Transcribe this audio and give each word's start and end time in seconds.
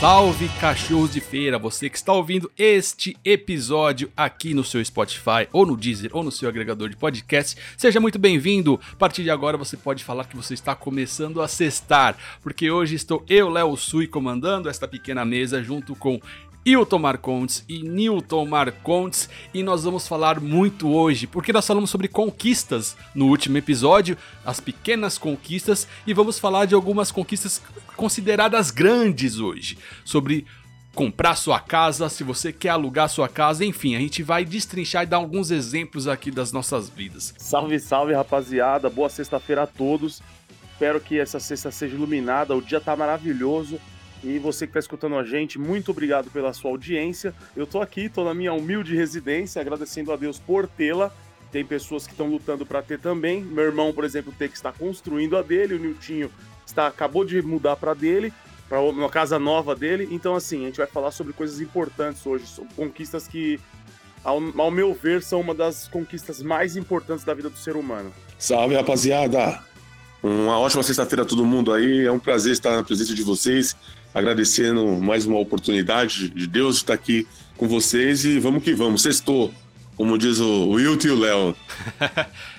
Salve 0.00 0.48
cachorros 0.60 1.12
de 1.12 1.20
feira, 1.20 1.58
você 1.58 1.90
que 1.90 1.96
está 1.96 2.12
ouvindo 2.12 2.48
este 2.56 3.16
episódio 3.24 4.12
aqui 4.16 4.54
no 4.54 4.62
seu 4.62 4.84
Spotify, 4.84 5.48
ou 5.52 5.66
no 5.66 5.76
Deezer, 5.76 6.12
ou 6.12 6.22
no 6.22 6.30
seu 6.30 6.48
agregador 6.48 6.88
de 6.88 6.96
podcast, 6.96 7.60
seja 7.76 7.98
muito 7.98 8.16
bem-vindo. 8.16 8.78
A 8.92 8.94
partir 8.94 9.24
de 9.24 9.30
agora 9.30 9.56
você 9.56 9.76
pode 9.76 10.04
falar 10.04 10.26
que 10.26 10.36
você 10.36 10.54
está 10.54 10.76
começando 10.76 11.42
a 11.42 11.48
cestar, 11.48 12.16
porque 12.40 12.70
hoje 12.70 12.94
estou 12.94 13.24
eu, 13.28 13.50
Léo 13.50 13.76
Sui, 13.76 14.06
comandando 14.06 14.68
esta 14.68 14.86
pequena 14.86 15.24
mesa 15.24 15.64
junto 15.64 15.96
com 15.96 16.20
Hilton 16.64 16.98
Marcontes 17.00 17.64
e 17.68 17.82
Newton 17.82 18.46
Marcontes 18.46 19.28
e 19.52 19.64
nós 19.64 19.82
vamos 19.82 20.06
falar 20.06 20.38
muito 20.38 20.88
hoje, 20.90 21.26
porque 21.26 21.52
nós 21.52 21.66
falamos 21.66 21.90
sobre 21.90 22.06
conquistas 22.06 22.96
no 23.14 23.26
último 23.26 23.58
episódio, 23.58 24.16
as 24.44 24.60
pequenas 24.60 25.18
conquistas, 25.18 25.88
e 26.06 26.14
vamos 26.14 26.38
falar 26.38 26.66
de 26.66 26.74
algumas 26.74 27.10
conquistas 27.10 27.60
consideradas 27.98 28.70
grandes 28.70 29.40
hoje, 29.40 29.76
sobre 30.04 30.46
comprar 30.94 31.34
sua 31.34 31.58
casa, 31.58 32.08
se 32.08 32.22
você 32.22 32.52
quer 32.52 32.68
alugar 32.70 33.08
sua 33.08 33.28
casa, 33.28 33.64
enfim, 33.64 33.96
a 33.96 33.98
gente 33.98 34.22
vai 34.22 34.44
destrinchar 34.44 35.02
e 35.02 35.06
dar 35.06 35.16
alguns 35.16 35.50
exemplos 35.50 36.06
aqui 36.06 36.30
das 36.30 36.52
nossas 36.52 36.88
vidas. 36.88 37.34
Salve, 37.36 37.78
salve, 37.80 38.14
rapaziada. 38.14 38.88
Boa 38.88 39.08
sexta-feira 39.08 39.64
a 39.64 39.66
todos. 39.66 40.22
Espero 40.72 41.00
que 41.00 41.18
essa 41.18 41.40
sexta 41.40 41.72
seja 41.72 41.96
iluminada. 41.96 42.54
O 42.54 42.62
dia 42.62 42.80
tá 42.80 42.94
maravilhoso. 42.94 43.80
E 44.22 44.38
você 44.38 44.64
que 44.64 44.70
está 44.70 44.80
escutando 44.80 45.16
a 45.16 45.24
gente, 45.24 45.58
muito 45.58 45.90
obrigado 45.90 46.30
pela 46.30 46.52
sua 46.52 46.70
audiência. 46.70 47.34
Eu 47.56 47.66
tô 47.66 47.80
aqui, 47.80 48.08
tô 48.08 48.24
na 48.24 48.34
minha 48.34 48.52
humilde 48.52 48.94
residência, 48.94 49.60
agradecendo 49.60 50.12
a 50.12 50.16
Deus 50.16 50.38
por 50.38 50.68
tê-la. 50.68 51.12
Tem 51.50 51.64
pessoas 51.64 52.06
que 52.06 52.12
estão 52.12 52.28
lutando 52.28 52.64
para 52.64 52.80
ter 52.80 53.00
também. 53.00 53.42
Meu 53.42 53.64
irmão, 53.64 53.92
por 53.92 54.04
exemplo, 54.04 54.32
tem 54.36 54.48
que 54.48 54.56
está 54.56 54.72
construindo 54.72 55.36
a 55.36 55.42
dele, 55.42 55.74
o 55.74 55.78
Niltinho 55.78 56.30
está 56.68 56.86
acabou 56.86 57.24
de 57.24 57.40
mudar 57.42 57.76
para 57.76 57.94
dele, 57.94 58.32
para 58.68 58.80
uma 58.80 59.08
casa 59.08 59.38
nova 59.38 59.74
dele. 59.74 60.08
Então 60.10 60.34
assim, 60.34 60.62
a 60.62 60.66
gente 60.66 60.78
vai 60.78 60.86
falar 60.86 61.10
sobre 61.10 61.32
coisas 61.32 61.60
importantes 61.60 62.24
hoje, 62.26 62.44
conquistas 62.76 63.26
que 63.26 63.58
ao, 64.22 64.42
ao 64.58 64.70
meu 64.70 64.94
ver 64.94 65.22
são 65.22 65.40
uma 65.40 65.54
das 65.54 65.88
conquistas 65.88 66.42
mais 66.42 66.76
importantes 66.76 67.24
da 67.24 67.34
vida 67.34 67.48
do 67.48 67.56
ser 67.56 67.76
humano. 67.76 68.12
Salve, 68.38 68.74
rapaziada. 68.74 69.60
Uma 70.22 70.58
ótima 70.58 70.82
sexta-feira 70.82 71.22
a 71.22 71.26
todo 71.26 71.44
mundo 71.44 71.72
aí. 71.72 72.04
É 72.04 72.10
um 72.12 72.18
prazer 72.18 72.52
estar 72.52 72.74
na 72.74 72.82
presença 72.82 73.14
de 73.14 73.22
vocês 73.22 73.76
agradecendo 74.12 74.84
mais 74.96 75.26
uma 75.26 75.38
oportunidade 75.38 76.28
de 76.30 76.46
Deus 76.46 76.76
estar 76.76 76.94
aqui 76.94 77.26
com 77.56 77.68
vocês 77.68 78.24
e 78.24 78.38
vamos 78.38 78.62
que 78.62 78.74
vamos. 78.74 79.02
Sextou, 79.02 79.52
como 79.98 80.16
diz 80.16 80.38
o 80.38 80.68
Wilton 80.68 81.08
e 81.08 81.10
o 81.10 81.18
Léo. 81.18 81.56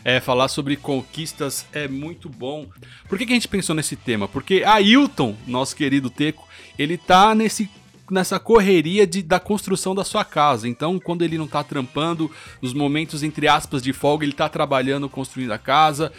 é, 0.04 0.20
falar 0.20 0.50
sobre 0.50 0.76
conquistas 0.76 1.66
é 1.72 1.88
muito 1.88 2.28
bom. 2.28 2.68
Por 3.08 3.18
que, 3.18 3.26
que 3.26 3.32
a 3.32 3.36
gente 3.36 3.48
pensou 3.48 3.74
nesse 3.74 3.96
tema? 3.96 4.28
Porque 4.28 4.62
a 4.66 4.82
Hilton, 4.82 5.38
nosso 5.48 5.74
querido 5.74 6.10
Teco, 6.10 6.46
ele 6.78 6.98
tá 6.98 7.34
nesse 7.34 7.70
nessa 8.12 8.40
correria 8.40 9.06
de, 9.06 9.22
da 9.22 9.40
construção 9.40 9.94
da 9.94 10.04
sua 10.04 10.26
casa. 10.26 10.68
Então, 10.68 11.00
quando 11.00 11.22
ele 11.22 11.38
não 11.38 11.48
tá 11.48 11.64
trampando, 11.64 12.30
nos 12.62 12.74
momentos 12.74 13.22
entre 13.22 13.48
aspas 13.48 13.82
de 13.84 13.94
folga, 13.94 14.26
ele 14.26 14.34
tá 14.34 14.50
trabalhando, 14.50 15.08
construindo 15.08 15.52
a 15.52 15.58
casa. 15.58 16.12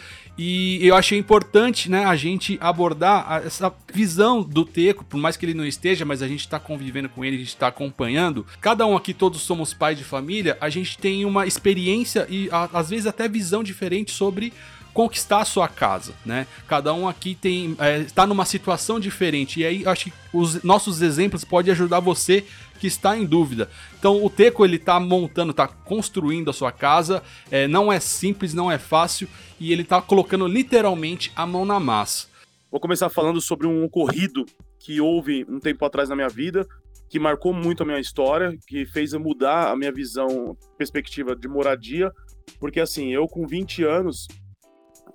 E 0.43 0.79
eu 0.81 0.95
achei 0.95 1.19
importante, 1.19 1.87
né, 1.87 2.03
a 2.03 2.15
gente 2.15 2.57
abordar 2.59 3.43
essa 3.45 3.71
visão 3.93 4.41
do 4.41 4.65
Teco, 4.65 5.05
por 5.05 5.17
mais 5.19 5.37
que 5.37 5.45
ele 5.45 5.53
não 5.53 5.63
esteja, 5.63 6.03
mas 6.03 6.23
a 6.23 6.27
gente 6.27 6.39
está 6.39 6.59
convivendo 6.59 7.07
com 7.09 7.23
ele, 7.23 7.35
a 7.35 7.39
gente 7.39 7.49
está 7.49 7.67
acompanhando. 7.67 8.43
Cada 8.59 8.83
um 8.87 8.97
aqui, 8.97 9.13
todos 9.13 9.41
somos 9.41 9.71
pais 9.71 9.99
de 9.99 10.03
família, 10.03 10.57
a 10.59 10.67
gente 10.67 10.97
tem 10.97 11.25
uma 11.25 11.45
experiência 11.45 12.25
e 12.27 12.49
às 12.73 12.89
vezes 12.89 13.05
até 13.05 13.27
visão 13.27 13.61
diferente 13.61 14.09
sobre 14.09 14.51
conquistar 14.95 15.41
a 15.41 15.45
sua 15.45 15.67
casa, 15.67 16.15
né? 16.25 16.47
Cada 16.67 16.91
um 16.91 17.07
aqui 17.07 17.35
tem 17.35 17.77
está 18.03 18.23
é, 18.23 18.25
numa 18.25 18.43
situação 18.43 18.99
diferente 18.99 19.59
e 19.59 19.65
aí 19.65 19.83
acho 19.85 20.05
que 20.05 20.13
os 20.33 20.63
nossos 20.63 21.03
exemplos 21.03 21.45
podem 21.45 21.71
ajudar 21.71 21.99
você 21.99 22.43
que 22.81 22.87
está 22.87 23.15
em 23.15 23.27
dúvida. 23.27 23.69
Então 23.99 24.25
o 24.25 24.27
Teco 24.27 24.65
ele 24.65 24.77
está 24.77 24.99
montando, 24.99 25.51
está 25.51 25.67
construindo 25.67 26.49
a 26.49 26.53
sua 26.53 26.71
casa, 26.71 27.21
é, 27.51 27.67
não 27.67 27.93
é 27.93 27.99
simples, 27.99 28.55
não 28.55 28.71
é 28.71 28.79
fácil 28.79 29.27
e 29.59 29.71
ele 29.71 29.83
está 29.83 30.01
colocando 30.01 30.47
literalmente 30.47 31.31
a 31.35 31.45
mão 31.45 31.63
na 31.63 31.79
massa. 31.79 32.27
Vou 32.71 32.79
começar 32.79 33.07
falando 33.11 33.39
sobre 33.39 33.67
um 33.67 33.83
ocorrido 33.83 34.47
que 34.79 34.99
houve 34.99 35.45
um 35.47 35.59
tempo 35.59 35.85
atrás 35.85 36.09
na 36.09 36.15
minha 36.15 36.27
vida, 36.27 36.67
que 37.07 37.19
marcou 37.19 37.53
muito 37.53 37.83
a 37.83 37.85
minha 37.85 37.99
história, 37.99 38.57
que 38.65 38.83
fez 38.87 39.13
eu 39.13 39.19
mudar 39.19 39.69
a 39.69 39.75
minha 39.75 39.91
visão, 39.91 40.57
perspectiva 40.75 41.35
de 41.35 41.47
moradia, 41.47 42.11
porque 42.59 42.79
assim, 42.79 43.13
eu 43.13 43.27
com 43.27 43.45
20 43.45 43.83
anos, 43.83 44.27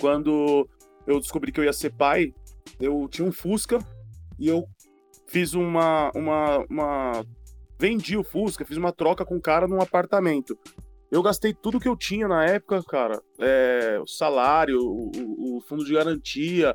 quando 0.00 0.68
eu 1.04 1.18
descobri 1.18 1.50
que 1.50 1.58
eu 1.58 1.64
ia 1.64 1.72
ser 1.72 1.90
pai, 1.90 2.32
eu 2.78 3.08
tinha 3.10 3.26
um 3.26 3.32
Fusca 3.32 3.80
e 4.38 4.46
eu 4.46 4.68
fiz 5.26 5.54
uma, 5.54 6.12
uma, 6.14 6.58
uma 6.70 7.26
vendi 7.78 8.16
o 8.16 8.24
Fusca, 8.24 8.64
fiz 8.64 8.76
uma 8.76 8.92
troca 8.92 9.24
com 9.24 9.36
o 9.36 9.40
cara 9.40 9.66
num 9.66 9.80
apartamento. 9.80 10.58
Eu 11.10 11.22
gastei 11.22 11.54
tudo 11.54 11.78
que 11.78 11.88
eu 11.88 11.96
tinha 11.96 12.26
na 12.26 12.44
época, 12.44 12.82
cara, 12.82 13.20
é, 13.38 13.98
o 14.00 14.06
salário, 14.06 14.80
o, 14.80 15.56
o, 15.56 15.60
fundo 15.60 15.84
de 15.84 15.92
garantia, 15.92 16.74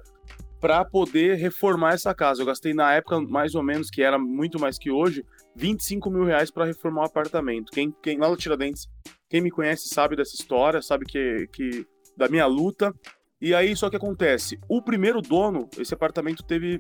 para 0.60 0.86
poder 0.86 1.36
reformar 1.36 1.94
essa 1.94 2.14
casa. 2.14 2.42
Eu 2.42 2.46
gastei 2.46 2.74
na 2.74 2.94
época, 2.94 3.20
mais 3.20 3.56
ou 3.56 3.64
menos, 3.64 3.90
que 3.90 4.02
era 4.02 4.18
muito 4.18 4.60
mais 4.60 4.78
que 4.78 4.90
hoje, 4.90 5.26
25 5.56 6.10
mil 6.10 6.24
reais 6.24 6.50
para 6.50 6.66
reformar 6.66 7.02
o 7.02 7.06
apartamento. 7.06 7.72
Quem, 7.72 7.94
quem 8.02 8.18
lá 8.18 8.30
no 8.30 8.38
Tiradentes, 8.38 8.88
quem 9.30 9.42
me 9.42 9.52
conhece 9.52 9.90
sabe 9.90 10.16
dessa 10.16 10.36
história, 10.36 10.82
sabe 10.82 11.06
que, 11.06 11.48
que 11.52 11.86
da 12.16 12.30
minha 12.30 12.46
luta. 12.46 12.94
E 13.42 13.56
aí, 13.56 13.76
só 13.76 13.90
que 13.90 13.96
acontece, 13.96 14.60
o 14.70 14.82
primeiro 14.82 15.20
dono, 15.20 15.68
esse 15.78 15.94
apartamento 15.94 16.44
teve 16.44 16.80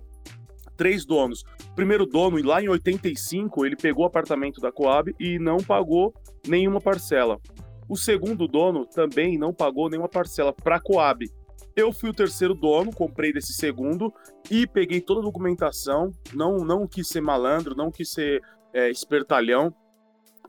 três 0.81 1.05
donos. 1.05 1.43
O 1.69 1.75
primeiro 1.75 2.07
dono, 2.07 2.43
lá 2.43 2.59
em 2.59 2.67
85, 2.67 3.67
ele 3.67 3.75
pegou 3.75 4.03
o 4.03 4.07
apartamento 4.07 4.59
da 4.59 4.71
Coab 4.71 5.13
e 5.19 5.37
não 5.37 5.57
pagou 5.57 6.11
nenhuma 6.47 6.81
parcela. 6.81 7.39
O 7.87 7.95
segundo 7.95 8.47
dono 8.47 8.87
também 8.87 9.37
não 9.37 9.53
pagou 9.53 9.91
nenhuma 9.91 10.09
parcela 10.09 10.51
para 10.51 10.77
a 10.77 10.79
Coab. 10.79 11.29
Eu 11.75 11.93
fui 11.93 12.09
o 12.09 12.13
terceiro 12.15 12.55
dono, 12.55 12.91
comprei 12.91 13.31
desse 13.31 13.53
segundo 13.53 14.11
e 14.49 14.65
peguei 14.65 14.99
toda 14.99 15.19
a 15.19 15.23
documentação. 15.23 16.09
Não, 16.33 16.57
não 16.65 16.87
quis 16.87 17.07
ser 17.09 17.21
malandro, 17.21 17.75
não 17.75 17.91
quis 17.91 18.11
ser 18.11 18.41
é, 18.73 18.89
espertalhão. 18.89 19.71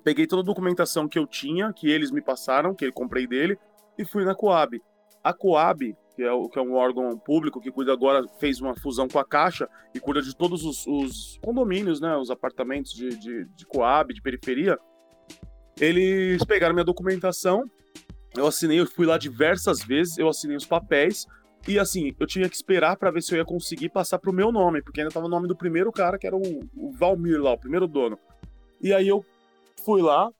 Peguei 0.03 0.27
toda 0.27 0.41
a 0.41 0.47
documentação 0.47 1.07
que 1.07 1.19
eu 1.19 1.27
tinha, 1.27 1.75
que 1.75 1.91
eles 1.91 2.11
me 2.11 2.23
passaram, 2.23 2.75
que 2.75 2.87
eu 2.87 2.93
comprei 2.95 3.27
dele, 3.27 3.59
e 3.99 4.05
fui 4.07 4.25
na 4.25 4.35
Coab. 4.35 4.81
A 5.23 5.35
Coab 5.35 5.95
que 6.15 6.23
é, 6.23 6.33
o, 6.33 6.49
que 6.49 6.59
é 6.59 6.63
um 6.63 6.75
órgão 6.75 7.17
público 7.19 7.61
que 7.61 7.71
cuida 7.71 7.93
agora, 7.93 8.27
fez 8.39 8.61
uma 8.61 8.75
fusão 8.77 9.09
com 9.09 9.19
a 9.19 9.25
Caixa 9.25 9.69
e 9.95 10.01
cuida 10.01 10.21
de 10.21 10.37
todos 10.37 10.65
os, 10.65 10.87
os 10.87 11.39
condomínios, 11.43 12.01
né, 12.01 12.17
os 12.17 12.31
apartamentos 12.31 12.93
de, 12.93 13.11
de, 13.17 13.45
de 13.45 13.67
Coab, 13.67 14.13
de 14.13 14.21
periferia. 14.21 14.79
Eles 15.81 16.45
pegaram 16.45 16.75
minha 16.75 16.85
documentação, 16.85 17.65
eu 18.37 18.47
assinei, 18.47 18.81
eu 18.81 18.87
fui 18.87 19.07
lá 19.07 19.19
diversas 19.19 19.83
vezes, 19.83 20.19
eu 20.19 20.29
assinei 20.29 20.57
os 20.57 20.67
papéis, 20.67 21.27
e 21.67 21.79
assim, 21.79 22.13
eu 22.19 22.27
tinha 22.27 22.49
que 22.49 22.57
esperar 22.57 22.97
para 22.97 23.11
ver 23.11 23.23
se 23.23 23.33
eu 23.33 23.39
ia 23.39 23.45
conseguir 23.45 23.89
passar 23.89 24.19
pro 24.19 24.33
meu 24.33 24.51
nome, 24.51 24.83
porque 24.83 25.01
ainda 25.01 25.13
tava 25.13 25.27
o 25.27 25.31
nome 25.31 25.47
do 25.47 25.57
primeiro 25.57 25.93
cara, 25.93 26.19
que 26.19 26.27
era 26.27 26.37
o, 26.37 26.43
o 26.77 26.93
Valmir 26.93 27.41
lá, 27.41 27.53
o 27.53 27.59
primeiro 27.59 27.87
dono. 27.87 28.19
E 28.81 28.93
aí 28.93 29.07
eu 29.07 29.25
fui 29.85 30.03
lá, 30.03 30.31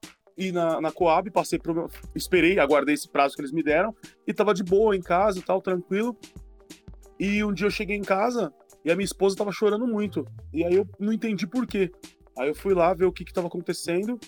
e 0.43 0.53
na, 0.53 0.81
na 0.81 0.91
Coab, 0.91 1.31
passei 1.31 1.59
pro 1.59 1.89
esperei, 2.15 2.59
aguardei 2.59 2.95
esse 2.95 3.09
prazo 3.09 3.37
que 3.37 3.41
eles 3.41 3.53
me 3.53 3.63
deram 3.63 3.95
e 4.27 4.35
tava 4.35 4.53
de 4.53 4.65
boa 4.65 4.97
em 4.97 5.01
casa 5.01 5.39
e 5.39 5.43
tal, 5.43 5.63
tranquilo. 5.63 6.17
E 7.19 7.45
um 7.45 7.53
dia 7.53 7.67
eu 7.67 7.71
cheguei 7.71 7.97
em 7.97 8.03
casa 8.03 8.53
e 8.85 8.91
a 8.91 8.97
minha 8.97 9.05
esposa 9.05 9.37
tava 9.37 9.53
chorando 9.53 9.87
muito. 9.87 10.27
E 10.53 10.65
aí 10.65 10.75
eu 10.75 10.87
não 10.99 11.13
entendi 11.13 11.47
por 11.47 11.67
quê. 11.67 11.93
Aí 12.37 12.49
eu 12.49 12.55
fui 12.55 12.75
lá 12.75 12.93
ver 12.93 13.05
o 13.05 13.13
que 13.13 13.25
que 13.25 13.33
tava 13.33 13.47
acontecendo 13.47 14.19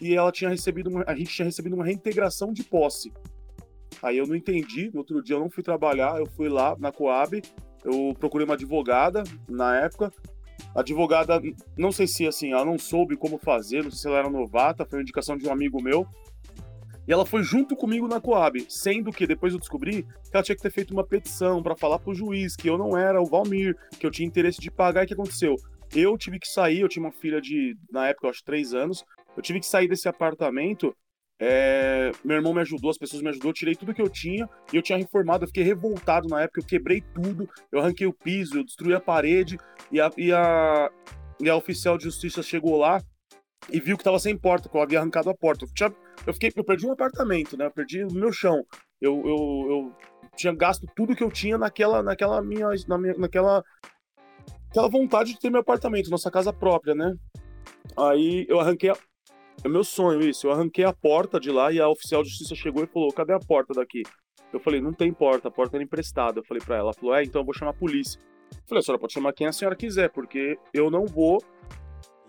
e 0.00 0.14
ela 0.14 0.30
tinha 0.30 0.50
recebido 0.50 0.90
uma, 0.90 1.04
a 1.06 1.14
gente 1.14 1.32
tinha 1.32 1.46
recebido 1.46 1.74
uma 1.74 1.84
reintegração 1.84 2.52
de 2.52 2.62
posse. 2.62 3.12
Aí 4.02 4.18
eu 4.18 4.26
não 4.26 4.34
entendi, 4.34 4.90
no 4.92 4.98
outro 4.98 5.22
dia 5.22 5.36
eu 5.36 5.40
não 5.40 5.48
fui 5.48 5.62
trabalhar, 5.62 6.18
eu 6.18 6.26
fui 6.26 6.48
lá 6.48 6.76
na 6.78 6.92
Coab, 6.92 7.40
eu 7.84 8.14
procurei 8.18 8.44
uma 8.44 8.54
advogada 8.54 9.22
na 9.48 9.76
época, 9.78 10.12
a 10.74 10.80
advogada, 10.80 11.40
não 11.76 11.92
sei 11.92 12.06
se 12.06 12.26
assim, 12.26 12.52
ela 12.52 12.64
não 12.64 12.78
soube 12.78 13.16
como 13.16 13.38
fazer, 13.38 13.84
não 13.84 13.90
sei 13.90 14.00
se 14.00 14.08
ela 14.08 14.18
era 14.18 14.30
novata, 14.30 14.84
foi 14.84 14.98
uma 14.98 15.02
indicação 15.02 15.36
de 15.36 15.46
um 15.46 15.52
amigo 15.52 15.82
meu. 15.82 16.06
E 17.06 17.12
ela 17.12 17.26
foi 17.26 17.42
junto 17.42 17.76
comigo 17.76 18.08
na 18.08 18.20
Coab, 18.20 18.64
sendo 18.68 19.12
que 19.12 19.26
depois 19.26 19.52
eu 19.52 19.58
descobri 19.58 20.02
que 20.02 20.30
ela 20.32 20.42
tinha 20.42 20.56
que 20.56 20.62
ter 20.62 20.70
feito 20.70 20.92
uma 20.92 21.04
petição 21.04 21.62
para 21.62 21.76
falar 21.76 21.98
pro 21.98 22.14
juiz 22.14 22.56
que 22.56 22.68
eu 22.68 22.78
não 22.78 22.96
era 22.96 23.20
o 23.20 23.26
Valmir, 23.26 23.76
que 23.98 24.06
eu 24.06 24.10
tinha 24.10 24.26
interesse 24.26 24.58
de 24.58 24.70
pagar. 24.70 25.02
E 25.02 25.04
o 25.04 25.08
que 25.08 25.14
aconteceu? 25.14 25.54
Eu 25.94 26.16
tive 26.16 26.38
que 26.38 26.48
sair, 26.48 26.80
eu 26.80 26.88
tinha 26.88 27.04
uma 27.04 27.12
filha 27.12 27.40
de, 27.42 27.76
na 27.92 28.08
época, 28.08 28.26
eu 28.26 28.30
acho, 28.30 28.42
três 28.42 28.72
anos. 28.72 29.04
Eu 29.36 29.42
tive 29.42 29.60
que 29.60 29.66
sair 29.66 29.86
desse 29.86 30.08
apartamento 30.08 30.96
é, 31.40 32.12
meu 32.24 32.36
irmão 32.36 32.54
me 32.54 32.60
ajudou, 32.60 32.90
as 32.90 32.98
pessoas 32.98 33.22
me 33.22 33.28
ajudou, 33.28 33.50
eu 33.50 33.54
tirei 33.54 33.74
tudo 33.74 33.92
que 33.92 34.02
eu 34.02 34.08
tinha 34.08 34.48
e 34.72 34.76
eu 34.76 34.82
tinha 34.82 34.98
reformado. 34.98 35.44
Eu 35.44 35.48
fiquei 35.48 35.64
revoltado 35.64 36.28
na 36.28 36.42
época, 36.42 36.60
eu 36.60 36.64
quebrei 36.64 37.02
tudo, 37.14 37.48
eu 37.72 37.80
arranquei 37.80 38.06
o 38.06 38.12
piso, 38.12 38.58
eu 38.58 38.64
destruí 38.64 38.94
a 38.94 39.00
parede 39.00 39.58
e 39.90 40.00
a, 40.00 40.10
e 40.16 40.32
a, 40.32 40.90
e 41.40 41.48
a 41.48 41.56
oficial 41.56 41.98
de 41.98 42.04
justiça 42.04 42.42
chegou 42.42 42.76
lá 42.76 43.02
e 43.70 43.80
viu 43.80 43.96
que 43.96 44.02
estava 44.02 44.18
sem 44.18 44.36
porta, 44.36 44.68
que 44.68 44.76
eu 44.76 44.82
havia 44.82 45.00
arrancado 45.00 45.30
a 45.30 45.34
porta. 45.34 45.64
Eu, 45.64 45.74
tinha, 45.74 45.94
eu, 46.26 46.32
fiquei, 46.32 46.52
eu 46.54 46.64
perdi 46.64 46.86
um 46.86 46.92
apartamento, 46.92 47.56
né? 47.56 47.66
Eu 47.66 47.70
perdi 47.70 48.04
o 48.04 48.12
meu 48.12 48.32
chão. 48.32 48.64
Eu, 49.00 49.16
eu, 49.26 49.66
eu 49.70 49.96
tinha 50.36 50.54
gasto 50.54 50.86
tudo 50.94 51.16
que 51.16 51.22
eu 51.22 51.30
tinha 51.30 51.58
naquela, 51.58 52.02
naquela 52.02 52.40
minha, 52.42 52.68
na 52.88 52.98
minha, 52.98 53.14
naquela 53.14 53.64
aquela 54.70 54.88
vontade 54.88 55.32
de 55.32 55.38
ter 55.38 55.50
meu 55.50 55.60
apartamento, 55.60 56.10
nossa 56.10 56.30
casa 56.30 56.52
própria, 56.52 56.96
né? 56.96 57.14
Aí 57.96 58.44
eu 58.48 58.58
arranquei 58.58 58.90
a... 58.90 58.96
É 59.64 59.68
meu 59.68 59.82
sonho 59.82 60.20
isso. 60.20 60.46
Eu 60.46 60.52
arranquei 60.52 60.84
a 60.84 60.92
porta 60.92 61.40
de 61.40 61.50
lá 61.50 61.72
e 61.72 61.80
a 61.80 61.88
oficial 61.88 62.22
de 62.22 62.28
justiça 62.28 62.54
chegou 62.54 62.84
e 62.84 62.86
falou: 62.86 63.10
cadê 63.12 63.32
a 63.32 63.40
porta 63.40 63.72
daqui? 63.74 64.02
Eu 64.52 64.60
falei, 64.60 64.80
não 64.80 64.92
tem 64.92 65.12
porta, 65.12 65.48
a 65.48 65.50
porta 65.50 65.76
era 65.76 65.82
emprestada. 65.82 66.38
Eu 66.38 66.44
falei 66.44 66.62
pra 66.64 66.76
ela, 66.76 66.84
ela 66.84 66.92
falou, 66.92 67.14
é, 67.14 67.24
então 67.24 67.40
eu 67.40 67.44
vou 67.44 67.54
chamar 67.54 67.72
a 67.72 67.74
polícia. 67.74 68.20
Eu 68.52 68.62
falei, 68.68 68.78
a 68.78 68.82
senhora 68.82 69.00
pode 69.00 69.12
chamar 69.12 69.32
quem 69.32 69.48
a 69.48 69.52
senhora 69.52 69.74
quiser, 69.74 70.10
porque 70.10 70.56
eu 70.72 70.90
não 70.90 71.06
vou 71.06 71.42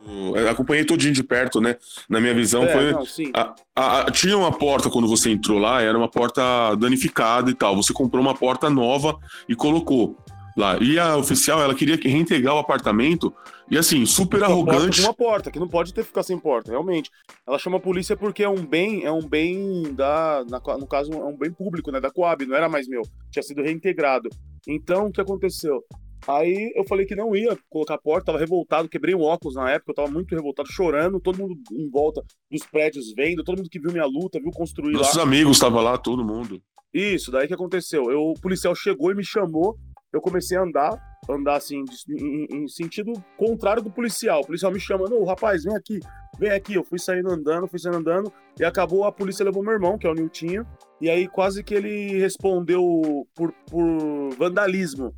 eu 0.08 0.50
acompanhei 0.50 0.86
todinho 0.86 1.14
de 1.14 1.24
perto, 1.24 1.60
né? 1.60 1.78
Na 2.08 2.22
minha 2.22 2.34
visão, 2.34 2.64
é, 2.64 2.72
foi. 2.72 2.92
Não, 2.92 3.04
a, 3.34 3.56
a, 3.76 4.02
a, 4.02 4.12
tinha 4.12 4.38
uma 4.38 4.52
porta 4.52 4.88
quando 4.88 5.08
você 5.08 5.32
entrou 5.32 5.58
lá, 5.58 5.82
era 5.82 5.98
uma 5.98 6.08
porta 6.08 6.76
danificada 6.76 7.50
e 7.50 7.56
tal. 7.56 7.76
Você 7.76 7.92
comprou 7.92 8.22
uma 8.22 8.36
porta 8.36 8.70
nova 8.70 9.18
e 9.50 9.56
colocou 9.56 10.16
lá. 10.56 10.78
E 10.78 11.00
a 11.00 11.18
oficial, 11.18 11.60
ela 11.62 11.74
queria 11.74 11.96
reintegrar 11.96 12.54
o 12.56 12.60
apartamento 12.60 13.34
e 13.70 13.78
assim, 13.78 14.06
super 14.06 14.44
arrogante. 14.44 15.02
Uma 15.02 15.14
porta, 15.14 15.50
que 15.50 15.60
não 15.60 15.68
pode 15.68 15.94
ter 15.94 16.04
ficar 16.04 16.24
sem 16.24 16.38
porta, 16.38 16.72
realmente. 16.72 17.10
Ela 17.48 17.58
chama 17.58 17.78
a 17.78 17.82
polícia 17.82 18.16
porque 18.16 18.44
é 18.44 18.50
um 18.50 18.66
bem, 18.66 19.04
é 19.04 19.12
um 19.12 19.28
bem 19.28 19.94
da. 19.94 20.46
Na, 20.50 20.60
no 20.78 20.88
caso, 20.88 21.12
é 21.12 21.26
um 21.26 21.38
bem 21.38 21.52
público, 21.52 21.92
né? 21.92 22.00
Da 22.00 22.12
Coab, 22.12 22.46
não 22.46 22.56
era 22.56 22.70
mais 22.70 22.88
meu. 22.88 23.02
Tinha 23.32 23.44
sido 23.44 23.64
reintegrado. 23.64 24.30
Então, 24.68 25.08
o 25.08 25.12
que 25.12 25.22
aconteceu? 25.22 25.84
Aí 26.28 26.72
eu 26.76 26.84
falei 26.88 27.06
que 27.06 27.16
não 27.16 27.36
ia 27.36 27.58
colocar 27.70 27.96
a 27.96 28.00
porta, 28.00 28.28
tava 28.28 28.40
revoltado, 28.40 28.90
quebrei 28.90 29.14
o 29.14 29.22
óculos 29.22 29.56
na 29.56 29.70
época, 29.70 29.92
eu 29.92 29.96
tava 29.96 30.12
muito 30.12 30.34
revoltado, 30.34 30.72
chorando, 30.72 31.20
todo 31.20 31.38
mundo 31.38 31.56
em 31.72 31.90
volta 31.90 32.24
dos 32.50 32.66
prédios 32.66 33.14
vendo, 33.16 33.44
todo 33.44 33.58
mundo 33.58 33.70
que 33.70 33.80
viu 33.80 33.92
minha 33.92 34.06
luta, 34.06 34.40
viu 34.40 34.52
construir 34.52 34.94
Nossos 34.94 35.16
lá. 35.16 35.22
Nossos 35.22 35.22
amigos 35.22 35.58
estavam 35.58 35.84
lá, 35.84 35.98
todo 35.98 36.26
mundo. 36.26 36.60
Isso, 36.92 37.30
daí 37.30 37.48
que 37.48 37.54
aconteceu? 37.54 38.10
Eu, 38.10 38.32
o 38.32 38.40
policial 38.42 38.74
chegou 38.74 39.12
e 39.12 39.16
me 39.16 39.24
chamou, 39.24 39.78
eu 40.16 40.22
comecei 40.22 40.58
a 40.58 40.62
andar, 40.62 41.20
andar 41.30 41.58
assim, 41.58 41.84
em, 42.10 42.48
em 42.50 42.68
sentido 42.70 43.12
contrário 43.38 43.84
do 43.84 43.92
policial. 43.92 44.42
O 44.42 44.46
policial 44.46 44.72
me 44.72 44.80
chamando, 44.80 45.20
ô 45.20 45.26
rapaz, 45.26 45.66
vem 45.66 45.76
aqui, 45.76 46.00
vem 46.40 46.52
aqui. 46.52 46.76
Eu 46.76 46.86
fui 46.86 46.98
saindo 46.98 47.30
andando, 47.30 47.68
fui 47.68 47.80
saindo 47.80 47.98
andando, 47.98 48.32
e 48.58 48.64
acabou 48.64 49.04
a 49.04 49.12
polícia 49.12 49.44
levou 49.44 49.62
meu 49.62 49.74
irmão, 49.74 49.98
que 49.98 50.08
é 50.08 50.10
o 50.10 50.14
Niltinho, 50.14 50.66
e 51.02 51.10
aí 51.10 51.28
quase 51.28 51.64
que 51.64 51.74
ele 51.74 52.18
respondeu 52.18 53.28
por, 53.36 53.52
por 53.70 54.30
vandalismo. 54.38 55.14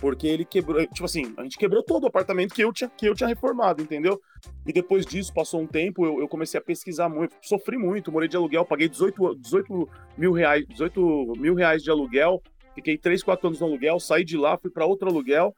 Porque 0.00 0.26
ele 0.26 0.44
quebrou, 0.44 0.84
tipo 0.86 1.04
assim, 1.04 1.32
a 1.36 1.42
gente 1.42 1.56
quebrou 1.56 1.82
todo 1.82 2.04
o 2.04 2.06
apartamento 2.08 2.54
que 2.54 2.62
eu 2.62 2.72
tinha, 2.72 2.90
que 2.90 3.06
eu 3.06 3.14
tinha 3.14 3.28
reformado, 3.28 3.82
entendeu? 3.82 4.20
E 4.66 4.72
depois 4.72 5.06
disso, 5.06 5.32
passou 5.32 5.60
um 5.60 5.66
tempo, 5.66 6.04
eu, 6.04 6.20
eu 6.20 6.28
comecei 6.28 6.58
a 6.58 6.62
pesquisar 6.62 7.08
muito, 7.08 7.36
sofri 7.40 7.78
muito, 7.78 8.10
morei 8.10 8.28
de 8.28 8.36
aluguel, 8.36 8.64
paguei 8.64 8.88
18, 8.88 9.36
18 9.36 9.88
mil 10.18 10.32
reais, 10.32 10.66
18 10.66 11.34
mil 11.36 11.54
reais 11.54 11.82
de 11.82 11.90
aluguel, 11.90 12.42
fiquei 12.74 12.96
3, 12.96 13.22
4 13.22 13.46
anos 13.46 13.60
no 13.60 13.66
aluguel, 13.66 14.00
saí 14.00 14.24
de 14.24 14.36
lá, 14.36 14.58
fui 14.58 14.70
para 14.70 14.86
outro 14.86 15.08
aluguel, 15.08 15.54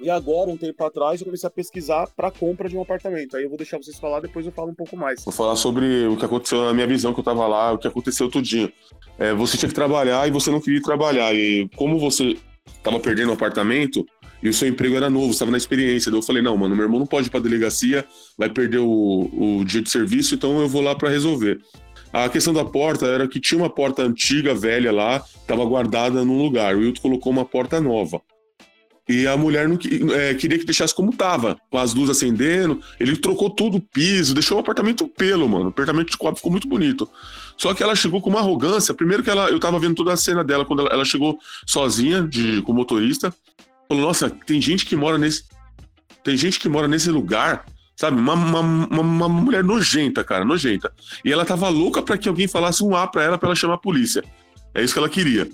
e 0.00 0.10
agora, 0.10 0.50
um 0.50 0.56
tempo 0.56 0.82
atrás, 0.84 1.20
eu 1.20 1.24
comecei 1.24 1.46
a 1.46 1.50
pesquisar 1.50 2.08
para 2.16 2.30
compra 2.30 2.68
de 2.68 2.76
um 2.76 2.82
apartamento. 2.82 3.36
Aí 3.36 3.44
eu 3.44 3.48
vou 3.48 3.56
deixar 3.56 3.78
vocês 3.78 3.98
falar, 3.98 4.20
depois 4.20 4.44
eu 4.44 4.50
falo 4.50 4.70
um 4.70 4.74
pouco 4.74 4.96
mais. 4.96 5.24
Vou 5.24 5.32
falar 5.32 5.54
sobre 5.56 6.06
o 6.06 6.16
que 6.16 6.24
aconteceu 6.24 6.64
na 6.64 6.74
minha 6.74 6.86
visão, 6.86 7.14
que 7.14 7.20
eu 7.20 7.24
tava 7.24 7.46
lá, 7.46 7.72
o 7.72 7.78
que 7.78 7.86
aconteceu 7.86 8.28
tudinho. 8.28 8.72
É, 9.18 9.32
você 9.32 9.56
tinha 9.56 9.68
que 9.68 9.74
trabalhar 9.74 10.26
e 10.26 10.32
você 10.32 10.50
não 10.50 10.60
queria 10.60 10.82
trabalhar. 10.82 11.32
E 11.34 11.68
como 11.76 11.98
você 11.98 12.36
tava 12.82 12.98
perdendo 12.98 13.30
o 13.30 13.34
apartamento 13.34 14.04
e 14.42 14.48
o 14.48 14.52
seu 14.52 14.66
emprego 14.68 14.96
era 14.96 15.08
novo, 15.08 15.30
estava 15.30 15.50
na 15.50 15.56
experiência. 15.56 16.10
Daí 16.10 16.18
eu 16.18 16.22
falei, 16.22 16.42
não, 16.42 16.56
mano, 16.56 16.74
meu 16.74 16.84
irmão 16.84 16.98
não 16.98 17.06
pode 17.06 17.28
ir 17.28 17.30
pra 17.30 17.40
delegacia, 17.40 18.04
vai 18.36 18.50
perder 18.50 18.78
o, 18.78 19.60
o 19.60 19.64
dia 19.64 19.80
de 19.80 19.90
serviço, 19.90 20.34
então 20.34 20.60
eu 20.60 20.68
vou 20.68 20.82
lá 20.82 20.94
para 20.94 21.08
resolver. 21.08 21.60
A 22.14 22.28
questão 22.28 22.54
da 22.54 22.64
porta 22.64 23.06
era 23.06 23.26
que 23.26 23.40
tinha 23.40 23.58
uma 23.60 23.68
porta 23.68 24.02
antiga, 24.02 24.54
velha 24.54 24.92
lá, 24.92 25.16
estava 25.16 25.64
guardada 25.64 26.24
num 26.24 26.40
lugar. 26.40 26.76
O 26.76 26.78
Wilton 26.78 27.02
colocou 27.02 27.32
uma 27.32 27.44
porta 27.44 27.80
nova. 27.80 28.22
E 29.08 29.26
a 29.26 29.36
mulher 29.36 29.68
não 29.68 29.76
é, 30.14 30.32
queria 30.34 30.56
que 30.56 30.64
deixasse 30.64 30.94
como 30.94 31.14
tava, 31.16 31.58
com 31.68 31.76
as 31.76 31.92
luzes 31.92 32.16
acendendo. 32.16 32.80
Ele 33.00 33.16
trocou 33.16 33.50
tudo 33.50 33.78
o 33.78 33.80
piso, 33.80 34.32
deixou 34.32 34.56
o 34.56 34.60
apartamento 34.60 35.08
pelo, 35.08 35.48
mano. 35.48 35.64
O 35.64 35.68
apartamento 35.70 36.12
de 36.12 36.16
cobre 36.16 36.36
ficou 36.36 36.52
muito 36.52 36.68
bonito. 36.68 37.10
Só 37.58 37.74
que 37.74 37.82
ela 37.82 37.96
chegou 37.96 38.22
com 38.22 38.30
uma 38.30 38.38
arrogância. 38.38 38.94
Primeiro 38.94 39.24
que 39.24 39.28
ela, 39.28 39.48
eu 39.50 39.58
tava 39.58 39.80
vendo 39.80 39.96
toda 39.96 40.12
a 40.12 40.16
cena 40.16 40.44
dela 40.44 40.64
quando 40.64 40.82
ela, 40.82 40.90
ela 40.90 41.04
chegou 41.04 41.36
sozinha, 41.66 42.22
de, 42.22 42.62
com 42.62 42.70
o 42.70 42.74
motorista. 42.76 43.34
Falou, 43.88 44.04
nossa, 44.04 44.30
tem 44.30 44.60
gente 44.60 44.86
que 44.86 44.94
mora 44.94 45.18
nesse. 45.18 45.46
Tem 46.22 46.36
gente 46.36 46.60
que 46.60 46.68
mora 46.68 46.86
nesse 46.86 47.10
lugar, 47.10 47.66
sabe? 47.96 48.18
Uma, 48.18 48.34
uma, 48.34 48.60
uma, 48.60 49.00
uma 49.02 49.28
mulher 49.28 49.62
nojenta, 49.62 50.24
cara, 50.24 50.44
nojenta. 50.44 50.92
E 51.24 51.32
ela 51.32 51.44
tava 51.44 51.68
louca 51.68 52.02
para 52.02 52.18
que 52.18 52.28
alguém 52.28 52.48
falasse 52.48 52.82
um 52.82 52.94
A 52.94 53.06
pra 53.06 53.22
ela 53.22 53.38
pra 53.38 53.48
ela 53.48 53.56
chamar 53.56 53.74
a 53.74 53.78
polícia. 53.78 54.22
É 54.74 54.82
isso 54.82 54.92
que 54.92 54.98
ela 54.98 55.08
queria. 55.08 55.48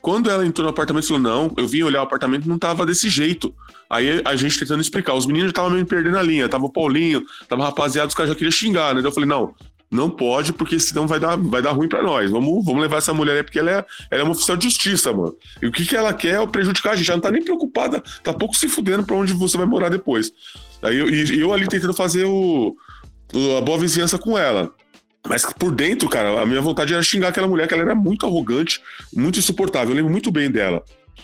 Quando 0.00 0.30
ela 0.30 0.46
entrou 0.46 0.64
no 0.64 0.70
apartamento, 0.70 1.08
falou: 1.08 1.20
Não, 1.20 1.52
eu 1.56 1.66
vim 1.66 1.82
olhar 1.82 2.00
o 2.00 2.04
apartamento 2.04 2.48
não 2.48 2.58
tava 2.58 2.86
desse 2.86 3.08
jeito. 3.08 3.52
Aí 3.90 4.22
a 4.24 4.36
gente 4.36 4.58
tentando 4.58 4.80
explicar. 4.80 5.14
Os 5.14 5.26
meninos 5.26 5.50
estavam 5.50 5.70
meio 5.72 5.84
perdendo 5.84 6.16
a 6.16 6.22
linha. 6.22 6.48
Tava 6.48 6.64
o 6.64 6.72
Paulinho, 6.72 7.24
tava 7.48 7.64
rapaziada, 7.64 8.06
os 8.08 8.14
caras 8.14 8.30
já 8.30 8.34
queriam 8.36 8.52
xingar, 8.52 8.94
né? 8.94 9.00
Então 9.00 9.10
eu 9.10 9.14
falei: 9.14 9.28
Não, 9.28 9.52
não 9.90 10.10
pode, 10.10 10.52
porque 10.52 10.78
senão 10.80 11.06
vai 11.06 11.20
dar, 11.20 11.36
vai 11.36 11.62
dar 11.62 11.70
ruim 11.70 11.88
para 11.88 12.02
nós. 12.02 12.30
Vamos, 12.30 12.64
vamos 12.64 12.82
levar 12.82 12.98
essa 12.98 13.14
mulher 13.14 13.36
aí, 13.36 13.42
porque 13.42 13.58
ela 13.58 13.70
é, 13.70 13.84
ela 14.10 14.20
é 14.20 14.24
uma 14.24 14.32
oficial 14.32 14.56
de 14.56 14.64
justiça, 14.64 15.12
mano. 15.12 15.34
E 15.62 15.66
o 15.66 15.72
que, 15.72 15.86
que 15.86 15.96
ela 15.96 16.12
quer 16.12 16.42
é 16.42 16.46
prejudicar 16.46 16.92
a 16.92 16.96
gente. 16.96 17.08
Ela 17.08 17.16
não 17.16 17.22
tá 17.22 17.30
nem 17.30 17.42
preocupada, 17.42 18.02
tá 18.22 18.32
pouco 18.32 18.56
se 18.56 18.68
fudendo 18.68 19.04
pra 19.04 19.16
onde 19.16 19.32
você 19.32 19.56
vai 19.56 19.66
morar 19.66 19.88
depois. 19.88 20.32
Aí 20.82 20.98
eu, 20.98 21.08
eu 21.08 21.52
ali 21.52 21.68
tentando 21.68 21.94
fazer 21.94 22.24
o, 22.24 22.76
a 23.56 23.60
boa 23.60 23.78
vizinhança 23.78 24.18
com 24.18 24.36
ela. 24.36 24.72
Mas 25.28 25.44
por 25.44 25.72
dentro, 25.72 26.08
cara, 26.08 26.40
a 26.40 26.46
minha 26.46 26.60
vontade 26.60 26.92
era 26.92 27.02
xingar 27.02 27.28
aquela 27.28 27.48
mulher, 27.48 27.66
que 27.66 27.74
ela 27.74 27.82
era 27.82 27.94
muito 27.94 28.26
arrogante, 28.26 28.80
muito 29.12 29.38
insuportável. 29.38 29.90
Eu 29.90 29.96
lembro 29.96 30.10
muito 30.10 30.30
bem 30.30 30.50
dela. 30.50 30.82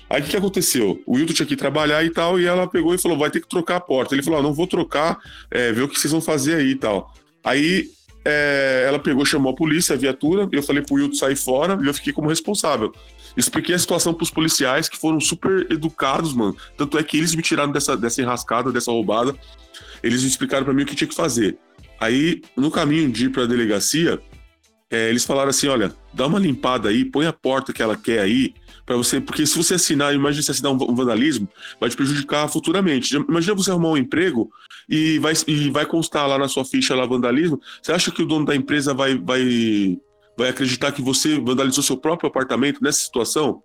Aí 0.09 0.21
o 0.21 0.25
que, 0.25 0.37
aconteceu? 0.37 1.03
O 1.07 1.17
Wilton 1.17 1.33
tinha 1.33 1.47
que 1.47 1.57
trabalhar 1.57 2.05
e 2.05 2.11
tal, 2.11 2.39
e 2.39 2.47
ela 2.47 2.67
pegou 2.67 2.95
e 2.95 2.99
falou: 2.99 3.19
vai 3.19 3.31
ter 3.31 3.41
que 3.41 3.49
trocar 3.49 3.77
a 3.77 3.81
porta. 3.81 4.15
Ele 4.15 4.23
falou: 4.23 4.41
ah, 4.41 4.43
não 4.43 4.53
vou 4.53 4.67
trocar, 4.67 5.19
é, 5.51 5.73
ver 5.73 5.83
o 5.83 5.89
que 5.89 5.99
vocês 5.99 6.13
vão 6.13 6.21
fazer 6.21 6.57
aí 6.57 6.71
e 6.71 6.77
tal. 6.77 7.15
Aí 7.45 7.91
é, 8.25 8.85
ela 8.87 8.99
pegou, 8.99 9.25
chamou 9.25 9.53
a 9.53 9.55
polícia, 9.55 9.95
a 9.95 9.99
viatura, 9.99 10.49
eu 10.53 10.63
falei 10.63 10.83
pro 10.83 10.97
Wilton 10.97 11.15
sair 11.15 11.37
fora 11.37 11.79
e 11.83 11.87
eu 11.87 11.95
fiquei 11.95 12.13
como 12.13 12.29
responsável. 12.29 12.93
Expliquei 13.37 13.75
a 13.75 13.79
situação 13.79 14.13
pros 14.13 14.31
policiais 14.31 14.89
que 14.89 14.99
foram 14.99 15.21
super 15.21 15.67
educados, 15.71 16.33
mano. 16.35 16.57
Tanto 16.77 16.99
é 16.99 17.03
que 17.03 17.17
eles 17.17 17.35
me 17.35 17.43
tiraram 17.43 17.73
dessa, 17.73 17.97
dessa 17.97 18.21
enrascada, 18.21 18.71
dessa 18.71 18.91
roubada. 18.91 19.35
Eles 20.03 20.23
me 20.23 20.29
explicaram 20.29 20.65
para 20.65 20.75
mim 20.75 20.83
o 20.83 20.87
que 20.87 20.95
tinha 20.95 21.09
que 21.09 21.15
fazer. 21.15 21.57
Aí, 21.99 22.43
no 22.57 22.71
caminho 22.71 23.11
de 23.11 23.27
ir 23.27 23.29
para 23.31 23.45
a 23.45 23.47
delegacia, 23.47 24.21
é, 24.93 25.09
eles 25.09 25.25
falaram 25.25 25.49
assim: 25.49 25.69
olha, 25.69 25.93
dá 26.13 26.27
uma 26.27 26.39
limpada 26.39 26.91
aí, 26.91 27.05
põe 27.05 27.27
a 27.27 27.33
porta 27.33 27.73
que 27.73 27.83
ela 27.83 27.97
quer 27.97 28.21
aí, 28.21 28.55
para 28.85 28.95
você, 28.95 29.21
porque 29.21 29.47
se 29.47 29.57
você 29.57 29.75
assinar, 29.75 30.15
imagina 30.15 30.43
se 30.43 30.51
assinar 30.51 30.71
um, 30.73 30.95
vandalismo, 30.95 31.49
vai 31.81 31.89
te 31.89 31.97
prejudicar 31.97 32.47
futuramente. 32.49 33.17
Imagina 33.17 33.55
você 33.55 33.71
arrumar 33.71 33.91
um 33.91 33.97
emprego 33.97 34.51
e 34.89 35.19
vai, 35.19 35.33
e 35.47 35.71
vai 35.71 35.87
constar 35.87 36.29
lá 36.29 36.37
na 36.37 36.47
sua 36.47 36.65
ficha 36.65 36.95
lá 36.95 37.07
vandalismo. 37.07 37.59
Você 37.81 37.91
acha 37.91 38.11
que 38.11 38.23
o 38.23 38.27
dono 38.27 38.45
da 38.45 38.55
empresa 38.55 38.93
vai, 38.93 39.17
vai, 39.17 39.97
vai 40.37 40.51
acreditar 40.51 40.93
que 40.93 41.01
você 41.01 41.39
vandalizou 41.41 41.83
seu 41.83 41.97
próprio 41.97 42.29
apartamento 42.29 42.83
nessa 42.83 43.01
situação? 43.01 43.63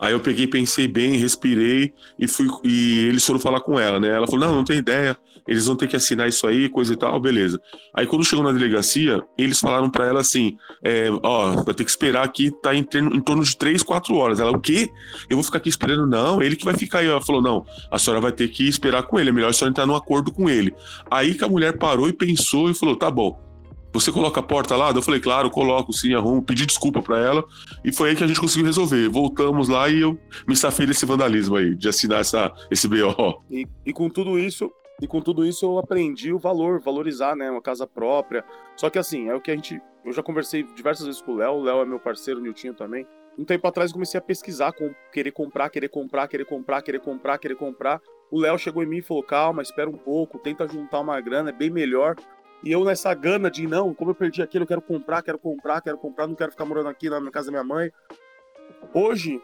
Aí 0.00 0.12
eu 0.12 0.20
peguei, 0.20 0.46
pensei 0.46 0.88
bem, 0.88 1.16
respirei 1.16 1.92
e 2.18 2.26
fui 2.26 2.48
e 2.64 3.06
eles 3.06 3.24
foram 3.24 3.38
falar 3.38 3.60
com 3.60 3.78
ela, 3.78 4.00
né? 4.00 4.08
Ela 4.08 4.26
falou: 4.26 4.46
"Não, 4.46 4.54
não 4.54 4.64
tem 4.64 4.78
ideia. 4.78 5.16
Eles 5.46 5.66
vão 5.66 5.74
ter 5.74 5.88
que 5.88 5.96
assinar 5.96 6.28
isso 6.28 6.46
aí, 6.46 6.68
coisa 6.68 6.92
e 6.92 6.96
tal, 6.96 7.20
beleza". 7.20 7.60
Aí 7.94 8.06
quando 8.06 8.24
chegou 8.24 8.44
na 8.44 8.52
delegacia, 8.52 9.22
eles 9.36 9.60
falaram 9.60 9.90
para 9.90 10.06
ela 10.06 10.20
assim: 10.20 10.56
é, 10.84 11.08
ó, 11.22 11.62
vai 11.62 11.74
ter 11.74 11.84
que 11.84 11.90
esperar 11.90 12.24
aqui, 12.24 12.50
tá 12.62 12.74
em, 12.74 12.86
em 13.12 13.20
torno 13.20 13.44
de 13.44 13.56
três, 13.56 13.82
quatro 13.82 14.14
horas. 14.16 14.40
Ela: 14.40 14.50
"O 14.52 14.60
quê? 14.60 14.88
Eu 15.28 15.36
vou 15.36 15.44
ficar 15.44 15.58
aqui 15.58 15.68
esperando 15.68 16.06
não, 16.06 16.42
ele 16.42 16.56
que 16.56 16.64
vai 16.64 16.74
ficar 16.74 17.00
aí". 17.00 17.06
Ela 17.06 17.20
falou: 17.20 17.42
"Não, 17.42 17.64
a 17.90 17.98
senhora 17.98 18.20
vai 18.20 18.32
ter 18.32 18.48
que 18.48 18.68
esperar 18.68 19.04
com 19.04 19.18
ele, 19.18 19.30
é 19.30 19.32
melhor 19.32 19.50
a 19.50 19.52
senhora 19.52 19.70
entrar 19.70 19.86
num 19.86 19.96
acordo 19.96 20.32
com 20.32 20.48
ele". 20.48 20.74
Aí 21.10 21.34
que 21.34 21.44
a 21.44 21.48
mulher 21.48 21.78
parou 21.78 22.08
e 22.08 22.12
pensou 22.12 22.70
e 22.70 22.74
falou: 22.74 22.96
"Tá 22.96 23.10
bom". 23.10 23.51
Você 23.92 24.10
coloca 24.10 24.40
a 24.40 24.42
porta 24.42 24.74
lá? 24.74 24.90
Eu 24.90 25.02
falei, 25.02 25.20
claro, 25.20 25.50
coloco 25.50 25.92
sim, 25.92 26.14
arrumo, 26.14 26.42
pedi 26.42 26.64
desculpa 26.64 27.02
para 27.02 27.18
ela. 27.18 27.44
E 27.84 27.92
foi 27.92 28.10
aí 28.10 28.16
que 28.16 28.24
a 28.24 28.26
gente 28.26 28.40
conseguiu 28.40 28.66
resolver. 28.66 29.08
Voltamos 29.08 29.68
lá 29.68 29.88
e 29.88 30.00
eu 30.00 30.18
me 30.48 30.56
safei 30.56 30.86
desse 30.86 31.04
vandalismo 31.04 31.56
aí, 31.56 31.74
de 31.74 31.88
assinar 31.88 32.20
essa, 32.20 32.52
esse 32.70 32.88
BO. 32.88 33.42
E, 33.50 33.66
e 33.84 33.92
com 33.92 34.08
tudo 34.08 34.38
isso, 34.38 34.72
e 35.00 35.06
com 35.06 35.20
tudo 35.20 35.44
isso 35.44 35.66
eu 35.66 35.78
aprendi 35.78 36.32
o 36.32 36.38
valor, 36.38 36.80
valorizar, 36.80 37.36
né, 37.36 37.50
uma 37.50 37.60
casa 37.60 37.86
própria. 37.86 38.44
Só 38.76 38.88
que 38.88 38.98
assim, 38.98 39.28
é 39.28 39.34
o 39.34 39.40
que 39.40 39.50
a 39.50 39.54
gente. 39.54 39.80
Eu 40.04 40.12
já 40.12 40.22
conversei 40.22 40.62
diversas 40.62 41.06
vezes 41.06 41.20
com 41.20 41.32
o 41.32 41.36
Léo, 41.36 41.52
o 41.52 41.62
Léo 41.62 41.82
é 41.82 41.84
meu 41.84 42.00
parceiro, 42.00 42.40
o 42.40 42.42
Niltinho 42.42 42.74
também. 42.74 43.06
Um 43.38 43.44
tempo 43.44 43.66
atrás 43.66 43.90
eu 43.90 43.94
comecei 43.94 44.18
a 44.18 44.22
pesquisar, 44.22 44.72
com, 44.72 44.94
querer 45.12 45.32
comprar, 45.32 45.70
querer 45.70 45.88
comprar, 45.88 46.28
querer 46.28 46.44
comprar, 46.44 46.82
querer 46.82 47.00
comprar, 47.00 47.38
querer 47.38 47.56
comprar. 47.56 48.00
O 48.30 48.38
Léo 48.38 48.58
chegou 48.58 48.82
em 48.82 48.86
mim 48.86 48.98
e 48.98 49.02
falou: 49.02 49.22
calma, 49.22 49.60
espera 49.60 49.88
um 49.90 49.96
pouco, 49.96 50.38
tenta 50.38 50.68
juntar 50.68 51.00
uma 51.00 51.20
grana, 51.20 51.50
é 51.50 51.52
bem 51.52 51.70
melhor. 51.70 52.16
E 52.64 52.70
eu 52.70 52.84
nessa 52.84 53.12
gana 53.12 53.50
de 53.50 53.66
não, 53.66 53.92
como 53.92 54.12
eu 54.12 54.14
perdi 54.14 54.40
aquilo, 54.40 54.62
eu 54.62 54.68
quero 54.68 54.82
comprar, 54.82 55.22
quero 55.22 55.38
comprar, 55.38 55.80
quero 55.80 55.98
comprar, 55.98 56.28
não 56.28 56.34
quero 56.34 56.52
ficar 56.52 56.64
morando 56.64 56.88
aqui 56.88 57.10
na 57.10 57.30
casa 57.30 57.46
da 57.46 57.52
minha 57.52 57.64
mãe. 57.64 57.90
Hoje, 58.94 59.40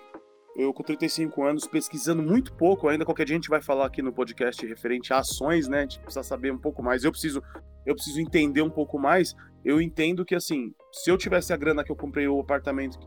eu 0.57 0.73
com 0.73 0.83
35 0.83 1.43
anos, 1.45 1.67
pesquisando 1.67 2.23
muito 2.23 2.53
pouco, 2.53 2.89
ainda 2.89 3.05
qualquer 3.05 3.25
dia 3.25 3.35
a 3.35 3.39
gente 3.39 3.49
vai 3.49 3.61
falar 3.61 3.87
aqui 3.87 4.03
no 4.03 4.13
podcast 4.13 4.65
referente 4.67 5.13
a 5.13 5.19
ações, 5.19 5.69
né? 5.69 5.79
A 5.79 5.83
gente 5.83 6.01
precisa 6.01 6.23
saber 6.23 6.53
um 6.53 6.59
pouco 6.59 6.83
mais. 6.83 7.03
Eu 7.03 7.11
preciso, 7.11 7.43
eu 7.85 7.95
preciso 7.95 8.21
entender 8.21 8.63
um 8.63 8.71
pouco 8.71 8.99
mais. 8.99 9.35
Eu 9.65 9.81
entendo 9.81 10.25
que 10.25 10.35
assim, 10.35 10.73
se 10.93 11.11
eu 11.11 11.19
tivesse 11.19 11.53
a 11.53 11.57
grana 11.57 11.83
que 11.83 11.91
eu 11.91 11.97
comprei 11.97 12.29
o 12.29 12.41
apartamento 12.41 12.99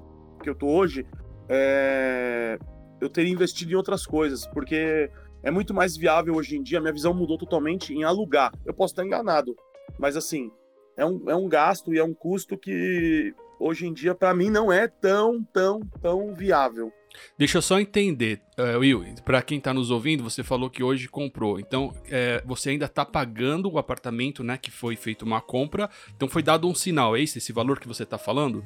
que 0.41 0.49
eu 0.49 0.55
tô 0.55 0.67
hoje, 0.67 1.05
é... 1.47 2.57
eu 2.99 3.09
teria 3.09 3.31
investido 3.31 3.71
em 3.71 3.75
outras 3.75 4.05
coisas, 4.05 4.45
porque 4.47 5.09
é 5.43 5.51
muito 5.51 5.73
mais 5.73 5.95
viável 5.95 6.35
hoje 6.35 6.57
em 6.57 6.63
dia. 6.63 6.81
Minha 6.81 6.93
visão 6.93 7.13
mudou 7.13 7.37
totalmente 7.37 7.93
em 7.93 8.03
alugar. 8.03 8.51
Eu 8.65 8.73
posso 8.73 8.93
estar 8.93 9.05
enganado, 9.05 9.55
mas 9.97 10.15
assim, 10.17 10.51
é 10.97 11.05
um, 11.05 11.29
é 11.29 11.35
um 11.35 11.47
gasto 11.47 11.93
e 11.93 11.97
é 11.97 12.03
um 12.03 12.13
custo 12.13 12.57
que 12.57 13.33
hoje 13.59 13.85
em 13.85 13.93
dia, 13.93 14.15
para 14.15 14.33
mim, 14.33 14.49
não 14.49 14.71
é 14.71 14.87
tão, 14.87 15.43
tão, 15.53 15.81
tão 16.01 16.33
viável. 16.33 16.91
Deixa 17.37 17.57
eu 17.57 17.61
só 17.61 17.79
entender, 17.79 18.41
uh, 18.57 18.79
Will, 18.79 19.03
para 19.23 19.41
quem 19.41 19.57
está 19.57 19.73
nos 19.73 19.91
ouvindo, 19.91 20.23
você 20.23 20.43
falou 20.43 20.69
que 20.69 20.81
hoje 20.81 21.07
comprou. 21.07 21.59
Então, 21.59 21.93
é, 22.09 22.41
você 22.45 22.69
ainda 22.69 22.85
está 22.85 23.05
pagando 23.05 23.69
o 23.69 23.77
apartamento, 23.77 24.43
né? 24.43 24.57
Que 24.57 24.71
foi 24.71 24.95
feito 24.95 25.23
uma 25.23 25.41
compra. 25.41 25.89
Então, 26.15 26.27
foi 26.27 26.41
dado 26.41 26.67
um 26.67 26.73
sinal, 26.73 27.15
é 27.15 27.21
esse, 27.21 27.37
esse 27.37 27.51
valor 27.51 27.79
que 27.79 27.87
você 27.87 28.03
está 28.03 28.17
falando? 28.17 28.63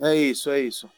É 0.00 0.14
isso, 0.14 0.50
é 0.50 0.60
isso. 0.60 0.88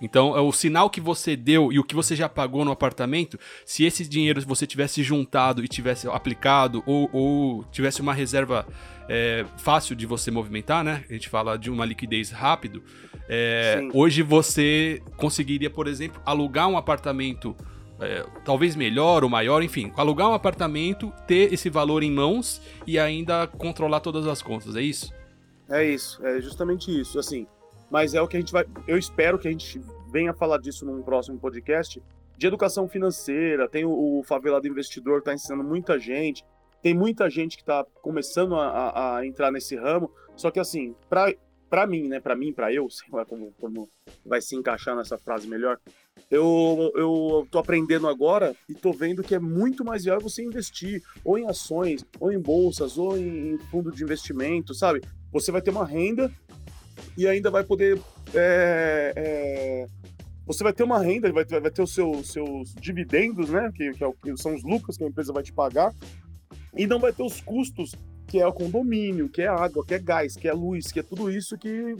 Então, 0.00 0.36
é 0.36 0.40
o 0.40 0.52
sinal 0.52 0.90
que 0.90 1.00
você 1.00 1.36
deu 1.36 1.72
e 1.72 1.78
o 1.78 1.84
que 1.84 1.94
você 1.94 2.14
já 2.14 2.28
pagou 2.28 2.64
no 2.64 2.70
apartamento, 2.70 3.38
se 3.64 3.84
esse 3.84 4.06
dinheiro 4.06 4.40
você 4.42 4.66
tivesse 4.66 5.02
juntado 5.02 5.64
e 5.64 5.68
tivesse 5.68 6.06
aplicado 6.08 6.82
ou, 6.86 7.08
ou 7.12 7.64
tivesse 7.64 8.00
uma 8.00 8.12
reserva 8.12 8.66
é, 9.08 9.44
fácil 9.56 9.96
de 9.96 10.04
você 10.04 10.30
movimentar, 10.30 10.84
né? 10.84 11.04
A 11.08 11.12
gente 11.12 11.28
fala 11.28 11.56
de 11.56 11.70
uma 11.70 11.84
liquidez 11.84 12.30
rápido. 12.30 12.82
É, 13.28 13.80
hoje 13.94 14.22
você 14.22 15.02
conseguiria, 15.16 15.70
por 15.70 15.86
exemplo, 15.86 16.20
alugar 16.24 16.68
um 16.68 16.76
apartamento 16.76 17.56
é, 18.00 18.24
talvez 18.44 18.76
melhor 18.76 19.24
ou 19.24 19.30
maior, 19.30 19.62
enfim, 19.62 19.92
alugar 19.96 20.28
um 20.28 20.34
apartamento, 20.34 21.12
ter 21.26 21.52
esse 21.52 21.70
valor 21.70 22.02
em 22.02 22.10
mãos 22.10 22.60
e 22.86 22.98
ainda 22.98 23.46
controlar 23.46 24.00
todas 24.00 24.26
as 24.26 24.42
contas, 24.42 24.76
é 24.76 24.82
isso? 24.82 25.12
É 25.68 25.84
isso, 25.84 26.24
é 26.24 26.40
justamente 26.40 26.90
isso. 26.90 27.18
Assim, 27.18 27.46
mas 27.96 28.12
é 28.12 28.20
o 28.20 28.28
que 28.28 28.36
a 28.36 28.40
gente 28.40 28.52
vai. 28.52 28.66
Eu 28.86 28.98
espero 28.98 29.38
que 29.38 29.48
a 29.48 29.50
gente 29.50 29.80
venha 30.12 30.34
falar 30.34 30.58
disso 30.58 30.84
num 30.84 31.00
próximo 31.00 31.38
podcast. 31.38 32.02
De 32.36 32.46
educação 32.46 32.86
financeira, 32.86 33.66
tem 33.66 33.86
o, 33.86 34.18
o 34.18 34.22
Favelado 34.22 34.68
Investidor, 34.68 35.20
está 35.20 35.32
ensinando 35.32 35.64
muita 35.64 35.98
gente. 35.98 36.44
Tem 36.82 36.92
muita 36.92 37.30
gente 37.30 37.56
que 37.56 37.62
está 37.62 37.86
começando 38.02 38.54
a, 38.54 38.66
a, 38.66 39.16
a, 39.16 39.26
entrar 39.26 39.50
nesse 39.50 39.76
ramo. 39.76 40.12
Só 40.36 40.50
que, 40.50 40.60
assim, 40.60 40.94
para 41.08 41.86
mim, 41.86 42.06
né? 42.06 42.20
Para 42.20 42.36
mim, 42.36 42.52
para 42.52 42.70
eu, 42.70 42.86
sei 42.92 43.08
lá 43.10 43.24
como, 43.24 43.50
como 43.58 43.88
vai 44.26 44.42
se 44.42 44.54
encaixar 44.54 44.94
nessa 44.94 45.16
frase 45.16 45.48
melhor. 45.48 45.80
Eu, 46.30 46.92
eu 46.96 47.48
tô 47.50 47.58
aprendendo 47.58 48.08
agora 48.08 48.54
e 48.68 48.74
tô 48.74 48.92
vendo 48.92 49.22
que 49.22 49.34
é 49.34 49.38
muito 49.38 49.86
mais 49.86 50.04
viável 50.04 50.28
você 50.28 50.44
investir 50.44 51.00
ou 51.24 51.38
em 51.38 51.48
ações, 51.48 52.04
ou 52.20 52.30
em 52.30 52.38
bolsas, 52.38 52.98
ou 52.98 53.16
em 53.16 53.56
fundo 53.70 53.90
de 53.90 54.04
investimento, 54.04 54.74
sabe? 54.74 55.00
Você 55.32 55.50
vai 55.50 55.62
ter 55.62 55.70
uma 55.70 55.86
renda 55.86 56.30
e 57.16 57.26
ainda 57.26 57.50
vai 57.50 57.64
poder. 57.64 58.00
É, 58.34 59.12
é, 59.16 59.86
você 60.46 60.62
vai 60.62 60.72
ter 60.72 60.84
uma 60.84 60.98
renda, 60.98 61.32
vai 61.32 61.44
ter, 61.44 61.60
vai 61.60 61.70
ter 61.70 61.82
os 61.82 61.92
seus, 61.92 62.74
dividendos, 62.80 63.50
né? 63.50 63.70
Que, 63.74 63.92
que, 63.92 64.04
é 64.04 64.06
o, 64.06 64.12
que 64.12 64.36
são 64.36 64.54
os 64.54 64.62
lucros 64.62 64.96
que 64.96 65.04
a 65.04 65.08
empresa 65.08 65.32
vai 65.32 65.42
te 65.42 65.52
pagar, 65.52 65.92
e 66.76 66.86
não 66.86 66.98
vai 66.98 67.12
ter 67.12 67.22
os 67.22 67.40
custos, 67.40 67.94
que 68.26 68.38
é 68.38 68.46
o 68.46 68.52
condomínio, 68.52 69.28
que 69.28 69.42
é 69.42 69.48
água, 69.48 69.84
que 69.84 69.94
é 69.94 69.98
gás, 69.98 70.36
que 70.36 70.48
é 70.48 70.52
luz, 70.52 70.92
que 70.92 71.00
é 71.00 71.02
tudo 71.02 71.30
isso 71.30 71.56
que 71.56 71.96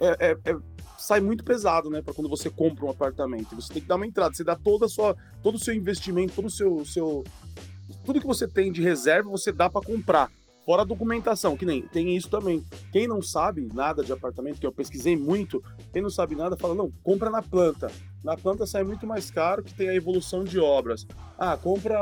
é, 0.00 0.30
é, 0.30 0.36
é 0.44 0.56
sai 1.02 1.20
muito 1.20 1.42
pesado, 1.42 1.90
né? 1.90 2.00
Para 2.00 2.14
quando 2.14 2.28
você 2.28 2.48
compra 2.48 2.84
um 2.84 2.90
apartamento. 2.90 3.56
Você 3.56 3.72
tem 3.72 3.82
que 3.82 3.88
dar 3.88 3.96
uma 3.96 4.06
entrada, 4.06 4.34
você 4.34 4.44
dá 4.44 4.54
toda 4.54 4.88
sua, 4.88 5.16
todo 5.42 5.56
o 5.56 5.58
seu 5.58 5.74
investimento, 5.74 6.34
todo 6.34 6.46
o 6.46 6.50
seu, 6.50 6.84
seu 6.84 7.24
tudo 8.04 8.20
que 8.20 8.26
você 8.26 8.46
tem 8.46 8.70
de 8.70 8.80
reserva, 8.80 9.28
você 9.28 9.50
dá 9.50 9.68
para 9.68 9.84
comprar. 9.84 10.30
Fora 10.64 10.82
a 10.82 10.84
documentação, 10.84 11.56
que 11.56 11.66
nem 11.66 11.82
tem 11.82 12.16
isso 12.16 12.30
também. 12.30 12.64
Quem 12.92 13.08
não 13.08 13.20
sabe 13.20 13.68
nada 13.74 14.04
de 14.04 14.12
apartamento, 14.12 14.60
que 14.60 14.66
eu 14.66 14.72
pesquisei 14.72 15.16
muito, 15.16 15.62
quem 15.92 16.00
não 16.00 16.10
sabe 16.10 16.36
nada 16.36 16.56
fala, 16.56 16.74
não, 16.74 16.92
compra 17.02 17.28
na 17.30 17.42
planta. 17.42 17.90
Na 18.22 18.36
planta 18.36 18.64
sai 18.64 18.84
muito 18.84 19.04
mais 19.04 19.30
caro 19.30 19.64
que 19.64 19.74
tem 19.74 19.88
a 19.88 19.94
evolução 19.94 20.44
de 20.44 20.60
obras. 20.60 21.04
Ah, 21.36 21.56
compra, 21.56 21.98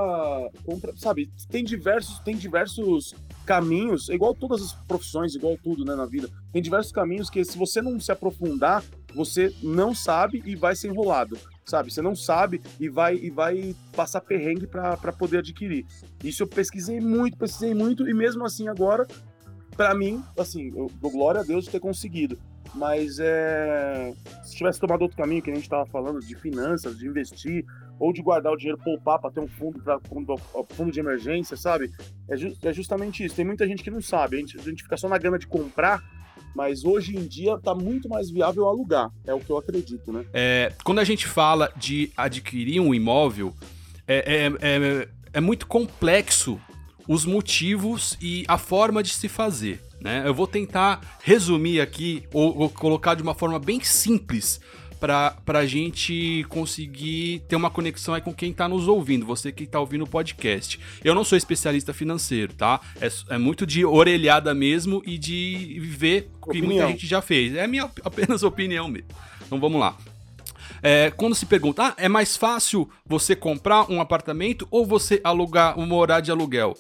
compra, 0.67 0.93
sabe, 0.97 1.31
tem 1.49 1.65
diversos, 1.65 2.19
tem 2.19 2.37
diversos 2.37 3.15
caminhos, 3.47 4.11
igual 4.11 4.35
todas 4.35 4.61
as 4.63 4.73
profissões, 4.75 5.35
igual 5.35 5.57
tudo, 5.63 5.83
né, 5.83 5.95
na 5.95 6.05
vida. 6.05 6.29
Tem 6.53 6.61
diversos 6.61 6.93
caminhos 6.93 7.31
que 7.31 7.43
se 7.43 7.57
você 7.57 7.81
não 7.81 7.99
se 7.99 8.13
aprofundar, 8.13 8.85
você 9.15 9.55
não 9.63 9.95
sabe 9.95 10.43
e 10.45 10.55
vai 10.55 10.77
ser 10.77 10.89
enrolado 10.89 11.39
sabe? 11.71 11.93
Você 11.93 12.03
não 12.03 12.15
sabe 12.15 12.61
e 12.79 12.89
vai 12.89 13.17
e 13.17 13.31
vai 13.31 13.75
passar 13.95 14.21
perrengue 14.21 14.67
para 14.67 15.13
poder 15.13 15.39
adquirir. 15.39 15.87
Isso 16.23 16.43
eu 16.43 16.47
pesquisei 16.47 17.01
muito, 17.01 17.37
pesquisei 17.37 17.75
muito 17.75 18.09
e 18.09 18.13
mesmo 18.13 18.45
assim 18.45 18.69
agora, 18.69 19.07
para 19.77 19.95
mim, 19.95 20.23
assim, 20.39 20.73
eu 20.77 20.91
dou 21.01 21.11
glória 21.11 21.41
a 21.41 21.45
Deus 21.45 21.65
de 21.65 21.71
ter 21.71 21.81
conseguido. 21.81 22.39
Mas 22.75 23.19
é, 23.19 24.13
se 24.45 24.57
tivesse 24.57 24.79
tomado 24.79 25.03
outro 25.03 25.17
caminho 25.17 25.43
que 25.43 25.51
a 25.51 25.55
gente 25.55 25.65
estava 25.65 25.87
falando 25.87 26.21
de 26.21 26.35
finanças, 26.37 26.99
de 26.99 27.07
investir 27.07 27.65
ou 27.99 28.13
de 28.13 28.23
guardar 28.23 28.53
o 28.53 28.57
dinheiro, 28.57 28.79
poupar 28.83 29.19
para 29.19 29.31
ter 29.31 29.41
um 29.41 29.49
fundo 29.49 29.81
para 29.81 29.99
fundo, 30.01 30.37
fundo 30.71 30.93
de 30.93 31.01
emergência, 31.01 31.57
sabe? 31.57 31.91
É, 32.29 32.37
ju 32.37 32.57
é 32.63 32.73
justamente 32.73 33.25
isso. 33.25 33.35
Tem 33.35 33.45
muita 33.45 33.67
gente 33.67 33.83
que 33.83 33.91
não 33.91 34.01
sabe. 34.01 34.37
A 34.37 34.41
gente, 34.41 34.59
a 34.59 34.63
gente 34.63 34.83
fica 34.83 34.97
só 34.97 35.09
na 35.09 35.19
gana 35.19 35.39
de 35.39 35.47
comprar 35.47 36.03
mas 36.55 36.85
hoje 36.85 37.17
em 37.17 37.27
dia 37.27 37.55
está 37.55 37.75
muito 37.75 38.09
mais 38.09 38.31
viável 38.31 38.67
alugar, 38.69 39.11
é 39.27 39.35
o 39.35 39.41
que 39.41 39.51
eu 39.51 39.57
acredito, 39.57 40.13
né? 40.13 40.25
É, 40.33 40.73
quando 40.85 40.99
a 40.99 41.05
gente 41.05 41.27
fala 41.27 41.73
de 41.77 42.11
adquirir 42.17 42.81
um 42.81 42.95
imóvel, 42.95 43.55
é, 44.07 44.47
é, 44.47 44.53
é, 44.61 45.09
é 45.35 45.41
muito 45.41 45.67
complexo 45.67 46.61
os 47.07 47.25
motivos 47.25 48.17
e 48.21 48.45
a 48.47 48.59
forma 48.59 49.03
de 49.03 49.11
se 49.11 49.29
fazer. 49.29 49.81
Né? 50.01 50.23
Eu 50.25 50.33
vou 50.33 50.47
tentar 50.47 51.19
resumir 51.23 51.81
aqui, 51.81 52.25
ou, 52.33 52.57
ou 52.57 52.71
colocar 52.71 53.15
de 53.15 53.23
uma 53.23 53.35
forma 53.35 53.59
bem 53.59 53.81
simples, 53.81 54.61
para 55.01 55.35
a 55.47 55.67
gente 55.67 56.45
conseguir 56.49 57.43
ter 57.49 57.57
uma 57.57 57.71
conexão 57.71 58.13
aí 58.13 58.21
com 58.21 58.35
quem 58.35 58.51
está 58.51 58.69
nos 58.69 58.87
ouvindo, 58.87 59.25
você 59.25 59.51
que 59.51 59.65
está 59.65 59.81
ouvindo 59.81 60.05
o 60.05 60.07
podcast. 60.07 60.79
Eu 61.03 61.15
não 61.15 61.25
sou 61.25 61.39
especialista 61.39 61.95
financeiro, 61.95 62.53
tá? 62.53 62.81
É, 63.01 63.09
é 63.35 63.39
muito 63.39 63.67
de 63.67 63.85
orelhada 63.85 64.55
mesmo 64.55 65.03
e 65.07 65.17
de 65.17 65.81
ver 65.83 66.31
o 66.43 66.51
que 66.51 66.61
muita 66.61 66.87
gente 66.89 67.07
já 67.07 67.23
fez. 67.23 67.55
É 67.55 67.67
minha 67.67 67.91
apenas 68.05 68.43
opinião 68.43 68.87
mesmo. 68.87 69.09
Então 69.47 69.59
vamos 69.59 69.81
lá. 69.81 69.97
É, 70.83 71.11
quando 71.11 71.35
se 71.35 71.45
pergunta, 71.45 71.89
ah, 71.89 71.95
é 71.97 72.09
mais 72.09 72.37
fácil 72.37 72.89
você 73.05 73.37
comprar 73.37 73.91
um 73.91 74.01
apartamento 74.01 74.67
ou 74.71 74.87
você 74.87 75.21
alugar, 75.23 75.79
morar 75.79 76.21
de 76.21 76.31
aluguel? 76.31 76.77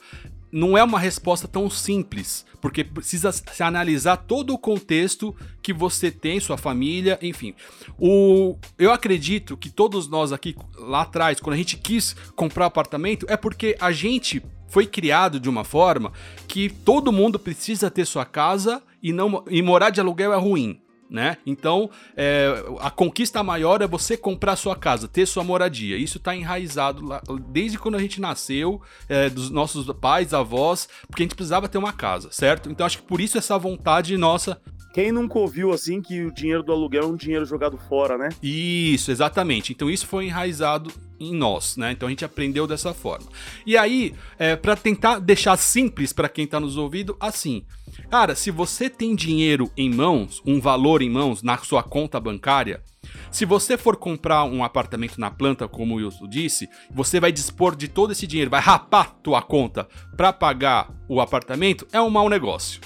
Não 0.53 0.77
é 0.77 0.83
uma 0.83 0.99
resposta 0.99 1.47
tão 1.47 1.71
simples, 1.71 2.45
porque 2.61 2.85
precisa 2.85 3.33
se 3.33 3.63
analisar 3.63 4.17
todo 4.17 4.53
o 4.53 4.59
contexto 4.59 5.35
que 5.63 5.73
você 5.73 6.11
tem, 6.11 6.41
sua 6.41 6.57
família, 6.57 7.19
enfim. 7.23 7.55
O, 7.99 8.57
eu 8.79 8.93
acredito 8.93 9.57
que 9.57 9.71
todos 9.71 10.09
nós 10.09 10.33
aqui, 10.33 10.57
lá 10.77 11.03
atrás, 11.03 11.41
quando 11.41 11.55
a 11.55 11.59
gente 11.59 11.77
quis 11.77 12.15
comprar 12.35 12.67
apartamento, 12.67 13.27
é 13.29 13.37
porque 13.37 13.77
a 13.81 13.93
gente 13.93 14.43
foi 14.69 14.87
criado 14.87 15.41
de 15.41 15.49
uma 15.49 15.65
forma 15.65 16.13
que 16.47 16.69
todo 16.69 17.13
mundo 17.13 17.39
precisa 17.39 17.91
ter 17.91 18.05
sua 18.05 18.25
casa 18.25 18.83
e 19.03 19.13
não 19.13 19.45
e 19.49 19.61
morar 19.63 19.91
de 19.91 20.01
aluguel 20.01 20.33
é 20.33 20.37
ruim 20.37 20.81
né? 21.11 21.37
Então, 21.45 21.91
é, 22.17 22.55
a 22.79 22.91
conquista 22.91 23.43
maior 23.43 23.83
é 23.83 23.87
você 23.87 24.17
comprar 24.17 24.57
sua 24.57 24.77
casa, 24.77 25.09
ter 25.09 25.27
sua 25.27 25.43
moradia. 25.43 25.97
Isso 25.97 26.19
está 26.19 26.35
enraizado 26.35 27.05
lá, 27.05 27.21
desde 27.49 27.79
quando 27.79 27.97
a 27.97 28.01
gente 28.01 28.21
nasceu, 28.21 28.81
é, 29.09 29.29
dos 29.29 29.51
nossos 29.51 29.87
pais, 29.95 30.33
avós, 30.33 30.89
porque 31.09 31.23
a 31.23 31.25
gente 31.25 31.35
precisava 31.35 31.69
ter 31.69 31.79
uma 31.79 31.93
casa, 31.93 32.29
certo? 32.31 32.71
Então, 32.71 32.87
acho 32.87 32.99
que 32.99 33.05
por 33.05 33.21
isso 33.21 33.37
essa 33.37 33.59
vontade 33.59 34.17
nossa 34.17 34.61
quem 34.93 35.13
nunca 35.13 35.39
ouviu 35.39 35.73
assim 35.73 36.03
que 36.03 36.25
o 36.25 36.33
dinheiro 36.33 36.63
do 36.63 36.73
aluguel 36.73 37.05
é 37.05 37.07
um 37.07 37.17
dinheiro 37.17 37.45
jogado 37.45 37.79
fora, 37.89 38.19
né? 38.19 38.29
Isso, 38.43 39.11
exatamente. 39.11 39.73
Então 39.73 39.89
isso 39.89 40.07
foi 40.07 40.27
enraizado 40.27 40.91
em 41.19 41.33
nós, 41.35 41.77
né? 41.77 41.93
Então 41.93 42.09
a 42.09 42.11
gente 42.11 42.25
aprendeu 42.25 42.67
dessa 42.67 42.93
forma. 42.93 43.27
E 43.65 43.77
aí, 43.77 44.15
é, 44.39 44.57
para 44.57 44.75
tentar 44.75 45.21
deixar 45.21 45.57
simples 45.57 46.13
para 46.13 46.29
quem 46.29 46.47
tá 46.47 46.59
nos 46.59 46.77
ouvindo, 46.77 47.17
assim, 47.21 47.65
cara, 48.11 48.35
se 48.35 48.51
você 48.51 48.91
tem 48.91 49.15
dinheiro 49.15 49.71
em 49.77 49.89
mãos, 49.89 50.43
um 50.45 50.61
valor 50.61 51.01
em 51.01 51.09
mãos 51.09 51.43
na 51.43 51.57
sua 51.59 51.81
conta 51.81 52.19
bancária, 52.19 52.83
se 53.31 53.45
você 53.45 53.79
for 53.79 53.97
comprar 53.97 54.45
um 54.45 54.65
apartamento 54.65 55.19
na 55.21 55.31
planta, 55.31 55.69
como 55.69 55.95
o 55.95 55.99
Wilson 55.99 56.29
disse, 56.29 56.69
você 56.91 57.21
vai 57.21 57.31
dispor 57.31 57.77
de 57.77 57.87
todo 57.87 58.11
esse 58.11 58.27
dinheiro, 58.27 58.51
vai 58.51 58.61
rapar 58.61 59.15
tua 59.23 59.41
conta 59.41 59.89
para 60.17 60.33
pagar 60.33 60.93
o 61.09 61.21
apartamento, 61.21 61.87
é 61.93 62.01
um 62.01 62.11
mau 62.11 62.29
negócio. 62.29 62.81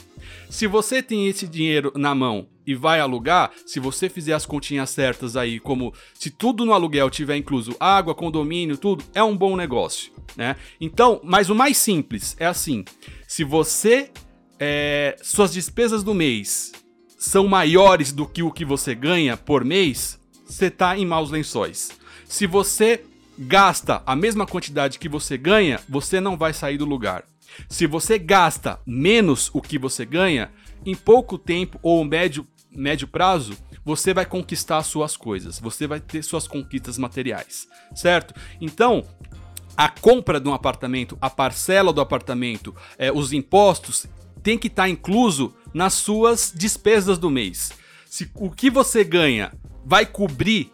Se 0.51 0.67
você 0.67 1.03
tem 1.03 1.27
esse 1.27 1.49
dinheiro 1.49 1.91
na 1.97 2.15
mão 2.15 2.47
e 2.67 2.75
vai 2.75 3.01
alugar, 3.01 3.51
se 3.67 3.81
você 3.81 4.11
fizer 4.11 4.35
as 4.35 4.45
continhas 4.45 4.91
certas 4.91 5.37
aí, 5.37 5.59
como 5.59 5.93
se 6.13 6.31
tudo 6.31 6.67
no 6.67 6.75
aluguel 6.75 7.09
tiver 7.09 7.37
incluso 7.37 7.75
água, 7.81 8.15
condomínio, 8.15 8.77
tudo, 8.77 9.03
é 9.15 9.23
um 9.25 9.37
bom 9.37 9.57
negócio, 9.57 10.13
né? 10.37 10.55
Então, 10.81 11.21
mas 11.25 11.49
o 11.49 11.55
mais 11.55 11.79
simples 11.79 12.37
é 12.39 12.47
assim: 12.47 12.85
se 13.27 13.43
você 13.43 14.11
é, 14.59 15.17
suas 15.23 15.53
despesas 15.53 16.03
do 16.03 16.15
mês 16.15 16.73
são 17.19 17.49
maiores 17.49 18.13
do 18.13 18.27
que 18.27 18.43
o 18.43 18.51
que 18.51 18.65
você 18.65 18.95
ganha 18.95 19.37
por 19.37 19.65
mês, 19.65 20.19
você 20.47 20.71
tá 20.71 20.97
em 20.97 21.07
maus 21.07 21.31
lençóis. 21.31 21.91
Se 22.29 22.47
você 22.47 23.05
gasta 23.39 24.03
a 24.07 24.15
mesma 24.15 24.47
quantidade 24.47 24.99
que 24.99 25.09
você 25.09 25.37
ganha, 25.37 25.81
você 25.89 26.21
não 26.21 26.37
vai 26.37 26.53
sair 26.53 26.79
do 26.79 26.85
lugar. 26.85 27.25
Se 27.69 27.87
você 27.87 28.19
gasta 28.19 28.81
menos 28.87 29.51
o 29.53 29.61
que 29.61 29.79
você 29.79 30.05
ganha, 30.05 30.51
em 30.85 30.95
pouco 30.95 31.39
tempo 31.39 31.79
ou 31.83 32.05
médio, 32.05 32.47
médio 32.71 33.09
prazo, 33.09 33.57
você 33.85 34.15
vai 34.15 34.25
conquistar 34.25 34.83
suas 34.83 35.17
coisas, 35.17 35.59
você 35.59 35.87
vai 35.87 36.01
ter 36.01 36.23
suas 36.23 36.49
conquistas 36.49 36.99
materiais, 36.99 37.69
certo? 37.95 38.35
Então, 38.61 39.05
a 39.77 39.89
compra 39.89 40.41
de 40.41 40.49
um 40.49 40.55
apartamento, 40.55 41.19
a 41.21 41.29
parcela 41.29 41.93
do 41.93 42.01
apartamento, 42.01 42.75
é, 42.97 43.13
os 43.13 43.33
impostos, 43.33 44.07
tem 44.45 44.59
que 44.59 44.69
estar 44.69 44.85
tá 44.85 44.89
incluso 44.89 45.55
nas 45.73 45.95
suas 45.95 46.53
despesas 46.55 47.19
do 47.19 47.31
mês. 47.31 47.73
Se 48.07 48.31
o 48.35 48.51
que 48.51 48.71
você 48.71 49.03
ganha 49.03 49.51
vai 49.85 50.07
cobrir 50.07 50.71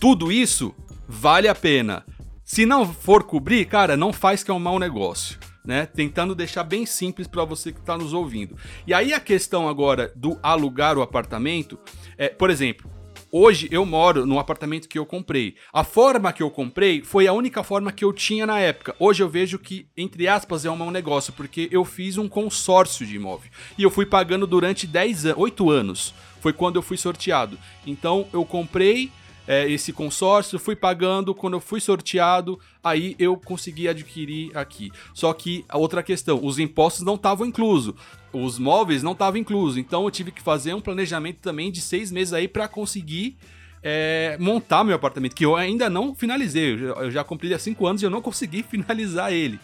tudo 0.00 0.32
isso, 0.32 0.74
vale 1.06 1.46
a 1.46 1.54
pena. 1.54 2.04
Se 2.42 2.66
não 2.66 2.92
for 2.92 3.22
cobrir, 3.22 3.66
cara, 3.66 3.96
não 3.96 4.12
faz 4.12 4.42
que 4.42 4.50
é 4.50 4.54
um 4.54 4.58
mau 4.58 4.78
negócio. 4.78 5.38
Né? 5.64 5.86
Tentando 5.86 6.34
deixar 6.34 6.64
bem 6.64 6.84
simples 6.84 7.28
para 7.28 7.44
você 7.44 7.70
que 7.70 7.78
está 7.78 7.96
nos 7.96 8.12
ouvindo. 8.12 8.56
E 8.84 8.92
aí 8.92 9.14
a 9.14 9.20
questão 9.20 9.68
agora 9.68 10.12
do 10.16 10.36
alugar 10.42 10.98
o 10.98 11.02
apartamento, 11.02 11.78
é, 12.18 12.28
por 12.28 12.50
exemplo, 12.50 12.90
Hoje 13.34 13.66
eu 13.70 13.86
moro 13.86 14.26
no 14.26 14.38
apartamento 14.38 14.86
que 14.86 14.98
eu 14.98 15.06
comprei. 15.06 15.54
A 15.72 15.82
forma 15.82 16.34
que 16.34 16.42
eu 16.42 16.50
comprei 16.50 17.00
foi 17.00 17.26
a 17.26 17.32
única 17.32 17.62
forma 17.62 17.90
que 17.90 18.04
eu 18.04 18.12
tinha 18.12 18.44
na 18.44 18.60
época. 18.60 18.94
Hoje 18.98 19.22
eu 19.22 19.28
vejo 19.30 19.58
que, 19.58 19.86
entre 19.96 20.28
aspas, 20.28 20.66
é 20.66 20.70
um 20.70 20.76
mau 20.76 20.90
negócio, 20.90 21.32
porque 21.32 21.66
eu 21.72 21.82
fiz 21.82 22.18
um 22.18 22.28
consórcio 22.28 23.06
de 23.06 23.16
imóvel. 23.16 23.50
E 23.78 23.84
eu 23.84 23.90
fui 23.90 24.04
pagando 24.04 24.46
durante 24.46 24.86
10 24.86 25.24
anos, 25.24 25.38
8 25.38 25.70
anos. 25.70 26.14
Foi 26.42 26.52
quando 26.52 26.76
eu 26.76 26.82
fui 26.82 26.98
sorteado. 26.98 27.58
Então 27.86 28.26
eu 28.34 28.44
comprei 28.44 29.10
é, 29.46 29.68
esse 29.70 29.92
consórcio, 29.92 30.58
fui 30.58 30.76
pagando, 30.76 31.34
quando 31.34 31.54
eu 31.54 31.60
fui 31.60 31.80
sorteado, 31.80 32.58
aí 32.82 33.16
eu 33.18 33.36
consegui 33.36 33.88
adquirir 33.88 34.56
aqui. 34.56 34.90
Só 35.12 35.32
que 35.32 35.64
a 35.68 35.78
outra 35.78 36.02
questão, 36.02 36.40
os 36.42 36.58
impostos 36.58 37.04
não 37.04 37.14
estavam 37.14 37.46
inclusos, 37.46 37.94
os 38.32 38.58
móveis 38.58 39.02
não 39.02 39.12
estavam 39.12 39.40
inclusos, 39.40 39.76
então 39.76 40.04
eu 40.04 40.10
tive 40.10 40.30
que 40.30 40.42
fazer 40.42 40.74
um 40.74 40.80
planejamento 40.80 41.38
também 41.38 41.70
de 41.70 41.80
seis 41.80 42.10
meses 42.10 42.32
aí 42.32 42.46
para 42.46 42.68
conseguir 42.68 43.36
é, 43.82 44.36
montar 44.38 44.84
meu 44.84 44.94
apartamento, 44.94 45.34
que 45.34 45.44
eu 45.44 45.56
ainda 45.56 45.90
não 45.90 46.14
finalizei, 46.14 46.74
eu 46.74 46.78
já, 46.78 46.86
eu 46.86 47.10
já 47.10 47.24
comprei 47.24 47.52
há 47.52 47.58
cinco 47.58 47.86
anos 47.86 48.00
e 48.00 48.06
eu 48.06 48.10
não 48.10 48.22
consegui 48.22 48.62
finalizar 48.68 49.32
ele. 49.32 49.58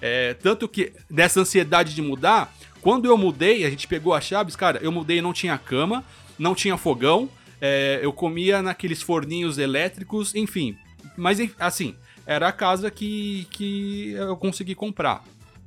É, 0.00 0.34
tanto 0.34 0.68
que 0.68 0.92
dessa 1.10 1.40
ansiedade 1.40 1.94
de 1.94 2.02
mudar, 2.02 2.54
quando 2.80 3.06
eu 3.06 3.16
mudei, 3.16 3.64
a 3.64 3.70
gente 3.70 3.88
pegou 3.88 4.12
as 4.12 4.24
chaves, 4.24 4.54
cara, 4.54 4.78
eu 4.82 4.92
mudei 4.92 5.18
e 5.18 5.22
não 5.22 5.32
tinha 5.32 5.56
cama, 5.56 6.04
não 6.38 6.54
tinha 6.54 6.76
fogão, 6.76 7.28
é, 7.60 8.00
eu 8.02 8.12
comia 8.12 8.62
naqueles 8.62 9.02
forninhos 9.02 9.58
elétricos, 9.58 10.34
enfim. 10.34 10.76
Mas 11.16 11.38
assim, 11.58 11.94
era 12.26 12.48
a 12.48 12.52
casa 12.52 12.90
que, 12.90 13.46
que 13.50 14.12
eu 14.12 14.36
consegui 14.36 14.74
comprar. 14.74 15.22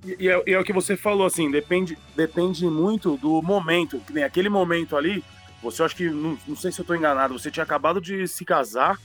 E, 0.06 0.30
é, 0.30 0.44
e 0.46 0.54
é, 0.54 0.60
o 0.60 0.64
que 0.64 0.74
você 0.74 0.96
falou, 0.96 1.26
assim, 1.26 1.50
depende, 1.50 1.98
depende 2.16 2.66
muito 2.66 3.18
do 3.18 3.42
momento. 3.42 4.00
Que 4.06 4.14
nem 4.14 4.24
aquele 4.24 4.50
momento 4.50 4.96
ali, 4.96 5.24
você 5.62 5.84
acha 5.84 5.96
que, 5.96 6.10
não, 6.10 6.38
não 6.48 6.56
sei 6.56 6.72
se 6.72 6.80
eu 6.80 6.86
tô 6.86 6.96
enganado, 6.96 7.38
você 7.38 7.52
tinha 7.52 7.64
acabado 7.64 8.00
de 8.00 8.28
se 8.28 8.46
casar 8.46 8.98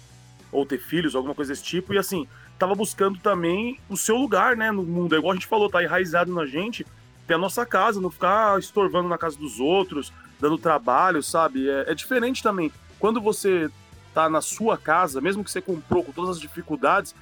ou 0.51 0.67
ter 0.67 0.79
filhos, 0.79 1.15
alguma 1.15 1.35
coisa 1.35 1.53
desse 1.53 1.65
tipo, 1.65 1.95
e 1.95 1.99
assim, 1.99 2.29
tava 2.59 2.75
buscando 2.75 3.19
também 3.19 3.79
o 3.89 3.97
seu 3.97 4.17
lugar, 4.17 4.55
né, 4.57 4.71
no 4.71 4.83
mundo. 4.83 5.15
É 5.15 5.19
igual 5.19 5.33
a 5.33 5.35
gente 5.35 5.47
falou, 5.47 5.71
tá 5.71 5.83
enraizado 5.83 6.33
na 6.33 6.45
gente 6.45 6.87
ter 7.27 7.35
a 7.35 7.39
nossa 7.39 7.65
casa, 7.65 8.01
não 8.01 8.11
ficar 8.11 8.59
estorvando 8.59 9.09
na 9.09 9.17
casa 9.17 9.39
dos 9.39 9.59
outros, 9.59 10.13
dando 10.43 10.59
trabalho, 10.59 11.23
sabe? 11.23 11.71
É, 11.71 11.93
é 11.93 11.95
diferente 11.95 12.43
também. 12.43 12.71
Quando 12.99 13.21
você 13.21 13.71
tá 14.13 14.29
na 14.29 14.41
sua 14.41 14.77
casa, 14.77 15.21
mesmo 15.21 15.45
que 15.45 15.51
você 15.51 15.61
comprou 15.61 16.03
com 16.03 16.11
todas 16.11 16.33
as 16.33 16.41
dificuldades, 16.41 17.15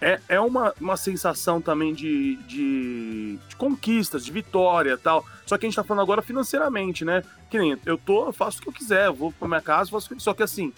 é, 0.00 0.20
é 0.26 0.40
uma, 0.40 0.74
uma 0.80 0.96
sensação 0.96 1.60
também 1.60 1.92
de, 1.94 2.36
de, 2.48 3.38
de 3.48 3.56
conquistas, 3.56 4.24
de 4.24 4.32
vitória 4.32 4.96
tal. 4.96 5.24
Só 5.44 5.56
que 5.56 5.66
a 5.66 5.68
gente 5.68 5.76
tá 5.76 5.84
falando 5.84 6.02
agora 6.02 6.22
financeiramente, 6.22 7.04
né? 7.04 7.22
Que 7.50 7.58
nem 7.58 7.76
eu 7.84 7.98
tô, 7.98 8.26
eu 8.26 8.32
faço 8.32 8.58
o 8.58 8.62
que 8.62 8.68
eu 8.68 8.72
quiser, 8.72 9.10
vou 9.12 9.30
pra 9.32 9.46
minha 9.46 9.60
casa, 9.60 9.90
faço 9.90 10.12
o 10.12 10.16
que 10.16 10.22
Só 10.22 10.32
que 10.32 10.42
assim, 10.42 10.72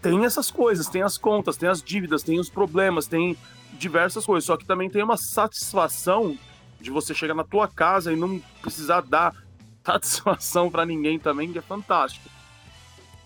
tem 0.00 0.24
essas 0.24 0.50
coisas, 0.50 0.88
tem 0.88 1.02
as 1.02 1.18
contas, 1.18 1.56
tem 1.56 1.68
as 1.68 1.82
dívidas, 1.82 2.22
tem 2.22 2.38
os 2.38 2.48
problemas, 2.48 3.08
tem 3.08 3.36
diversas 3.72 4.24
coisas. 4.24 4.44
Só 4.44 4.56
que 4.56 4.64
também 4.64 4.88
tem 4.88 5.02
uma 5.02 5.16
satisfação 5.16 6.38
de 6.80 6.90
você 6.90 7.14
chegar 7.14 7.34
na 7.34 7.44
tua 7.44 7.66
casa 7.66 8.12
e 8.12 8.16
não 8.16 8.40
precisar 8.62 9.00
dar 9.00 9.34
satisfação 9.84 10.70
para 10.70 10.86
ninguém 10.86 11.18
também, 11.18 11.52
que 11.52 11.58
é 11.58 11.62
fantástico. 11.62 12.28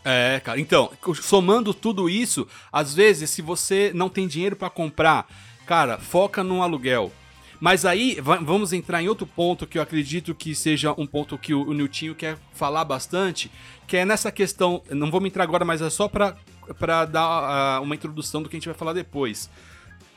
É, 0.04 0.40
cara. 0.40 0.60
Então, 0.60 0.90
somando 1.20 1.74
tudo 1.74 2.08
isso, 2.08 2.46
às 2.72 2.94
vezes, 2.94 3.30
se 3.30 3.42
você 3.42 3.92
não 3.94 4.08
tem 4.08 4.26
dinheiro 4.26 4.56
para 4.56 4.70
comprar, 4.70 5.26
cara, 5.66 5.98
foca 5.98 6.42
no 6.42 6.62
aluguel. 6.62 7.12
Mas 7.60 7.84
aí, 7.84 8.18
vamos 8.20 8.72
entrar 8.72 9.02
em 9.02 9.08
outro 9.08 9.26
ponto 9.26 9.66
que 9.66 9.78
eu 9.78 9.82
acredito 9.82 10.34
que 10.34 10.54
seja 10.54 10.94
um 10.96 11.06
ponto 11.06 11.36
que 11.36 11.52
o, 11.52 11.72
Niltinho 11.72 12.14
quer 12.14 12.38
falar 12.52 12.84
bastante, 12.84 13.50
que 13.86 13.96
é 13.96 14.04
nessa 14.04 14.30
questão, 14.30 14.80
não 14.90 15.10
vou 15.10 15.24
entrar 15.26 15.42
agora, 15.42 15.64
mas 15.64 15.82
é 15.82 15.90
só 15.90 16.08
para 16.08 17.04
dar 17.04 17.80
uh, 17.80 17.82
uma 17.82 17.96
introdução 17.96 18.42
do 18.42 18.48
que 18.48 18.56
a 18.56 18.58
gente 18.60 18.68
vai 18.68 18.76
falar 18.76 18.92
depois 18.92 19.50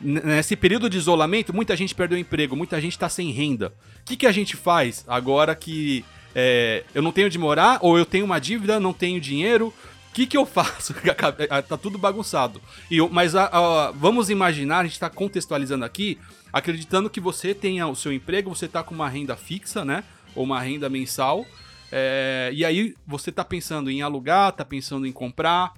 nesse 0.03 0.55
período 0.55 0.89
de 0.89 0.97
isolamento, 0.97 1.53
muita 1.53 1.75
gente 1.75 1.93
perdeu 1.93 2.17
o 2.17 2.21
emprego, 2.21 2.55
muita 2.55 2.81
gente 2.81 2.93
está 2.93 3.07
sem 3.07 3.31
renda. 3.31 3.73
O 4.01 4.05
que, 4.05 4.17
que 4.17 4.25
a 4.25 4.31
gente 4.31 4.55
faz 4.55 5.05
agora 5.07 5.55
que 5.55 6.03
é, 6.35 6.83
eu 6.93 7.01
não 7.01 7.11
tenho 7.11 7.29
de 7.29 7.37
morar, 7.37 7.79
ou 7.81 7.97
eu 7.97 8.05
tenho 8.05 8.25
uma 8.25 8.39
dívida, 8.39 8.79
não 8.79 8.93
tenho 8.93 9.19
dinheiro? 9.19 9.73
O 10.09 10.13
que, 10.13 10.25
que 10.25 10.35
eu 10.35 10.45
faço? 10.45 10.93
tá 11.67 11.77
tudo 11.77 11.97
bagunçado. 11.97 12.61
E, 12.89 12.99
mas 13.09 13.35
a, 13.35 13.45
a, 13.45 13.91
vamos 13.91 14.29
imaginar, 14.29 14.79
a 14.79 14.83
gente 14.83 14.93
está 14.93 15.09
contextualizando 15.09 15.85
aqui, 15.85 16.19
acreditando 16.51 17.09
que 17.09 17.21
você 17.21 17.53
tenha 17.53 17.87
o 17.87 17.95
seu 17.95 18.11
emprego, 18.11 18.53
você 18.53 18.65
está 18.65 18.83
com 18.83 18.93
uma 18.93 19.07
renda 19.07 19.37
fixa, 19.37 19.85
né? 19.85 20.03
Ou 20.35 20.43
uma 20.43 20.59
renda 20.59 20.89
mensal. 20.89 21.45
É, 21.91 22.51
e 22.53 22.65
aí 22.65 22.93
você 23.07 23.29
está 23.29 23.43
pensando 23.43 23.89
em 23.89 24.01
alugar, 24.01 24.49
está 24.49 24.65
pensando 24.65 25.05
em 25.05 25.11
comprar. 25.11 25.73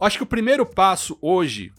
Acho 0.00 0.18
que 0.18 0.22
o 0.22 0.26
primeiro 0.26 0.64
passo 0.64 1.18
hoje 1.20 1.72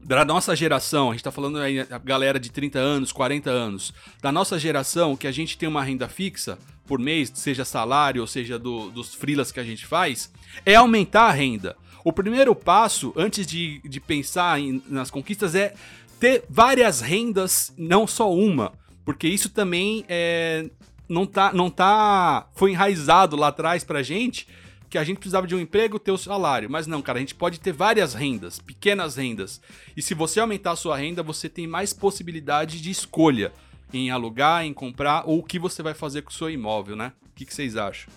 da 0.00 0.24
nossa 0.24 0.54
geração, 0.54 1.10
a 1.10 1.12
gente 1.12 1.24
tá 1.24 1.30
falando 1.30 1.58
aí, 1.58 1.80
a 1.80 1.98
galera 1.98 2.38
de 2.38 2.50
30 2.50 2.78
anos, 2.78 3.12
40 3.12 3.50
anos, 3.50 3.92
da 4.22 4.30
nossa 4.30 4.58
geração, 4.58 5.16
que 5.16 5.26
a 5.26 5.32
gente 5.32 5.58
tem 5.58 5.68
uma 5.68 5.82
renda 5.82 6.08
fixa 6.08 6.58
por 6.86 6.98
mês, 6.98 7.30
seja 7.34 7.64
salário 7.64 8.20
ou 8.20 8.26
seja 8.26 8.58
do, 8.58 8.90
dos 8.90 9.14
freelas 9.14 9.52
que 9.52 9.60
a 9.60 9.64
gente 9.64 9.84
faz, 9.84 10.32
é 10.64 10.74
aumentar 10.74 11.24
a 11.24 11.32
renda. 11.32 11.76
O 12.04 12.12
primeiro 12.12 12.54
passo, 12.54 13.12
antes 13.16 13.46
de, 13.46 13.80
de 13.84 14.00
pensar 14.00 14.58
em, 14.58 14.82
nas 14.88 15.10
conquistas, 15.10 15.54
é 15.54 15.74
ter 16.18 16.44
várias 16.48 17.00
rendas, 17.00 17.72
não 17.76 18.06
só 18.06 18.32
uma. 18.32 18.72
Porque 19.04 19.28
isso 19.28 19.50
também 19.50 20.04
é, 20.08 20.70
não 21.08 21.26
tá. 21.26 21.52
Não 21.52 21.68
tá. 21.70 22.48
Foi 22.54 22.70
enraizado 22.70 23.36
lá 23.36 23.48
atrás 23.48 23.84
pra 23.84 24.02
gente 24.02 24.46
que 24.88 24.98
a 24.98 25.04
gente 25.04 25.18
precisava 25.18 25.46
de 25.46 25.54
um 25.54 25.60
emprego, 25.60 25.98
ter 25.98 26.12
o 26.12 26.18
salário. 26.18 26.70
Mas 26.70 26.86
não, 26.86 27.02
cara, 27.02 27.18
a 27.18 27.20
gente 27.20 27.34
pode 27.34 27.60
ter 27.60 27.72
várias 27.72 28.14
rendas, 28.14 28.58
pequenas 28.58 29.16
rendas. 29.16 29.60
E 29.96 30.02
se 30.02 30.14
você 30.14 30.40
aumentar 30.40 30.72
a 30.72 30.76
sua 30.76 30.96
renda, 30.96 31.22
você 31.22 31.48
tem 31.48 31.66
mais 31.66 31.92
possibilidade 31.92 32.80
de 32.80 32.90
escolha 32.90 33.52
em 33.92 34.10
alugar, 34.10 34.64
em 34.64 34.72
comprar 34.72 35.24
ou 35.26 35.38
o 35.38 35.42
que 35.42 35.58
você 35.58 35.82
vai 35.82 35.94
fazer 35.94 36.22
com 36.22 36.30
o 36.30 36.34
seu 36.34 36.50
imóvel, 36.50 36.96
né? 36.96 37.12
O 37.30 37.34
que, 37.34 37.44
que 37.44 37.54
vocês 37.54 37.76
acham? 37.76 38.12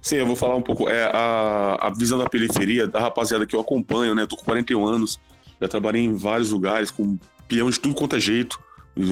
Sim, 0.00 0.16
eu 0.16 0.26
vou 0.26 0.36
falar 0.36 0.56
um 0.56 0.62
pouco. 0.62 0.88
É, 0.88 1.10
a, 1.12 1.88
a 1.88 1.90
visão 1.90 2.18
da 2.18 2.28
periferia, 2.28 2.86
da 2.86 3.00
rapaziada 3.00 3.46
que 3.46 3.56
eu 3.56 3.60
acompanho, 3.60 4.14
né? 4.14 4.22
Eu 4.22 4.26
tô 4.26 4.36
com 4.36 4.44
41 4.44 4.86
anos, 4.86 5.18
já 5.60 5.68
trabalhei 5.68 6.02
em 6.02 6.14
vários 6.14 6.50
lugares, 6.50 6.90
com 6.90 7.18
peão 7.48 7.70
de 7.70 7.80
tudo 7.80 7.94
quanto 7.94 8.16
é 8.16 8.20
jeito, 8.20 8.58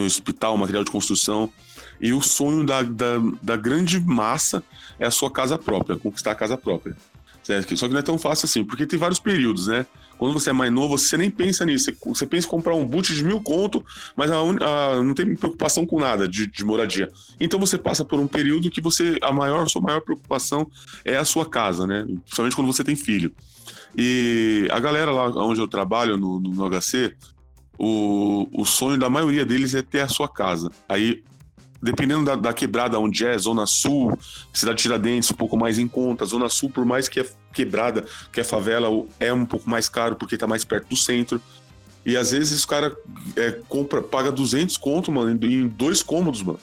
hospital, 0.04 0.56
material 0.56 0.84
de 0.84 0.90
construção. 0.90 1.50
E 2.04 2.12
o 2.12 2.20
sonho 2.20 2.66
da, 2.66 2.82
da, 2.82 3.14
da 3.42 3.56
grande 3.56 3.98
massa 3.98 4.62
é 4.98 5.06
a 5.06 5.10
sua 5.10 5.30
casa 5.30 5.56
própria, 5.56 5.96
conquistar 5.96 6.32
a 6.32 6.34
casa 6.34 6.54
própria. 6.54 6.94
Certo? 7.42 7.74
Só 7.78 7.86
que 7.86 7.94
não 7.94 8.00
é 8.00 8.02
tão 8.02 8.18
fácil 8.18 8.44
assim, 8.44 8.62
porque 8.62 8.86
tem 8.86 8.98
vários 8.98 9.18
períodos, 9.18 9.68
né? 9.68 9.86
Quando 10.18 10.34
você 10.34 10.50
é 10.50 10.52
mais 10.52 10.70
novo, 10.70 10.98
você 10.98 11.16
nem 11.16 11.30
pensa 11.30 11.64
nisso. 11.64 11.90
Você 12.04 12.26
pensa 12.26 12.46
em 12.46 12.50
comprar 12.50 12.74
um 12.74 12.86
boot 12.86 13.14
de 13.14 13.24
mil 13.24 13.40
conto, 13.40 13.82
mas 14.14 14.30
a, 14.30 14.36
a, 14.36 15.02
não 15.02 15.14
tem 15.14 15.34
preocupação 15.34 15.86
com 15.86 15.98
nada 15.98 16.28
de, 16.28 16.46
de, 16.46 16.62
moradia. 16.62 17.10
Então 17.40 17.58
você 17.58 17.78
passa 17.78 18.04
por 18.04 18.20
um 18.20 18.26
período 18.26 18.70
que 18.70 18.82
você 18.82 19.16
a 19.22 19.32
maior 19.32 19.62
a 19.62 19.66
sua 19.66 19.80
maior 19.80 20.02
preocupação 20.02 20.70
é 21.06 21.16
a 21.16 21.24
sua 21.24 21.46
casa, 21.46 21.86
né? 21.86 22.04
Principalmente 22.04 22.54
quando 22.54 22.70
você 22.70 22.84
tem 22.84 22.96
filho. 22.96 23.32
E 23.96 24.68
a 24.70 24.78
galera 24.78 25.10
lá 25.10 25.28
onde 25.42 25.58
eu 25.58 25.68
trabalho 25.68 26.18
no, 26.18 26.38
no, 26.38 26.68
HC, 26.68 27.14
o, 27.78 28.46
o 28.52 28.66
sonho 28.66 28.98
da 28.98 29.08
maioria 29.08 29.46
deles 29.46 29.74
é 29.74 29.80
ter 29.80 30.00
a 30.00 30.08
sua 30.08 30.28
casa. 30.28 30.70
Aí 30.86 31.22
dependendo 31.84 32.24
da, 32.24 32.34
da, 32.34 32.52
quebrada 32.52 32.98
onde 32.98 33.26
é, 33.26 33.36
Zona 33.36 33.66
Sul, 33.66 34.18
Cidade 34.52 34.82
Tiradentes, 34.82 35.30
um 35.30 35.34
pouco 35.34 35.56
mais 35.56 35.78
em 35.78 35.86
conta. 35.86 36.24
Zona 36.24 36.48
Sul, 36.48 36.70
por 36.70 36.84
mais 36.84 37.08
que 37.08 37.20
é 37.20 37.26
quebrada, 37.52 38.06
que 38.32 38.40
é 38.40 38.44
favela, 38.44 38.88
é 39.20 39.32
um 39.32 39.44
pouco 39.44 39.68
mais 39.68 39.88
caro 39.88 40.16
porque 40.16 40.38
tá 40.38 40.46
mais 40.46 40.64
perto 40.64 40.88
do 40.88 40.96
centro. 40.96 41.40
E 42.06 42.16
às 42.16 42.30
vezes 42.32 42.64
o 42.64 42.68
cara 42.68 42.96
é, 43.36 43.52
compra, 43.68 44.02
paga 44.02 44.32
200 44.32 44.76
conto, 44.78 45.12
mano, 45.12 45.30
em 45.44 45.68
dois 45.68 46.02
cômodos, 46.02 46.42
mano. 46.42 46.58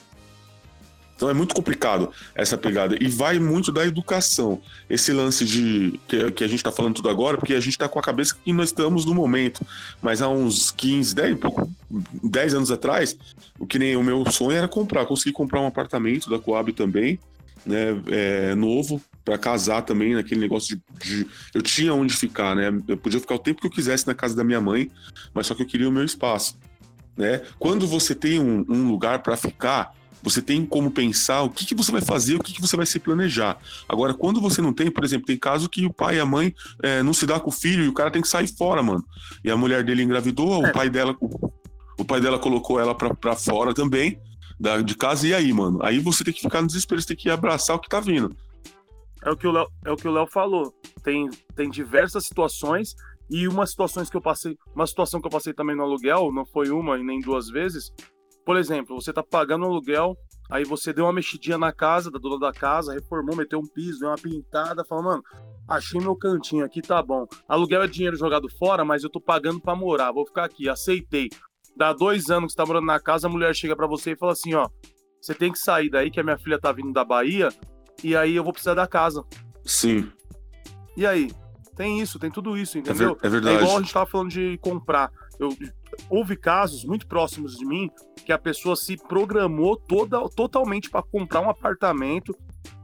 Então 1.22 1.30
é 1.30 1.36
muito 1.36 1.54
complicado 1.54 2.10
essa 2.34 2.58
pegada. 2.58 2.98
E 3.00 3.08
vai 3.08 3.38
muito 3.38 3.72
da 3.72 3.86
educação. 3.86 4.60
Esse 4.90 5.14
lance 5.14 5.46
de 5.46 6.00
que, 6.08 6.32
que 6.32 6.44
a 6.44 6.48
gente 6.48 6.58
está 6.58 6.72
falando 6.72 6.96
tudo 6.96 7.10
agora, 7.10 7.38
porque 7.38 7.54
a 7.54 7.60
gente 7.60 7.74
está 7.74 7.88
com 7.88 8.00
a 8.00 8.02
cabeça 8.02 8.36
que 8.44 8.52
nós 8.52 8.70
estamos 8.70 9.06
no 9.06 9.14
momento. 9.14 9.64
Mas 10.02 10.24
há 10.24 10.28
uns 10.28 10.72
15, 10.72 11.14
10, 11.14 11.38
pouco, 11.38 11.72
10 12.24 12.56
anos 12.56 12.72
atrás, 12.72 13.16
o 13.60 13.68
que 13.68 13.78
nem 13.78 13.96
o 13.96 14.04
meu 14.04 14.28
sonho 14.32 14.58
era 14.58 14.68
comprar. 14.68 15.06
Consegui 15.06 15.32
comprar 15.32 15.62
um 15.62 15.68
apartamento 15.68 16.28
da 16.28 16.40
Coab 16.40 16.74
também, 16.74 17.20
né? 17.64 18.02
É, 18.08 18.56
novo, 18.56 19.00
para 19.24 19.38
casar 19.38 19.84
também, 19.84 20.16
naquele 20.16 20.42
negócio 20.42 20.76
de, 20.76 21.24
de, 21.24 21.28
Eu 21.54 21.62
tinha 21.62 21.94
onde 21.94 22.16
ficar, 22.16 22.56
né? 22.56 22.76
Eu 22.88 22.98
podia 22.98 23.20
ficar 23.20 23.36
o 23.36 23.40
tempo 23.40 23.62
que 23.62 23.68
eu 23.68 23.72
quisesse 23.72 24.08
na 24.08 24.16
casa 24.16 24.36
da 24.36 24.44
minha 24.44 24.60
mãe, 24.60 24.90
mas 25.36 25.46
só 25.46 25.54
que 25.54 25.62
eu 25.62 25.68
queria 25.68 25.88
o 25.88 25.92
meu 25.92 26.04
espaço. 26.04 26.58
né? 27.16 27.44
Quando 27.60 27.86
você 27.86 28.16
tem 28.16 28.40
um, 28.40 28.66
um 28.68 28.88
lugar 28.88 29.22
para 29.22 29.38
ficar, 29.38 29.94
você 30.22 30.42
tem 30.42 30.66
como 30.66 30.92
pensar 30.92 31.42
o 31.42 31.50
que, 31.50 31.66
que 31.66 31.76
você 31.76 31.92
vai 31.92 32.02
fazer, 32.02 32.36
o 32.36 32.44
que, 32.44 32.54
que 32.54 32.62
você 32.62 32.76
vai 32.76 32.86
se 32.86 33.00
planejar. 33.00 33.58
Agora, 33.88 34.14
quando 34.14 34.40
você 34.40 34.62
não 34.62 34.74
tem, 34.74 34.92
por 34.92 35.04
exemplo, 35.04 35.26
tem 35.26 35.38
caso 35.38 35.70
que 35.70 35.86
o 35.86 35.94
pai 35.94 36.18
e 36.18 36.20
a 36.20 36.26
mãe 36.26 36.54
é, 36.82 37.02
não 37.02 37.14
se 37.14 37.26
dá 37.26 37.40
com 37.40 37.50
o 37.50 37.54
filho 37.54 37.84
e 37.84 37.88
o 37.88 37.94
cara 37.94 38.12
tem 38.12 38.22
que 38.22 38.28
sair 38.28 38.48
fora, 38.48 38.84
mano. 38.84 39.04
E 39.44 39.50
a 39.50 39.58
mulher 39.58 39.84
dele 39.84 40.04
engravidou, 40.04 40.66
é. 40.66 40.70
o 40.70 40.74
pai 40.74 40.90
dela. 40.90 41.16
O, 41.20 41.52
o 41.98 42.06
pai 42.06 42.20
dela 42.20 42.40
colocou 42.40 42.80
ela 42.80 42.96
pra, 42.96 43.14
pra 43.14 43.36
fora 43.36 43.74
também, 43.74 44.20
da, 44.60 44.82
de 44.82 44.96
casa, 44.96 45.28
e 45.28 45.34
aí, 45.34 45.54
mano? 45.54 45.80
Aí 45.84 46.00
você 46.00 46.24
tem 46.24 46.34
que 46.34 46.42
ficar 46.42 46.62
no 46.62 46.68
desespero, 46.68 47.02
você 47.02 47.10
tem 47.10 47.18
que 47.18 47.30
abraçar 47.30 47.76
o 47.76 47.80
que 47.80 47.90
tá 47.90 48.00
vindo. 48.00 48.36
É 49.24 49.30
o 49.30 49.38
que 49.38 49.46
o 49.46 49.52
Léo, 49.52 49.68
é 49.86 49.92
o 49.92 49.96
que 49.96 50.08
o 50.08 50.12
Léo 50.12 50.26
falou. 50.26 50.74
Tem, 51.04 51.30
tem 51.56 51.70
diversas 51.70 52.26
situações 52.26 52.96
e 53.30 53.48
uma 53.48 53.66
situações 53.66 54.10
que 54.10 54.18
eu 54.18 54.22
passei, 54.22 54.58
uma 54.76 54.86
situação 54.86 55.22
que 55.22 55.28
eu 55.28 55.32
passei 55.32 55.54
também 55.54 55.76
no 55.76 55.84
aluguel, 55.84 56.32
não 56.34 56.46
foi 56.46 56.70
uma 56.70 56.98
e 56.98 57.04
nem 57.04 57.22
duas 57.22 57.50
vezes, 57.50 57.94
por 58.45 58.58
exemplo, 58.58 58.99
você 58.99 59.13
tá 59.13 59.23
pagando 59.23 59.65
aluguel, 59.65 60.15
aí 60.49 60.63
você 60.63 60.91
deu 60.91 61.06
uma 61.06 61.13
mexidinha 61.13 61.58
na 61.58 61.71
casa, 61.71 62.12
da 62.12 62.19
dona 62.19 62.39
da 62.39 62.51
casa, 62.51 62.93
reformou, 62.93 63.36
meteu 63.36 63.60
um 63.60 63.67
piso, 63.67 63.99
deu 63.99 64.10
uma 64.10 64.17
pintada, 64.17 64.84
falou, 64.86 65.04
mano, 65.04 65.23
achei 65.67 65.99
meu 65.99 66.15
cantinho 66.15 66.65
aqui, 66.65 66.82
tá 66.82 67.01
bom. 67.01 67.25
Aluguel 67.47 67.84
é 67.84 67.88
dinheiro 67.88 68.17
jogado 68.17 68.47
fora, 68.58 68.84
mas 68.84 69.04
eu 69.04 69.10
tô 69.10 69.21
pagando 69.21 69.60
para 69.60 69.75
morar, 69.75 70.12
vou 70.12 70.25
ficar 70.25 70.45
aqui, 70.45 70.67
aceitei. 70.67 71.30
Dá 71.75 71.93
dois 71.93 72.30
anos 72.30 72.47
que 72.47 72.51
você 72.54 72.58
tá 72.58 72.65
morando 72.65 72.86
na 72.86 72.99
casa, 72.99 73.27
a 73.27 73.30
mulher 73.30 73.56
chega 73.56 73.75
para 73.75 73.88
você 73.88 74.12
e 74.12 74.17
fala 74.17 74.34
assim, 74.34 74.54
ó, 74.54 74.67
você 75.21 75.34
tem 75.34 75.51
que 75.51 75.60
sair 75.60 75.89
daí, 75.89 76.10
que 76.12 76.19
a 76.19 76.23
minha 76.23 76.38
filha 76.38 76.60
tá 76.60 76.71
vindo 76.71 76.91
da 76.91 77.06
Bahia, 77.06 77.49
e 78.04 78.15
aí 78.15 78.36
eu 78.36 78.43
vou 78.43 78.51
precisar 78.51 78.73
da 78.73 78.88
casa. 78.88 79.23
Sim. 79.63 80.12
E 80.97 81.06
aí? 81.06 81.32
Tem 81.75 82.01
isso, 82.01 82.19
tem 82.19 82.30
tudo 82.30 82.58
isso, 82.58 82.77
entendeu? 82.77 83.12
É, 83.12 83.21
ver, 83.21 83.27
é 83.27 83.30
verdade. 83.30 83.56
É 83.56 83.62
igual 83.62 83.77
a 83.77 83.82
gente 83.82 83.93
tava 83.93 84.06
falando 84.06 84.30
de 84.30 84.58
comprar. 84.58 85.12
Eu, 85.39 85.50
houve 86.10 86.36
casos 86.36 86.84
muito 86.86 87.08
próximos 87.08 87.58
de 87.58 87.65
mim 87.65 87.89
que 88.26 88.32
a 88.32 88.38
pessoa 88.38 88.76
se 88.76 88.98
programou 88.98 89.76
toda, 89.76 90.20
totalmente 90.30 90.89
para 90.89 91.02
comprar 91.02 91.41
um 91.41 91.50
apartamento 91.50 92.36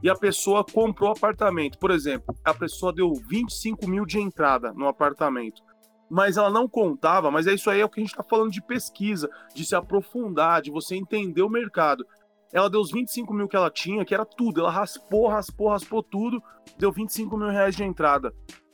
e 0.02 0.08
a 0.08 0.14
pessoa 0.14 0.64
comprou 0.64 1.10
o 1.10 1.12
apartamento. 1.12 1.78
Por 1.78 1.90
exemplo, 1.90 2.34
a 2.44 2.54
pessoa 2.54 2.92
deu 2.92 3.12
25 3.28 3.88
mil 3.88 4.04
de 4.04 4.18
entrada 4.18 4.72
no 4.72 4.86
apartamento. 4.86 5.62
Mas 6.10 6.36
ela 6.36 6.50
não 6.50 6.66
contava, 6.66 7.30
mas 7.30 7.46
é 7.46 7.52
isso 7.52 7.68
aí 7.68 7.80
é 7.80 7.84
o 7.84 7.88
que 7.88 8.00
a 8.00 8.02
gente 8.02 8.12
está 8.12 8.22
falando 8.22 8.50
de 8.50 8.62
pesquisa, 8.62 9.28
de 9.54 9.64
se 9.64 9.76
aprofundar, 9.76 10.62
de 10.62 10.70
você 10.70 10.96
entender 10.96 11.42
o 11.42 11.50
mercado. 11.50 12.06
Ela 12.50 12.70
deu 12.70 12.80
os 12.80 12.90
25 12.90 13.34
mil 13.34 13.46
que 13.46 13.56
ela 13.56 13.70
tinha, 13.70 14.06
que 14.06 14.14
era 14.14 14.24
tudo. 14.24 14.60
Ela 14.60 14.70
raspou, 14.70 15.28
raspou, 15.28 15.68
raspou 15.68 16.02
tudo, 16.02 16.42
deu 16.78 16.90
25 16.90 17.36
mil 17.36 17.48
reais 17.48 17.76
de 17.76 17.84
entrada 17.84 18.32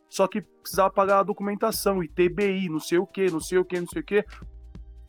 só 0.08 0.26
que 0.26 0.40
precisava 0.40 0.90
pagar 0.90 1.20
a 1.20 1.22
documentação, 1.22 2.02
ITBI, 2.02 2.68
não 2.68 2.80
sei 2.80 2.98
o 2.98 3.06
que, 3.06 3.30
não 3.30 3.40
sei 3.40 3.58
o 3.58 3.64
que, 3.64 3.80
não 3.80 3.88
sei 3.88 4.02
o 4.02 4.04
que. 4.04 4.24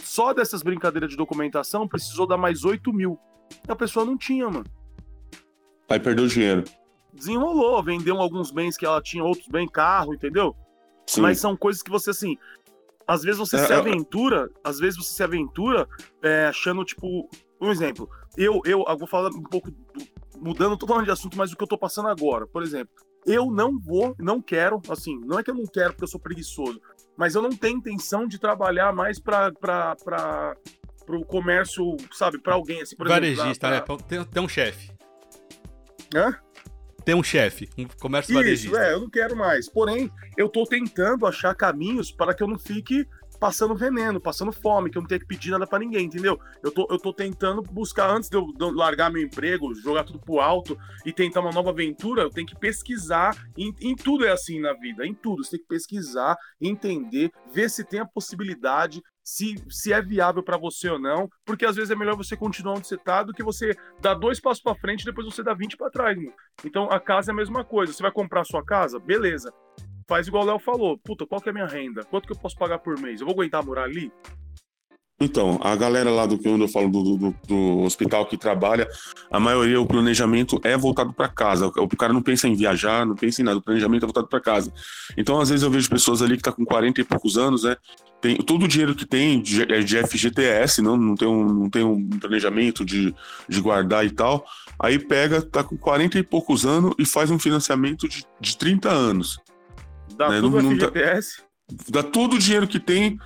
Só 0.01 0.33
dessas 0.33 0.61
brincadeiras 0.61 1.09
de 1.09 1.17
documentação 1.17 1.87
precisou 1.87 2.27
dar 2.27 2.37
mais 2.37 2.63
8 2.63 2.91
mil. 2.91 3.19
E 3.67 3.71
a 3.71 3.75
pessoa 3.75 4.05
não 4.05 4.17
tinha, 4.17 4.49
mano. 4.49 4.65
Aí 5.89 5.99
perdeu 5.99 6.27
dinheiro. 6.27 6.63
Desenrolou, 7.13 7.81
vendeu 7.83 8.19
alguns 8.19 8.51
bens 8.51 8.75
que 8.75 8.85
ela 8.85 9.01
tinha, 9.01 9.23
outros 9.23 9.47
bens, 9.47 9.69
carro, 9.71 10.13
entendeu? 10.13 10.55
Sim. 11.07 11.21
Mas 11.21 11.39
são 11.39 11.55
coisas 11.55 11.81
que 11.81 11.91
você, 11.91 12.09
assim, 12.09 12.35
às 13.07 13.21
vezes 13.21 13.37
você 13.37 13.55
é, 13.57 13.65
se 13.65 13.73
é. 13.73 13.75
aventura, 13.75 14.49
às 14.63 14.79
vezes 14.79 14.97
você 14.97 15.13
se 15.13 15.23
aventura 15.23 15.87
é, 16.21 16.47
achando, 16.47 16.83
tipo, 16.83 17.29
um 17.61 17.71
exemplo. 17.71 18.09
Eu, 18.35 18.61
eu, 18.65 18.83
eu 18.87 18.97
vou 18.97 19.07
falar 19.07 19.29
um 19.29 19.43
pouco, 19.43 19.69
mudando 20.37 20.77
totalmente 20.77 21.05
de 21.05 21.11
assunto, 21.11 21.37
mas 21.37 21.51
o 21.51 21.55
que 21.55 21.63
eu 21.63 21.67
tô 21.67 21.77
passando 21.77 22.09
agora. 22.09 22.47
Por 22.47 22.63
exemplo, 22.63 22.93
eu 23.25 23.49
não 23.51 23.79
vou, 23.79 24.15
não 24.19 24.41
quero, 24.41 24.81
assim, 24.89 25.19
não 25.25 25.39
é 25.39 25.43
que 25.43 25.49
eu 25.49 25.55
não 25.55 25.65
quero 25.65 25.91
porque 25.91 26.03
eu 26.03 26.07
sou 26.07 26.19
preguiçoso, 26.19 26.79
mas 27.17 27.35
eu 27.35 27.41
não 27.41 27.49
tenho 27.49 27.77
intenção 27.77 28.27
de 28.27 28.39
trabalhar 28.39 28.93
mais 28.93 29.19
para 29.19 29.95
o 31.07 31.25
comércio, 31.25 31.97
sabe, 32.11 32.37
para 32.39 32.53
alguém 32.53 32.81
assim, 32.81 32.95
por 32.95 33.07
varejista, 33.07 33.67
exemplo, 33.67 33.97
pra... 33.97 33.97
né? 33.97 34.03
Tem, 34.07 34.23
tem 34.23 34.43
um 34.43 34.49
chefe. 34.49 34.91
Hã? 36.13 36.37
Tem 37.03 37.13
um 37.13 37.23
chefe, 37.23 37.69
um 37.77 37.87
comércio 37.99 38.31
Isso, 38.31 38.39
varejista. 38.39 38.77
Isso, 38.77 38.85
é, 38.85 38.93
eu 38.93 39.01
não 39.01 39.09
quero 39.09 39.35
mais. 39.35 39.69
Porém, 39.69 40.11
eu 40.35 40.49
tô 40.49 40.65
tentando 40.65 41.27
achar 41.27 41.53
caminhos 41.53 42.11
para 42.11 42.33
que 42.33 42.41
eu 42.41 42.47
não 42.47 42.57
fique 42.57 43.07
passando 43.39 43.75
veneno, 43.75 44.19
passando 44.19 44.51
fome, 44.51 44.89
que 44.89 44.97
eu 44.97 45.01
não 45.01 45.07
tenho 45.07 45.21
que 45.21 45.27
pedir 45.27 45.51
nada 45.51 45.67
para 45.67 45.79
ninguém, 45.79 46.05
entendeu? 46.05 46.39
Eu 46.63 46.71
tô, 46.71 46.87
eu 46.89 46.97
tô 46.97 47.13
tentando 47.13 47.61
buscar, 47.61 48.09
antes 48.09 48.29
de 48.29 48.37
eu, 48.37 48.45
largar 48.71 49.11
meu 49.11 49.21
emprego, 49.21 49.73
jogar 49.75 50.03
tudo 50.03 50.19
pro 50.19 50.39
alto 50.39 50.77
e 51.05 51.13
tentar 51.13 51.41
uma 51.41 51.51
nova 51.51 51.69
aventura, 51.69 52.23
eu 52.23 52.29
tenho 52.29 52.47
que 52.47 52.57
pesquisar. 52.57 53.35
Em, 53.57 53.73
em 53.81 53.95
tudo 53.95 54.25
é 54.25 54.31
assim 54.31 54.59
na 54.59 54.73
vida, 54.73 55.05
em 55.05 55.13
tudo. 55.13 55.43
Você 55.43 55.51
tem 55.51 55.59
que 55.59 55.67
pesquisar, 55.67 56.35
entender, 56.59 57.31
ver 57.53 57.69
se 57.69 57.83
tem 57.83 57.99
a 57.99 58.05
possibilidade, 58.05 59.01
se, 59.23 59.55
se 59.69 59.91
é 59.91 60.01
viável 60.01 60.43
para 60.43 60.57
você 60.57 60.89
ou 60.89 60.99
não, 60.99 61.27
porque 61.43 61.65
às 61.65 61.75
vezes 61.75 61.91
é 61.91 61.95
melhor 61.95 62.15
você 62.15 62.37
continuar 62.37 62.75
onde 62.75 62.87
você 62.87 62.97
tá 62.97 63.23
do 63.23 63.33
que 63.33 63.43
você 63.43 63.75
dar 63.99 64.13
dois 64.13 64.39
passos 64.39 64.61
para 64.61 64.75
frente 64.75 65.01
e 65.01 65.05
depois 65.05 65.25
você 65.25 65.41
dar 65.41 65.55
20 65.55 65.77
para 65.77 65.89
trás. 65.89 66.15
Mano. 66.15 66.33
Então 66.63 66.85
a 66.91 66.99
casa 66.99 67.31
é 67.31 67.33
a 67.33 67.35
mesma 67.35 67.63
coisa. 67.63 67.91
Você 67.91 68.03
vai 68.03 68.11
comprar 68.11 68.43
sua 68.43 68.63
casa? 68.63 68.99
Beleza 68.99 69.51
faz 70.07 70.27
igual 70.27 70.43
o 70.43 70.47
Léo 70.47 70.59
falou. 70.59 70.97
Puta, 70.97 71.25
qual 71.25 71.41
que 71.41 71.49
é 71.49 71.51
a 71.51 71.53
minha 71.53 71.65
renda? 71.65 72.03
Quanto 72.03 72.27
que 72.27 72.33
eu 72.33 72.37
posso 72.37 72.57
pagar 72.57 72.79
por 72.79 72.99
mês? 72.99 73.21
Eu 73.21 73.27
vou 73.27 73.33
aguentar 73.33 73.63
morar 73.63 73.83
ali? 73.83 74.11
Então, 75.19 75.57
a 75.63 75.73
galera 75.77 76.11
lá 76.11 76.25
do 76.25 76.37
que 76.37 76.45
eu 76.45 76.67
falo 76.67 76.89
do, 76.89 77.15
do, 77.15 77.35
do, 77.47 77.79
hospital 77.83 78.25
que 78.25 78.35
trabalha, 78.35 78.85
a 79.31 79.39
maioria, 79.39 79.79
o 79.79 79.85
planejamento 79.85 80.59
é 80.61 80.75
voltado 80.75 81.13
para 81.13 81.29
casa. 81.29 81.67
O 81.67 81.87
cara 81.95 82.11
não 82.11 82.21
pensa 82.21 82.49
em 82.49 82.53
viajar, 82.53 83.05
não 83.05 83.15
pensa 83.15 83.41
em 83.41 83.45
nada. 83.45 83.57
O 83.57 83.61
planejamento 83.61 84.03
é 84.03 84.07
voltado 84.07 84.27
para 84.27 84.41
casa. 84.41 84.73
Então, 85.15 85.39
às 85.39 85.49
vezes, 85.49 85.63
eu 85.63 85.71
vejo 85.71 85.89
pessoas 85.89 86.21
ali 86.21 86.35
que 86.35 86.43
tá 86.43 86.51
com 86.51 86.65
40 86.65 86.99
e 86.99 87.03
poucos 87.05 87.37
anos, 87.37 87.63
né? 87.63 87.77
Tem, 88.19 88.35
todo 88.35 88.65
o 88.65 88.67
dinheiro 88.67 88.93
que 88.93 89.05
tem 89.05 89.41
é 89.69 89.79
de 89.79 90.03
FGTS, 90.05 90.81
não, 90.81 90.97
não, 90.97 91.15
tem 91.15 91.27
um, 91.27 91.45
não 91.45 91.69
tem 91.69 91.83
um 91.83 92.09
planejamento 92.09 92.83
de, 92.83 93.15
de 93.47 93.61
guardar 93.61 94.05
e 94.05 94.09
tal. 94.09 94.45
Aí 94.77 94.99
pega, 94.99 95.41
tá 95.41 95.63
com 95.63 95.77
40 95.77 96.19
e 96.19 96.23
poucos 96.23 96.65
anos 96.65 96.93
e 96.99 97.05
faz 97.05 97.31
um 97.31 97.39
financiamento 97.39 98.09
de, 98.09 98.25
de 98.41 98.57
30 98.57 98.89
anos. 98.89 99.39
Dá 100.17 100.29
né? 100.29 100.41
tudo 100.41 100.61
não, 100.61 100.71
FGTS? 100.71 101.43
Dá, 101.89 102.01
dá 102.01 102.03
todo 102.03 102.35
o 102.35 102.39
dinheiro 102.39 102.67
que 102.67 102.79
tem 102.79 103.17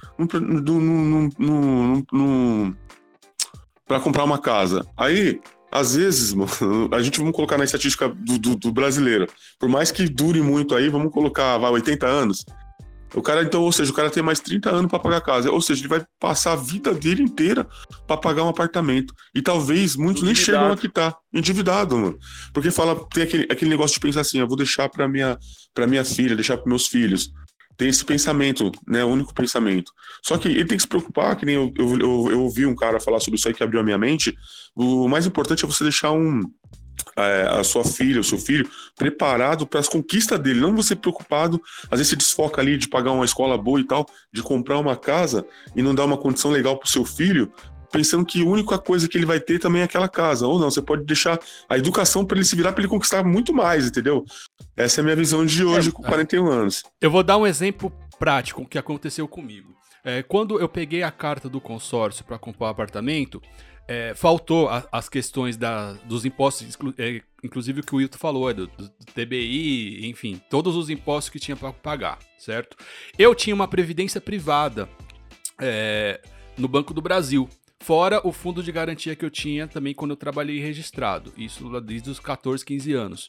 para 3.88 3.99
comprar 3.99 4.23
uma 4.23 4.38
casa. 4.38 4.86
Aí, 4.95 5.41
às 5.71 5.95
vezes, 5.95 6.34
mano, 6.36 6.89
a 6.91 7.02
gente 7.02 7.19
vamos 7.19 7.36
colocar 7.36 7.58
na 7.58 7.63
estatística 7.63 8.08
do, 8.10 8.38
do, 8.38 8.56
do, 8.56 8.71
brasileiro. 8.71 9.28
Por 9.60 9.69
mais 9.69 9.91
que 9.91 10.08
dure 10.08 10.41
muito 10.41 10.75
aí, 10.75 10.89
vamos 10.89 11.12
colocar 11.12 11.58
vai, 11.58 11.71
80 11.71 12.06
anos. 12.08 12.45
O 13.15 13.22
cara, 13.22 13.43
então, 13.43 13.63
ou 13.63 13.72
seja, 13.72 13.91
o 13.91 13.95
cara 13.95 14.10
tem 14.10 14.22
mais 14.22 14.39
30 14.39 14.69
anos 14.69 14.89
para 14.89 15.00
pagar 15.00 15.17
a 15.17 15.22
casa. 15.22 15.52
Ou 15.52 15.62
seja, 15.62 15.82
ele 15.82 15.88
vai 15.88 16.06
passar 16.19 16.54
a 16.54 16.56
vida 16.56 16.93
dele 16.93 17.24
inteira 17.24 17.67
para 18.06 18.17
pagar 18.17 18.43
um 18.43 18.50
apartamento. 18.50 19.13
E 19.34 19.41
talvez 19.41 19.95
muitos 19.95 20.24
nem 20.24 20.36
chegam 20.36 20.72
a 20.72 20.78
quitar. 20.78 21.15
Endividado, 21.34 21.98
mano. 21.98 22.17
Porque 22.54 22.72
fala, 22.72 22.95
tem 23.10 23.24
aquele, 23.24 23.48
aquele 23.50 23.72
negócio 23.72 23.95
de 23.95 24.00
pensar 24.00 24.22
assim, 24.22 24.39
eu 24.39 24.48
vou 24.48 24.58
deixar 24.58 24.89
para 24.89 25.08
minha, 25.08 25.38
pra 25.74 25.88
minha 25.88 26.06
filha, 26.06 26.36
deixar 26.36 26.58
para 26.58 26.69
meus 26.69 26.88
filhos. 26.88 27.32
Tem 27.76 27.88
esse 27.88 28.04
pensamento, 28.04 28.72
né? 28.88 29.04
O 29.06 29.08
único 29.08 29.34
pensamento. 29.34 29.91
Só 30.24 30.38
que 30.38 30.50
ele 30.50 30.65
tem 30.65 30.78
que 30.78 30.84
se 30.84 30.88
preocupar, 30.88 31.36
que 31.36 31.45
nem 31.45 31.56
eu, 31.56 31.74
eu, 31.78 31.98
eu, 31.98 32.32
eu 32.32 32.41
ouvi 32.41 32.65
um 32.65 32.76
cara 32.76 33.00
falar 33.00 33.19
sobre 33.19 33.38
isso 33.39 33.48
aí 33.48 33.54
que 33.54 33.63
abriu 33.63 33.80
a 33.80 33.84
minha 33.84 33.98
mente. 33.98 34.36
O 34.76 35.08
mais 35.08 35.26
importante 35.26 35.63
é 35.63 35.67
você 35.67 35.84
deixar 35.84 36.12
um, 36.12 36.41
a 37.15 37.63
sua 37.63 37.83
filha, 37.83 38.21
o 38.21 38.23
seu 38.23 38.38
filho, 38.38 38.69
preparado 38.95 39.67
para 39.67 39.79
as 39.79 39.88
conquistas 39.88 40.39
dele, 40.39 40.59
não 40.59 40.75
você 40.75 40.95
preocupado, 40.95 41.62
às 41.89 41.99
vezes 41.99 42.09
se 42.09 42.15
desfoca 42.15 42.62
ali 42.62 42.77
de 42.77 42.88
pagar 42.88 43.12
uma 43.12 43.25
escola 43.25 43.57
boa 43.57 43.79
e 43.79 43.83
tal, 43.83 44.07
de 44.31 44.41
comprar 44.41 44.77
uma 44.79 44.95
casa 44.95 45.45
e 45.75 45.81
não 45.81 45.93
dar 45.93 46.05
uma 46.05 46.17
condição 46.17 46.51
legal 46.51 46.77
para 46.77 46.88
o 46.88 46.89
seu 46.89 47.05
filho, 47.05 47.51
pensando 47.91 48.25
que 48.25 48.41
a 48.41 48.45
única 48.45 48.77
coisa 48.77 49.07
que 49.07 49.17
ele 49.17 49.25
vai 49.25 49.39
ter 49.39 49.59
também 49.59 49.81
é 49.81 49.85
aquela 49.85 50.07
casa. 50.07 50.47
Ou 50.47 50.59
não, 50.59 50.69
você 50.69 50.81
pode 50.81 51.03
deixar 51.05 51.39
a 51.67 51.77
educação 51.77 52.25
para 52.25 52.38
ele 52.38 52.45
se 52.45 52.55
virar 52.55 52.71
para 52.71 52.81
ele 52.81 52.89
conquistar 52.89 53.23
muito 53.23 53.53
mais, 53.53 53.88
entendeu? 53.88 54.23
Essa 54.75 54.99
é 54.99 55.01
a 55.01 55.03
minha 55.03 55.15
visão 55.15 55.45
de 55.45 55.63
hoje, 55.63 55.89
é, 55.89 55.91
com 55.91 56.03
41 56.03 56.47
anos. 56.47 56.83
Eu 57.01 57.12
vou 57.12 57.23
dar 57.23 57.38
um 57.38 57.45
exemplo 57.45 57.91
prático 58.17 58.65
que 58.65 58.77
aconteceu 58.77 59.27
comigo. 59.27 59.77
É, 60.03 60.23
quando 60.23 60.59
eu 60.59 60.69
peguei 60.69 61.03
a 61.03 61.12
carta 61.12 61.49
do 61.49 61.59
consórcio 61.59 62.23
para 62.23 62.39
comprar 62.39 62.67
o 62.67 62.69
um 62.69 62.71
apartamento, 62.71 63.41
é, 63.89 64.13
faltou 64.13 64.69
a, 64.69 64.88
as 64.91 65.10
questões 65.10 65.58
da, 65.58 65.93
dos 66.06 66.23
impostos, 66.23 66.67
exclu, 66.67 66.93
é, 66.95 67.23
inclusive 67.43 67.82
o 67.82 67.84
que 67.84 67.95
o 67.95 67.97
Wilton 67.97 68.19
falou, 68.19 68.47
é 68.47 68.54
do, 68.54 68.67
do, 68.67 68.88
TBI, 69.15 70.08
enfim, 70.08 70.39
todos 70.47 70.75
os 70.75 70.91
impostos 70.91 71.32
que 71.32 71.39
tinha 71.39 71.58
para 71.58 71.73
pagar, 71.73 72.19
certo? 72.38 72.78
Eu 73.17 73.34
tinha 73.34 73.56
uma 73.56 73.67
previdência 73.67 74.21
privada 74.21 74.88
é, 75.60 76.21
no 76.56 76.67
Banco 76.67 76.93
do 76.93 77.02
Brasil, 77.02 77.49
fora 77.82 78.21
o 78.23 78.32
fundo 78.32 78.62
de 78.62 78.71
garantia 78.71 79.15
que 79.15 79.25
eu 79.25 79.32
tinha 79.32 79.67
também 79.67 79.95
quando 79.95 80.12
eu 80.12 80.17
trabalhei 80.17 80.60
registrado, 80.60 81.34
isso 81.36 81.82
desde 81.82 82.12
os 82.12 82.19
14, 82.19 82.63
15 82.63 82.93
anos. 82.93 83.28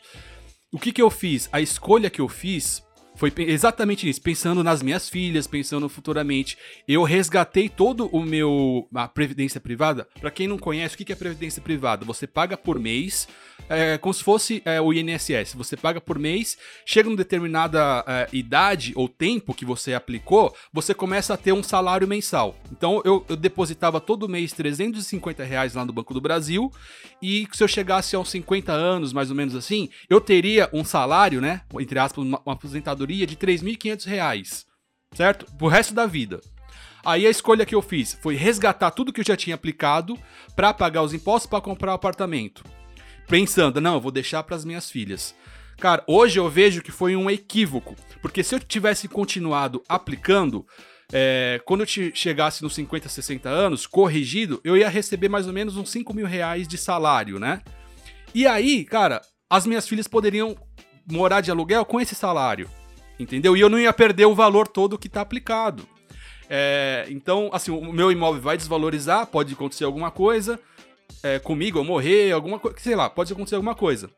O 0.70 0.79
que, 0.79 0.92
que 0.92 1.01
eu 1.01 1.09
fiz? 1.09 1.49
A 1.53 1.61
escolha 1.62 2.11
que 2.11 2.20
eu 2.20 2.29
fiz 2.29 2.83
Foi 3.20 3.30
exatamente 3.37 4.09
isso, 4.09 4.22
pensando 4.22 4.64
nas 4.64 4.83
minhas 4.83 5.06
filhas, 5.06 5.46
pensando 5.46 5.87
futuramente. 5.90 6.56
Eu 6.88 7.02
resgatei 7.02 7.68
todo 7.68 8.06
o 8.06 8.22
meu 8.22 8.88
a 8.94 9.06
previdência 9.06 9.61
privada. 9.61 10.09
Para 10.18 10.30
quem 10.30 10.48
não 10.48 10.56
conhece, 10.56 10.94
o 10.94 10.98
que 10.98 11.12
é 11.12 11.14
previdência 11.14 11.61
privada? 11.61 12.02
Você 12.06 12.26
paga 12.26 12.56
por 12.56 12.78
mês, 12.78 13.28
é, 13.68 13.98
como 13.98 14.14
se 14.14 14.24
fosse 14.24 14.62
é, 14.64 14.80
o 14.80 14.90
INSS. 14.90 15.52
Você 15.54 15.76
paga 15.76 16.00
por 16.00 16.18
mês, 16.18 16.56
chega 16.87 17.11
numa 17.11 17.16
determinada 17.18 18.02
é, 18.09 18.26
idade 18.33 18.94
ou 18.96 19.06
tempo 19.06 19.52
que 19.52 19.66
você 19.66 19.92
aplicou, 19.92 20.56
você 20.72 20.94
começa 20.94 21.35
a 21.35 21.37
ter 21.37 21.52
um 21.52 21.62
salário 21.62 22.09
mensal. 22.09 22.56
Então 22.72 23.02
eu, 23.04 23.22
eu 23.28 23.37
depositava 23.37 24.00
todo 24.00 24.30
mês 24.30 24.54
350 24.54 25.44
reais 25.44 25.74
lá 25.74 25.85
no 25.85 25.92
Banco 25.92 26.14
do 26.14 26.22
Brasil 26.22 26.72
e 27.20 27.46
se 27.52 27.62
eu 27.62 27.68
chegasse 27.68 28.16
aos 28.16 28.30
50 28.30 28.72
anos, 28.72 29.12
mais 29.12 29.28
ou 29.28 29.37
menos 29.37 29.54
assim, 29.54 29.90
eu 30.09 30.22
teria 30.22 30.70
um 30.72 30.83
salário, 30.83 31.38
né? 31.38 31.61
Entre 31.78 31.98
aspas, 31.98 32.24
uma, 32.24 32.40
uma 32.46 32.54
aposentadoria 32.54 33.10
de 33.27 33.37
3.500 33.37 34.05
reais, 34.07 34.66
certo? 35.12 35.46
Pro 35.57 35.68
resto 35.68 35.94
da 35.94 36.07
vida. 36.07 36.40
Aí 37.05 37.27
a 37.27 37.31
escolha 37.31 37.64
que 37.64 37.75
eu 37.75 37.81
fiz 37.81 38.18
foi 38.20 38.35
resgatar 38.35 38.90
tudo 38.90 39.12
que 39.12 39.20
eu 39.20 39.25
já 39.25 39.37
tinha 39.37 39.55
aplicado 39.55 40.18
para 40.55 40.75
pagar 40.75 41.03
os 41.03 41.14
impostos 41.14 41.49
para 41.49 41.61
comprar 41.61 41.90
o 41.90 41.92
um 41.92 41.96
apartamento 41.96 42.62
pensando, 43.31 43.81
não, 43.81 43.94
eu 43.94 44.01
vou 44.01 44.11
deixar 44.11 44.42
para 44.42 44.57
as 44.57 44.64
minhas 44.64 44.90
filhas. 44.90 45.35
Cara, 45.79 46.03
hoje 46.07 46.38
eu 46.38 46.51
vejo 46.51 46.83
que 46.83 46.90
foi 46.90 47.14
um 47.14 47.31
equívoco, 47.31 47.94
porque 48.20 48.42
se 48.42 48.57
eu 48.57 48.59
tivesse 48.59 49.07
continuado 49.07 49.83
aplicando, 49.88 50.66
é, 51.12 51.61
quando 51.64 51.83
eu 51.83 51.87
chegasse 51.87 52.62
nos 52.62 52.75
50, 52.75 53.09
60 53.09 53.49
anos, 53.49 53.87
corrigido, 53.87 54.61
eu 54.64 54.77
ia 54.77 54.88
receber 54.88 55.29
mais 55.29 55.46
ou 55.46 55.53
menos 55.53 55.77
uns 55.77 55.90
5 55.90 56.12
mil 56.12 56.27
reais 56.27 56.66
de 56.66 56.77
salário, 56.77 57.38
né? 57.38 57.62
E 58.35 58.46
aí, 58.46 58.85
cara, 58.85 59.23
as 59.49 59.64
minhas 59.64 59.88
filhas 59.88 60.09
poderiam 60.09 60.57
morar 61.11 61.40
de 61.40 61.51
aluguel 61.51 61.85
com 61.85 62.01
esse 62.01 62.14
salário, 62.14 62.68
entendeu? 63.22 63.56
E 63.56 63.61
eu 63.61 63.68
não 63.68 63.78
ia 63.78 63.92
perder 63.92 64.26
o 64.26 64.35
valor 64.35 64.66
todo 64.66 64.98
que 64.98 65.09
tá 65.09 65.20
aplicado. 65.20 65.87
É, 66.48 67.06
então, 67.11 67.50
assim, 67.52 67.70
o 67.70 67.92
meu 67.92 68.11
imóvel 68.11 68.40
vai 68.40 68.56
desvalorizar, 68.56 69.26
pode 69.26 69.52
acontecer 69.52 69.85
alguma 69.85 70.11
coisa, 70.11 70.59
é, 71.22 71.38
comigo, 71.38 71.78
eu 71.78 71.85
morrer, 71.85 72.33
alguma 72.33 72.59
coisa, 72.59 72.76
sei 72.80 72.96
lá, 72.96 73.09
pode 73.09 73.33
acontecer 73.33 73.54
alguma 73.54 73.74
coisa. 73.74 74.11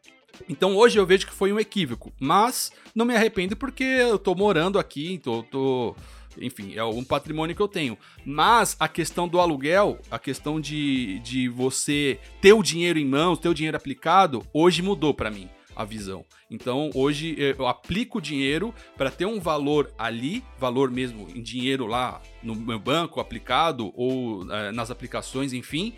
Então 0.48 0.74
hoje 0.76 0.98
eu 0.98 1.04
vejo 1.04 1.26
que 1.26 1.32
foi 1.32 1.52
um 1.52 1.60
equívoco, 1.60 2.10
mas 2.18 2.72
não 2.94 3.04
me 3.04 3.14
arrependo 3.14 3.54
porque 3.54 3.84
eu 3.84 4.18
tô 4.18 4.34
morando 4.34 4.78
aqui, 4.78 5.20
tô, 5.22 5.42
tô 5.42 5.94
enfim, 6.38 6.72
é 6.74 6.82
um 6.82 7.04
patrimônio 7.04 7.54
que 7.54 7.60
eu 7.60 7.68
tenho. 7.68 7.98
Mas 8.24 8.74
a 8.80 8.88
questão 8.88 9.28
do 9.28 9.38
aluguel, 9.38 9.98
a 10.10 10.18
questão 10.18 10.58
de, 10.58 11.18
de 11.18 11.50
você 11.50 12.18
ter 12.40 12.54
o 12.54 12.62
dinheiro 12.62 12.98
em 12.98 13.04
mãos, 13.04 13.38
ter 13.38 13.50
o 13.50 13.54
dinheiro 13.54 13.76
aplicado, 13.76 14.42
hoje 14.54 14.80
mudou 14.80 15.12
para 15.12 15.30
mim 15.30 15.50
a 15.82 15.84
visão. 15.84 16.24
Então 16.50 16.90
hoje 16.94 17.36
eu 17.38 17.66
aplico 17.66 18.20
dinheiro 18.20 18.74
para 18.96 19.10
ter 19.10 19.26
um 19.26 19.38
valor 19.38 19.92
ali, 19.98 20.42
valor 20.58 20.90
mesmo 20.90 21.28
em 21.34 21.42
dinheiro 21.42 21.86
lá 21.86 22.22
no 22.42 22.54
meu 22.54 22.78
banco 22.78 23.20
aplicado 23.20 23.92
ou 23.94 24.50
é, 24.50 24.72
nas 24.72 24.90
aplicações, 24.90 25.52
enfim 25.52 25.94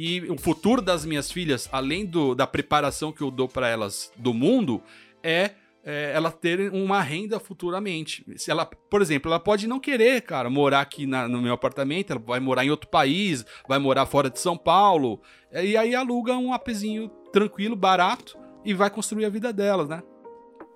e 0.00 0.20
o 0.30 0.38
futuro 0.38 0.80
das 0.80 1.04
minhas 1.04 1.28
filhas, 1.28 1.68
além 1.72 2.06
do, 2.06 2.32
da 2.32 2.46
preparação 2.46 3.10
que 3.10 3.20
eu 3.20 3.32
dou 3.32 3.48
para 3.48 3.68
elas 3.68 4.12
do 4.16 4.32
mundo, 4.32 4.80
é, 5.24 5.50
é 5.84 6.12
ela 6.14 6.30
ter 6.30 6.72
uma 6.72 7.02
renda 7.02 7.40
futuramente. 7.40 8.24
Se 8.36 8.48
ela, 8.48 8.64
por 8.64 9.02
exemplo, 9.02 9.28
ela 9.28 9.40
pode 9.40 9.66
não 9.66 9.80
querer, 9.80 10.22
cara, 10.22 10.48
morar 10.48 10.82
aqui 10.82 11.04
na, 11.04 11.26
no 11.26 11.42
meu 11.42 11.52
apartamento, 11.52 12.12
ela 12.12 12.22
vai 12.24 12.38
morar 12.38 12.64
em 12.64 12.70
outro 12.70 12.88
país, 12.88 13.44
vai 13.66 13.80
morar 13.80 14.06
fora 14.06 14.30
de 14.30 14.38
São 14.38 14.56
Paulo, 14.56 15.20
e 15.52 15.76
aí 15.76 15.96
aluga 15.96 16.38
um 16.38 16.52
apezinho 16.52 17.08
tranquilo, 17.32 17.74
barato, 17.74 18.38
e 18.68 18.74
vai 18.74 18.90
construir 18.90 19.24
a 19.24 19.30
vida 19.30 19.50
delas, 19.50 19.88
né? 19.88 20.02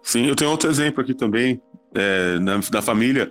Sim, 0.02 0.26
eu 0.26 0.34
tenho 0.34 0.50
outro 0.50 0.70
exemplo 0.70 1.02
aqui 1.02 1.12
também, 1.12 1.60
é, 1.94 2.38
na, 2.38 2.56
da 2.70 2.80
família. 2.80 3.30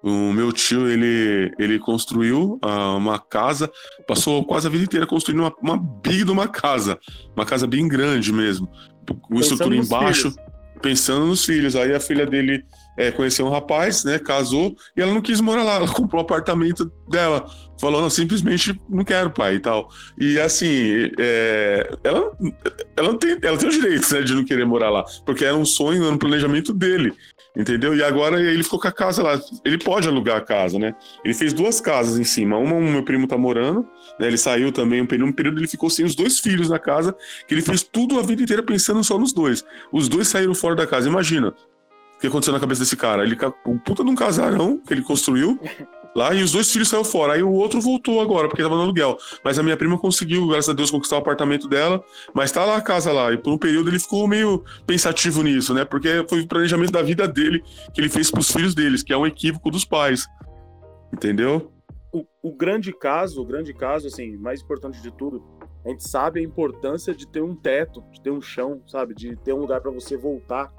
O 0.00 0.32
meu 0.32 0.52
tio, 0.52 0.86
ele, 0.86 1.52
ele 1.58 1.80
construiu 1.80 2.60
uh, 2.64 2.96
uma 2.96 3.18
casa, 3.18 3.68
passou 4.06 4.44
quase 4.44 4.68
a 4.68 4.70
vida 4.70 4.84
inteira 4.84 5.08
construindo 5.08 5.40
uma, 5.40 5.52
uma 5.60 5.76
big 5.76 6.22
de 6.22 6.30
uma 6.30 6.46
casa, 6.46 6.96
uma 7.34 7.44
casa 7.44 7.66
bem 7.66 7.88
grande 7.88 8.32
mesmo, 8.32 8.70
com 9.22 9.40
estrutura 9.40 9.74
embaixo, 9.74 10.30
filhos. 10.30 10.46
Pensando 10.80 11.26
nos 11.26 11.44
filhos. 11.44 11.76
Aí 11.76 11.94
a 11.94 12.00
filha 12.00 12.26
dele 12.26 12.64
é, 12.96 13.10
conheceu 13.10 13.46
um 13.46 13.50
rapaz, 13.50 14.04
né, 14.04 14.18
casou, 14.18 14.74
e 14.96 15.02
ela 15.02 15.12
não 15.12 15.20
quis 15.20 15.40
morar 15.40 15.62
lá, 15.62 15.76
ela 15.76 15.88
comprou 15.88 16.22
um 16.22 16.24
apartamento 16.24 16.90
dela, 17.08 17.46
falou, 17.78 18.00
não, 18.00 18.08
simplesmente 18.08 18.80
não 18.88 19.04
quero, 19.04 19.30
pai, 19.30 19.56
e 19.56 19.60
tal. 19.60 19.90
E 20.18 20.40
assim, 20.40 21.10
é, 21.18 21.90
ela, 22.02 22.32
ela, 22.96 23.18
tem, 23.18 23.38
ela 23.42 23.58
tem 23.58 23.68
os 23.68 23.74
direitos, 23.74 24.10
né, 24.10 24.22
de 24.22 24.34
não 24.34 24.44
querer 24.44 24.64
morar 24.64 24.90
lá, 24.90 25.04
porque 25.24 25.44
era 25.44 25.56
um 25.56 25.64
sonho, 25.64 26.04
era 26.04 26.14
um 26.14 26.18
planejamento 26.18 26.72
dele. 26.72 27.12
Entendeu? 27.56 27.96
E 27.96 28.02
agora 28.04 28.38
ele 28.38 28.62
ficou 28.62 28.78
com 28.78 28.86
a 28.86 28.92
casa 28.92 29.22
lá. 29.22 29.40
Ele 29.64 29.78
pode 29.78 30.06
alugar 30.06 30.36
a 30.36 30.40
casa, 30.42 30.78
né? 30.78 30.94
Ele 31.24 31.32
fez 31.32 31.54
duas 31.54 31.80
casas 31.80 32.18
em 32.18 32.24
cima. 32.24 32.58
Uma, 32.58 32.74
o 32.74 32.82
meu 32.82 33.02
primo 33.02 33.26
tá 33.26 33.38
morando, 33.38 33.88
né? 34.20 34.26
Ele 34.26 34.36
saiu 34.36 34.70
também 34.70 35.00
um 35.00 35.06
período, 35.06 35.30
um 35.30 35.32
período 35.32 35.58
ele 35.58 35.66
ficou 35.66 35.88
sem 35.88 36.04
os 36.04 36.14
dois 36.14 36.38
filhos 36.38 36.68
na 36.68 36.78
casa, 36.78 37.16
que 37.48 37.54
ele 37.54 37.62
fez 37.62 37.82
tudo 37.82 38.18
a 38.18 38.22
vida 38.22 38.42
inteira 38.42 38.62
pensando 38.62 39.02
só 39.02 39.18
nos 39.18 39.32
dois. 39.32 39.64
Os 39.90 40.06
dois 40.06 40.28
saíram 40.28 40.54
fora 40.54 40.74
da 40.74 40.86
casa. 40.86 41.08
Imagina 41.08 41.48
o 41.48 42.20
que 42.20 42.26
aconteceu 42.26 42.52
na 42.52 42.60
cabeça 42.60 42.82
desse 42.82 42.96
cara. 42.96 43.24
Ele, 43.24 43.38
um 43.66 43.78
puta 43.78 44.04
de 44.04 44.10
um 44.10 44.14
casarão 44.14 44.78
que 44.78 44.92
ele 44.92 45.02
construiu, 45.02 45.58
lá 46.16 46.34
e 46.34 46.42
os 46.42 46.52
dois 46.52 46.72
filhos 46.72 46.88
saíram 46.88 47.04
fora. 47.04 47.34
Aí 47.34 47.42
o 47.42 47.52
outro 47.52 47.80
voltou 47.80 48.20
agora, 48.20 48.48
porque 48.48 48.62
tava 48.62 48.74
no 48.74 48.82
aluguel. 48.82 49.18
Mas 49.44 49.58
a 49.58 49.62
minha 49.62 49.76
prima 49.76 49.98
conseguiu, 49.98 50.48
graças 50.48 50.70
a 50.70 50.72
Deus, 50.72 50.90
conquistar 50.90 51.16
o 51.16 51.18
apartamento 51.18 51.68
dela, 51.68 52.02
mas 52.34 52.50
tá 52.50 52.64
lá 52.64 52.76
a 52.76 52.80
casa 52.80 53.12
lá. 53.12 53.32
E 53.32 53.38
por 53.38 53.52
um 53.52 53.58
período 53.58 53.90
ele 53.90 53.98
ficou 53.98 54.26
meio 54.26 54.64
pensativo 54.86 55.42
nisso, 55.42 55.74
né? 55.74 55.84
Porque 55.84 56.24
foi 56.28 56.40
o 56.40 56.48
planejamento 56.48 56.90
da 56.90 57.02
vida 57.02 57.28
dele 57.28 57.62
que 57.92 58.00
ele 58.00 58.08
fez 58.08 58.30
pros 58.30 58.50
filhos 58.50 58.74
deles, 58.74 59.02
que 59.02 59.12
é 59.12 59.16
um 59.16 59.26
equívoco 59.26 59.70
dos 59.70 59.84
pais. 59.84 60.26
Entendeu? 61.12 61.70
O, 62.12 62.24
o 62.42 62.56
grande 62.56 62.92
caso, 62.92 63.42
o 63.42 63.44
grande 63.44 63.74
caso, 63.74 64.06
assim, 64.06 64.36
mais 64.38 64.62
importante 64.62 65.02
de 65.02 65.10
tudo, 65.10 65.44
a 65.84 65.90
gente 65.90 66.08
sabe 66.08 66.40
a 66.40 66.42
importância 66.42 67.14
de 67.14 67.28
ter 67.28 67.42
um 67.42 67.54
teto, 67.54 68.02
de 68.10 68.22
ter 68.22 68.30
um 68.30 68.40
chão, 68.40 68.80
sabe? 68.86 69.14
De 69.14 69.36
ter 69.36 69.52
um 69.52 69.58
lugar 69.58 69.82
para 69.82 69.90
você 69.90 70.16
voltar. 70.16 70.72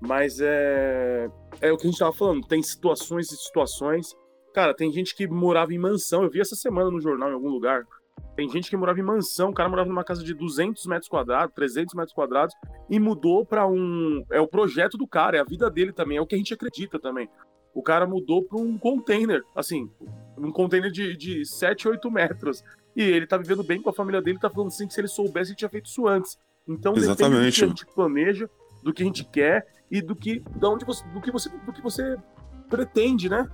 Mas 0.00 0.40
é, 0.40 1.30
é 1.60 1.72
o 1.72 1.76
que 1.76 1.86
a 1.86 1.90
gente 1.90 1.98
tava 1.98 2.12
falando, 2.12 2.46
tem 2.46 2.62
situações 2.62 3.30
e 3.32 3.36
situações 3.36 4.14
Cara, 4.56 4.72
tem 4.72 4.90
gente 4.90 5.14
que 5.14 5.28
morava 5.28 5.74
em 5.74 5.78
mansão. 5.78 6.22
Eu 6.22 6.30
vi 6.30 6.40
essa 6.40 6.56
semana 6.56 6.90
no 6.90 6.98
jornal 6.98 7.28
em 7.28 7.34
algum 7.34 7.50
lugar. 7.50 7.86
Tem 8.34 8.48
gente 8.48 8.70
que 8.70 8.76
morava 8.76 8.98
em 8.98 9.02
mansão. 9.02 9.50
O 9.50 9.52
cara 9.52 9.68
morava 9.68 9.86
numa 9.86 10.02
casa 10.02 10.24
de 10.24 10.32
200 10.32 10.86
metros 10.86 11.10
quadrados, 11.10 11.54
300 11.54 11.94
metros 11.94 12.14
quadrados 12.14 12.54
e 12.88 12.98
mudou 12.98 13.44
para 13.44 13.66
um. 13.66 14.24
É 14.30 14.40
o 14.40 14.48
projeto 14.48 14.96
do 14.96 15.06
cara, 15.06 15.36
é 15.36 15.40
a 15.40 15.44
vida 15.44 15.68
dele 15.68 15.92
também, 15.92 16.16
é 16.16 16.22
o 16.22 16.26
que 16.26 16.34
a 16.34 16.38
gente 16.38 16.54
acredita 16.54 16.98
também. 16.98 17.28
O 17.74 17.82
cara 17.82 18.06
mudou 18.06 18.42
para 18.42 18.56
um 18.56 18.78
container, 18.78 19.42
assim, 19.54 19.90
um 20.38 20.50
container 20.50 20.90
de, 20.90 21.14
de 21.18 21.44
7, 21.44 21.86
8 21.88 22.10
metros. 22.10 22.64
E 22.96 23.02
ele 23.02 23.26
tá 23.26 23.36
vivendo 23.36 23.62
bem 23.62 23.82
com 23.82 23.90
a 23.90 23.92
família 23.92 24.22
dele, 24.22 24.38
tá 24.38 24.48
falando 24.48 24.68
assim 24.68 24.86
que 24.86 24.94
se 24.94 25.00
ele 25.02 25.08
soubesse, 25.08 25.50
ele 25.50 25.58
tinha 25.58 25.68
feito 25.68 25.84
isso 25.84 26.08
antes. 26.08 26.38
Então, 26.66 26.94
Exatamente. 26.96 27.20
depende 27.20 27.50
do 27.50 27.52
que 27.52 27.62
a 27.62 27.68
gente 27.68 27.86
planeja, 27.94 28.50
do 28.82 28.94
que 28.94 29.02
a 29.02 29.06
gente 29.06 29.22
quer 29.22 29.66
e 29.90 30.00
do 30.00 30.16
que, 30.16 30.40
da 30.58 30.70
onde 30.70 30.86
você, 30.86 31.06
do 31.08 31.20
que 31.20 31.30
você, 31.30 31.50
do 31.50 31.74
que 31.74 31.82
você 31.82 32.16
pretende, 32.70 33.28
né? 33.28 33.46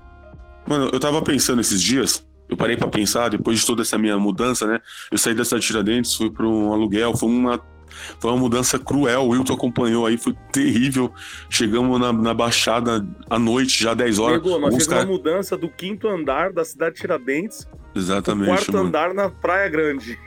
Mano, 0.67 0.91
eu 0.93 1.01
tava 1.01 1.21
pensando 1.23 1.61
esses 1.61 1.83
dias, 1.83 2.25
eu 2.49 2.57
parei 2.57 2.77
para 2.77 2.89
pensar, 2.89 3.31
depois 3.31 3.61
de 3.61 3.67
toda 3.67 3.83
essa 3.83 3.99
minha 3.99 4.19
mudança, 4.19 4.67
né? 4.67 4.81
Eu 5.11 5.19
saí 5.19 5.35
da 5.35 5.45
cidade 5.45 5.63
de 5.63 5.67
Tiradentes, 5.69 6.15
fui 6.15 6.31
para 6.31 6.47
um 6.47 6.73
aluguel, 6.73 7.17
foi 7.17 7.29
uma 7.29 7.61
foi 8.19 8.31
uma 8.31 8.39
mudança 8.39 8.79
cruel. 8.79 9.23
O 9.23 9.29
Wilton 9.29 9.53
acompanhou 9.53 10.07
aí, 10.07 10.17
foi 10.17 10.35
terrível. 10.51 11.13
Chegamos 11.51 12.01
na, 12.01 12.13
na 12.13 12.33
Baixada 12.33 13.07
à 13.29 13.39
noite, 13.39 13.83
já 13.83 13.93
10 13.93 14.19
horas. 14.19 14.43
Pegou, 14.43 14.59
nós 14.59 14.87
cara... 14.87 15.03
uma 15.03 15.13
mudança 15.13 15.59
do 15.59 15.69
quinto 15.69 16.09
andar 16.09 16.53
da 16.53 16.65
cidade 16.65 16.95
de 16.95 17.03
Tiradentes. 17.03 17.69
Exatamente. 17.95 18.49
quarto 18.49 18.73
mano. 18.73 18.89
andar 18.89 19.13
na 19.13 19.29
Praia 19.29 19.69
Grande 19.69 20.19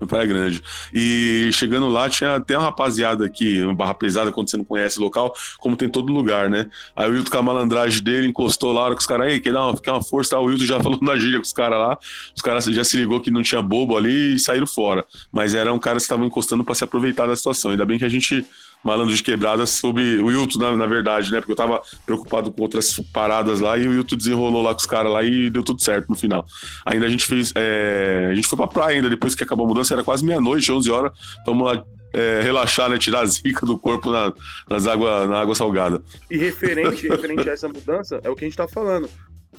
no 0.00 0.06
Praia 0.06 0.26
Grande. 0.26 0.62
E 0.92 1.50
chegando 1.52 1.88
lá, 1.88 2.08
tinha 2.08 2.36
até 2.36 2.56
uma 2.56 2.64
rapaziada 2.64 3.24
aqui, 3.24 3.62
uma 3.62 3.74
barra 3.74 3.94
pesada, 3.94 4.32
quando 4.32 4.50
você 4.50 4.56
não 4.56 4.64
conhece 4.64 4.98
o 4.98 5.02
local, 5.02 5.34
como 5.58 5.76
tem 5.76 5.88
todo 5.88 6.12
lugar, 6.12 6.50
né? 6.50 6.66
Aí 6.94 7.08
o 7.08 7.12
Wilton 7.12 7.30
com 7.30 7.38
a 7.38 7.42
malandragem 7.42 8.02
dele 8.02 8.28
encostou 8.28 8.72
lá 8.72 8.90
com 8.90 8.98
os 8.98 9.06
caras, 9.06 9.28
aí, 9.28 9.40
quer 9.40 9.52
dar 9.52 9.66
uma, 9.66 9.76
quer 9.78 9.92
uma 9.92 10.02
força, 10.02 10.38
o 10.38 10.44
Wilton 10.44 10.64
já 10.64 10.80
falou 10.82 10.98
na 11.02 11.16
gíria 11.16 11.38
com 11.38 11.44
os 11.44 11.52
caras 11.52 11.78
lá, 11.78 11.98
os 12.34 12.42
caras 12.42 12.64
já 12.64 12.84
se 12.84 12.96
ligou 12.96 13.20
que 13.20 13.30
não 13.30 13.42
tinha 13.42 13.62
bobo 13.62 13.96
ali 13.96 14.34
e 14.34 14.38
saíram 14.38 14.66
fora. 14.66 15.04
Mas 15.32 15.54
eram 15.54 15.78
caras 15.78 16.02
que 16.02 16.06
estavam 16.06 16.26
encostando 16.26 16.64
para 16.64 16.74
se 16.74 16.84
aproveitar 16.84 17.26
da 17.26 17.36
situação. 17.36 17.70
Ainda 17.70 17.84
bem 17.84 17.98
que 17.98 18.04
a 18.04 18.08
gente 18.08 18.44
malandro 18.84 19.14
de 19.14 19.22
quebrada 19.22 19.66
sobre 19.66 20.18
o 20.18 20.26
Wilton, 20.26 20.58
na, 20.58 20.76
na, 20.76 20.86
verdade, 20.86 21.32
né? 21.32 21.40
Porque 21.40 21.52
eu 21.52 21.56
tava 21.56 21.80
preocupado 22.04 22.52
com 22.52 22.62
outras 22.62 23.00
paradas 23.12 23.60
lá 23.60 23.78
e 23.78 23.88
o 23.88 23.90
Wilton 23.90 24.16
desenrolou 24.16 24.62
lá 24.62 24.74
com 24.74 24.80
os 24.80 24.86
caras 24.86 25.10
lá 25.10 25.22
e 25.22 25.48
deu 25.48 25.62
tudo 25.62 25.82
certo 25.82 26.08
no 26.08 26.14
final. 26.14 26.46
Ainda 26.84 27.06
a 27.06 27.08
gente 27.08 27.24
fez. 27.24 27.52
É... 27.56 28.28
A 28.30 28.34
gente 28.34 28.46
foi 28.46 28.56
pra 28.56 28.66
praia 28.66 28.96
ainda, 28.96 29.08
depois 29.08 29.34
que 29.34 29.42
acabou 29.42 29.64
a 29.64 29.68
mudança, 29.68 29.94
era 29.94 30.04
quase 30.04 30.24
meia-noite, 30.24 30.70
11 30.70 30.90
horas. 30.90 31.12
Vamos 31.46 31.66
lá 31.66 31.82
é, 32.14 32.40
relaxar, 32.42 32.88
né? 32.88 32.96
Tirar 32.96 33.20
a 33.20 33.26
zica 33.26 33.66
do 33.66 33.76
corpo 33.76 34.10
na, 34.10 34.32
nas 34.68 34.86
água, 34.86 35.26
na 35.26 35.40
água 35.40 35.54
salgada. 35.54 36.02
E 36.30 36.36
referente, 36.36 37.08
referente 37.08 37.48
a 37.48 37.52
essa 37.52 37.68
mudança, 37.68 38.20
é 38.22 38.30
o 38.30 38.36
que 38.36 38.44
a 38.44 38.48
gente 38.48 38.56
tá 38.56 38.68
falando. 38.68 39.08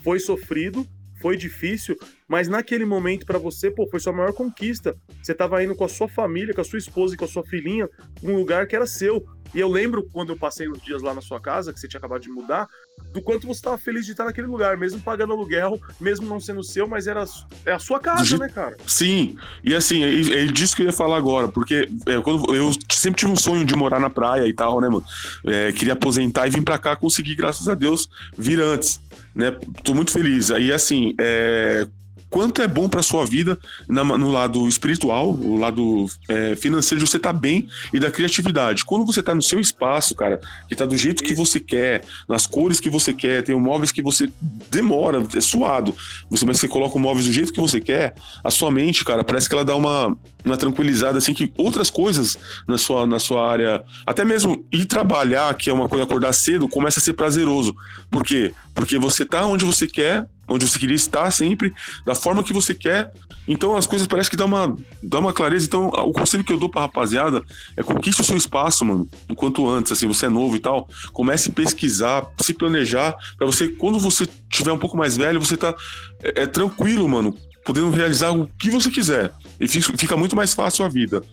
Foi 0.04 0.20
sofrido, 0.20 0.88
foi 1.26 1.36
difícil, 1.36 1.98
mas 2.28 2.48
naquele 2.48 2.86
momento 2.86 3.26
para 3.26 3.40
você, 3.40 3.72
pô, 3.72 3.88
foi 3.90 4.00
sua 4.00 4.14
maior 4.14 4.32
conquista. 4.32 4.96
Você 5.24 5.34
tava 5.34 5.64
indo 5.64 5.74
com 5.74 5.84
a 5.84 5.90
sua 5.90 6.08
família, 6.08 6.54
com 6.54 6.62
a 6.62 6.64
sua 6.64 6.78
esposa 6.78 7.16
e 7.16 7.18
com 7.18 7.26
a 7.26 7.28
sua 7.28 7.44
filhinha, 7.44 7.90
um 8.22 8.36
lugar 8.36 8.68
que 8.68 8.76
era 8.76 8.86
seu. 8.86 9.26
E 9.52 9.60
eu 9.60 9.68
lembro 9.68 10.04
quando 10.14 10.34
eu 10.34 10.38
passei 10.38 10.70
uns 10.70 10.80
dias 10.84 11.02
lá 11.02 11.16
na 11.16 11.22
sua 11.22 11.40
casa, 11.42 11.74
que 11.74 11.80
você 11.80 11.88
tinha 11.88 11.98
acabado 11.98 12.22
de 12.22 12.30
mudar, 12.30 12.68
do 13.12 13.22
quanto 13.22 13.48
você 13.48 13.60
estava 13.60 13.78
feliz 13.78 14.06
de 14.06 14.12
estar 14.12 14.26
naquele 14.26 14.46
lugar, 14.48 14.76
mesmo 14.78 15.00
pagando 15.00 15.32
aluguel, 15.32 15.80
mesmo 16.00 16.28
não 16.28 16.40
sendo 16.40 16.62
seu, 16.62 16.86
mas 16.88 17.08
era 17.08 17.24
é 17.66 17.72
a 17.72 17.80
sua 17.80 17.98
casa, 18.00 18.26
Je- 18.26 18.38
né, 18.38 18.50
cara? 18.50 18.76
Sim, 18.86 19.38
e 19.64 19.74
assim, 19.74 20.04
é, 20.04 20.44
é 20.44 20.46
disso 20.48 20.76
que 20.76 20.82
eu 20.82 20.88
ia 20.88 20.92
falar 20.92 21.16
agora, 21.16 21.48
porque 21.48 21.88
é, 22.06 22.20
quando 22.22 22.54
eu 22.54 22.72
sempre 22.92 23.20
tive 23.22 23.32
um 23.32 23.36
sonho 23.38 23.64
de 23.64 23.74
morar 23.76 24.00
na 24.02 24.10
praia 24.10 24.46
e 24.46 24.54
tal, 24.54 24.82
né, 24.82 24.90
mano? 24.90 25.06
É, 25.46 25.72
queria 25.72 25.94
aposentar 25.94 26.46
e 26.48 26.50
vir 26.50 26.62
pra 26.64 26.78
cá, 26.78 26.94
consegui, 26.96 27.34
graças 27.36 27.70
a 27.70 27.74
Deus, 27.74 28.10
vir 28.38 28.60
antes, 28.60 29.00
né? 29.36 29.52
Tô 29.84 29.94
muito 29.94 30.12
feliz. 30.12 30.50
Aí, 30.50 30.72
assim, 30.72 31.14
é, 31.20 31.86
quanto 32.30 32.62
é 32.62 32.68
bom 32.68 32.90
pra 32.90 33.02
sua 33.02 33.26
vida 33.26 33.58
na- 33.88 34.04
no 34.04 34.32
lado 34.32 34.68
espiritual, 34.68 35.30
o 35.32 35.58
lado 35.58 36.06
é, 36.28 36.56
financeiro 36.56 37.04
de 37.04 37.10
você 37.10 37.18
estar 37.18 37.34
bem 37.34 37.68
e 37.94 38.00
da 38.00 38.12
criatividade. 38.12 38.84
Quando 38.84 39.06
você 39.06 39.22
tá 39.24 39.34
no 39.34 39.42
seu 39.42 39.60
espaço, 39.60 40.16
cara, 40.16 40.40
que 40.68 40.76
tá 40.76 40.86
do 40.86 40.98
jeito 40.98 41.24
que 41.24 41.34
você 41.34 41.60
quer, 41.60 42.04
nas 42.28 42.46
cores 42.46 42.80
que 42.80 42.90
você 42.90 43.14
quer, 43.14 43.44
tem 43.44 43.56
móveis 43.60 43.92
que 43.92 44.02
você 44.02 44.30
demora, 44.70 45.26
é 45.36 45.42
suado. 45.42 45.96
Você, 46.30 46.46
mas 46.46 46.60
você 46.60 46.68
coloca 46.68 46.98
o 46.98 47.00
móveis 47.00 47.26
do 47.26 47.34
jeito 47.34 47.54
que 47.54 47.62
você 47.62 47.80
quer, 47.80 48.16
a 48.44 48.52
sua 48.52 48.70
mente, 48.72 49.06
cara, 49.06 49.24
parece 49.24 49.48
que 49.48 49.56
ela 49.56 49.64
dá 49.66 49.76
uma, 49.76 50.16
uma 50.44 50.58
tranquilizada, 50.58 51.18
assim, 51.18 51.34
que 51.34 51.52
outras 51.58 51.90
coisas 51.90 52.38
na 52.68 52.78
sua, 52.78 53.06
na 53.06 53.20
sua 53.20 53.50
área, 53.50 53.84
até 54.06 54.26
mesmo 54.26 54.66
ir 54.72 54.86
trabalhar, 54.86 55.54
que 55.56 55.70
é 55.70 55.74
uma 55.74 55.88
coisa 55.88 56.04
acordar 56.04 56.34
cedo, 56.34 56.68
começa 56.68 57.00
a 57.00 57.02
ser 57.04 57.14
prazeroso. 57.14 57.76
Por 58.10 58.24
quê? 58.24 58.54
Porque 58.74 58.98
você 59.00 59.26
tá 59.26 59.46
onde 59.46 59.64
você 59.64 59.88
quer, 59.88 60.28
onde 60.48 60.68
você 60.68 60.78
queria 60.78 60.96
estar 60.96 61.30
sempre, 61.32 61.74
da 62.06 62.16
forma 62.16 62.44
que 62.44 62.54
você 62.54 62.74
quer. 62.74 63.12
Então 63.48 63.76
as 63.76 63.86
coisas 63.86 64.08
parecem 64.08 64.32
que 64.32 64.38
dá 64.38 64.46
uma, 64.46 64.76
dá 65.02 65.20
uma 65.20 65.34
clareza. 65.34 65.66
Então, 65.66 65.88
o 65.88 66.12
conselho 66.12 66.44
que 66.44 66.52
eu 66.52 66.60
dou 66.60 66.70
pra 66.70 66.82
rapaziada 66.82 67.44
é 67.76 67.84
conquiste 67.84 68.22
o 68.22 68.26
seu 68.26 68.38
espaço, 68.38 68.84
mano, 68.84 69.08
o 69.30 69.36
quanto 69.36 69.68
antes, 69.70 69.92
assim, 69.92 70.08
você 70.08 70.26
é 70.26 70.30
novo 70.30 70.56
e 70.56 70.60
tal. 70.60 70.88
Comece 71.14 71.50
a 71.50 71.54
pesquisar, 71.54 72.26
se 72.40 72.54
planejar, 72.54 73.16
pra 73.38 73.46
você, 73.46 73.70
quando 73.70 74.00
você 74.00 74.28
tiver 74.50 74.72
um 74.72 74.80
pouco 74.80 74.98
mais 74.98 75.18
velho, 75.18 75.40
você 75.40 75.58
tá 75.58 75.76
é, 76.24 76.44
é 76.44 76.48
tranquilo, 76.48 77.08
mano, 77.08 77.36
podendo 77.64 77.90
realizar 77.92 78.32
o 78.32 78.48
que 78.48 78.70
você 78.70 78.90
quiser. 78.90 79.32
E 79.60 79.68
fica 79.68 80.18
muito 80.18 80.36
mais 80.36 80.54
fácil 80.54 80.86
a 80.86 80.90
vida. 80.90 81.24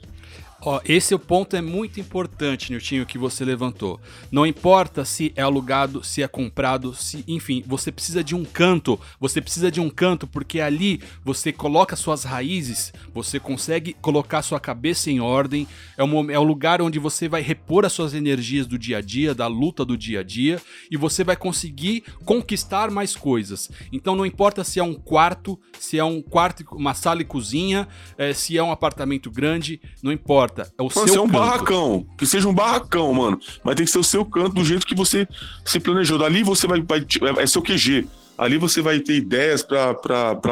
Ó, 0.65 0.81
esse 0.85 1.19
ponto 1.19 1.57
é 1.57 1.61
muito 1.61 1.99
importante, 1.99 2.71
Niltinho, 2.71 3.05
que 3.05 3.19
você 3.19 3.45
levantou. 3.45 4.01
Não 4.31 4.47
importa 4.47 5.05
se 5.05 5.33
é 5.35 5.43
alugado, 5.43 6.05
se 6.05 6.23
é 6.23 6.29
comprado, 6.29 6.95
se, 6.95 7.25
enfim, 7.27 7.65
você 7.67 7.91
precisa 7.91 8.23
de 8.23 8.37
um 8.37 8.45
canto. 8.45 8.99
Você 9.19 9.41
precisa 9.41 9.73
de 9.73 9.81
um 9.81 9.91
canto 9.91 10.25
porque 10.25 10.61
ali 10.61 11.03
você 11.25 11.51
coloca 11.53 11.97
suas 11.97 12.23
raízes, 12.23 12.93
você 13.13 13.41
consegue 13.41 13.93
colocar 13.95 14.41
sua 14.43 14.61
cabeça 14.61 15.11
em 15.11 15.19
ordem. 15.19 15.67
É 15.97 16.05
o, 16.05 16.07
mo- 16.07 16.31
é 16.31 16.39
o 16.39 16.45
lugar 16.45 16.81
onde 16.81 17.01
você 17.01 17.29
vai 17.29 17.43
repor 17.43 17.85
as 17.85 17.93
suas 17.93 18.15
energias 18.15 18.65
do 18.65 18.79
dia 18.79 18.99
a 18.99 19.01
dia, 19.01 19.35
da 19.35 19.49
luta 19.49 19.85
do 19.85 19.97
dia 19.99 20.21
a 20.21 20.23
dia, 20.23 20.63
e 20.89 20.97
você 20.97 21.25
vai 21.25 21.35
conseguir 21.35 22.05
conquistar 22.25 22.89
mais 22.89 23.17
coisas. 23.17 23.69
Então 23.93 24.15
não 24.15 24.25
importa 24.25 24.63
se 24.63 24.79
é 24.79 24.83
um 24.85 24.95
quarto, 24.95 25.59
se 25.81 25.99
é 25.99 26.05
um 26.05 26.23
quarto, 26.23 26.65
uma 26.71 26.95
sala 26.95 27.21
e 27.21 27.25
cozinha, 27.25 27.89
eh, 28.17 28.33
se 28.33 28.57
é 28.57 28.63
um 28.63 28.71
apartamento 28.71 29.29
grande, 29.29 29.81
não 30.01 30.13
importa. 30.13 30.52
É 30.61 30.83
o 30.83 30.89
Pode 30.89 30.93
seu 30.93 31.09
ser 31.09 31.19
um 31.21 31.27
canto. 31.27 31.33
barracão, 31.39 32.07
que 32.19 32.27
seja 32.27 32.49
um 32.49 32.55
barracão, 32.55 33.13
mano. 33.13 33.41
Mas 33.65 33.75
tem 33.77 33.85
que 33.85 33.91
ser 33.91 33.99
o 33.99 34.05
seu 34.05 34.25
canto 34.25 34.55
do 34.55 34.65
jeito 34.65 34.87
que 34.87 34.95
você 34.95 35.27
se 35.65 35.81
planejou. 35.81 36.19
Dali 36.19 36.43
você 36.43 36.67
vai. 36.67 36.81
vai 36.83 37.05
é 37.39 37.47
seu 37.47 37.63
QG. 37.63 38.07
Ali 38.39 38.57
você 38.57 38.81
vai 38.81 38.99
ter 38.99 39.15
ideias 39.15 39.63
pra 39.63 39.93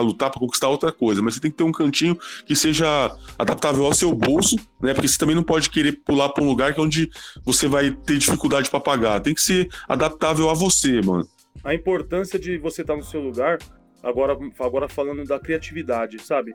lutar, 0.01 0.31
pra 0.31 0.39
conquistar 0.39 0.69
outra 0.69 0.93
coisa. 0.93 1.23
Mas 1.23 1.35
você 1.35 1.41
tem 1.41 1.51
que 1.51 1.57
ter 1.57 1.65
um 1.65 1.73
cantinho 1.73 2.17
que 2.47 2.55
seja 2.55 3.11
adaptável 3.39 3.85
ao 3.85 3.95
seu 3.95 4.13
bolso, 4.15 4.57
né? 4.81 4.93
Porque 4.93 5.09
você 5.09 5.19
também 5.19 5.35
não 5.35 5.43
pode 5.43 5.71
querer 5.71 5.93
pular 6.05 6.29
pra 6.29 6.45
um 6.45 6.47
lugar 6.47 6.75
que 6.75 6.81
é 6.81 6.83
onde 6.83 7.11
você 7.45 7.67
vai 7.67 7.91
ter 7.91 8.19
dificuldade 8.19 8.71
pra 8.71 8.79
pagar. 8.79 9.21
Tem 9.21 9.35
que 9.35 9.41
ser 9.41 9.69
adaptável 9.89 10.51
a 10.51 10.55
você, 10.55 11.01
mano. 11.01 11.27
A 11.65 11.75
importância 11.75 12.39
de 12.39 12.59
você 12.59 12.83
estar 12.83 12.95
no 12.95 13.03
seu 13.03 13.21
lugar, 13.21 13.59
agora, 14.03 14.39
agora 14.61 14.89
falando 14.89 15.25
da 15.25 15.41
criatividade, 15.41 16.19
sabe? 16.23 16.53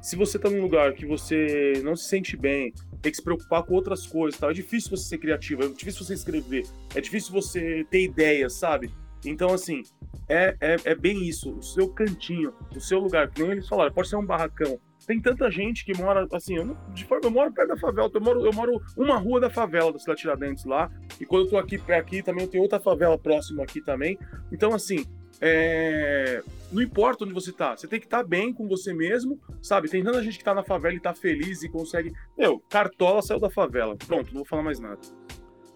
Se 0.00 0.16
você 0.16 0.38
tá 0.38 0.48
num 0.48 0.62
lugar 0.62 0.94
que 0.94 1.04
você 1.04 1.82
não 1.84 1.96
se 1.96 2.08
sente 2.08 2.36
bem, 2.36 2.72
tem 3.00 3.10
que 3.10 3.16
se 3.16 3.22
preocupar 3.22 3.62
com 3.62 3.74
outras 3.74 4.06
coisas, 4.06 4.38
tá? 4.38 4.50
É 4.50 4.52
difícil 4.52 4.90
você 4.90 5.04
ser 5.04 5.18
criativo, 5.18 5.62
é 5.62 5.68
difícil 5.68 6.04
você 6.04 6.14
escrever, 6.14 6.66
é 6.94 7.00
difícil 7.00 7.32
você 7.32 7.86
ter 7.90 8.02
ideias, 8.02 8.54
sabe? 8.54 8.90
Então, 9.24 9.52
assim, 9.52 9.82
é, 10.28 10.56
é, 10.60 10.76
é 10.84 10.94
bem 10.94 11.24
isso, 11.24 11.52
o 11.52 11.62
seu 11.62 11.88
cantinho, 11.88 12.52
o 12.74 12.80
seu 12.80 12.98
lugar, 12.98 13.30
que 13.30 13.42
nem 13.42 13.52
eles 13.52 13.68
falaram, 13.68 13.92
pode 13.92 14.08
ser 14.08 14.16
um 14.16 14.24
barracão. 14.24 14.78
Tem 15.06 15.20
tanta 15.20 15.50
gente 15.50 15.84
que 15.84 15.96
mora, 15.96 16.26
assim, 16.32 16.56
eu, 16.56 16.66
não, 16.66 16.76
de 16.92 17.04
forma, 17.04 17.26
eu 17.26 17.30
moro 17.30 17.52
perto 17.52 17.68
da 17.68 17.76
favela, 17.78 18.10
eu 18.12 18.20
moro, 18.20 18.46
eu 18.46 18.52
moro 18.52 18.82
uma 18.96 19.16
rua 19.16 19.40
da 19.40 19.48
favela 19.48 19.92
da 19.92 19.98
cidade 19.98 20.20
Tiradentes 20.20 20.64
lá, 20.64 20.90
e 21.18 21.24
quando 21.24 21.46
eu 21.46 21.50
tô 21.50 21.56
aqui, 21.56 21.80
aqui 21.92 22.22
também, 22.22 22.44
eu 22.44 22.50
tenho 22.50 22.62
outra 22.62 22.78
favela 22.78 23.18
próxima 23.18 23.62
aqui 23.62 23.80
também. 23.80 24.18
Então, 24.52 24.74
assim, 24.74 25.06
é, 25.40 26.42
não 26.72 26.82
importa 26.82 27.24
onde 27.24 27.32
você 27.32 27.52
tá, 27.52 27.76
você 27.76 27.86
tem 27.88 27.98
que 27.98 28.06
estar 28.06 28.22
bem 28.22 28.52
com 28.52 28.68
você 28.68 28.92
mesmo, 28.92 29.40
sabe? 29.62 29.88
Tem 29.88 30.02
tanta 30.02 30.22
gente 30.22 30.38
que 30.38 30.44
tá 30.44 30.54
na 30.54 30.62
favela 30.62 30.94
e 30.94 31.00
tá 31.00 31.14
feliz 31.14 31.62
e 31.62 31.68
consegue. 31.68 32.12
Meu, 32.36 32.60
Cartola 32.68 33.22
saiu 33.22 33.40
da 33.40 33.50
favela. 33.50 33.96
Pronto, 33.96 34.26
não 34.28 34.38
vou 34.38 34.44
falar 34.44 34.62
mais 34.62 34.78
nada. 34.78 34.98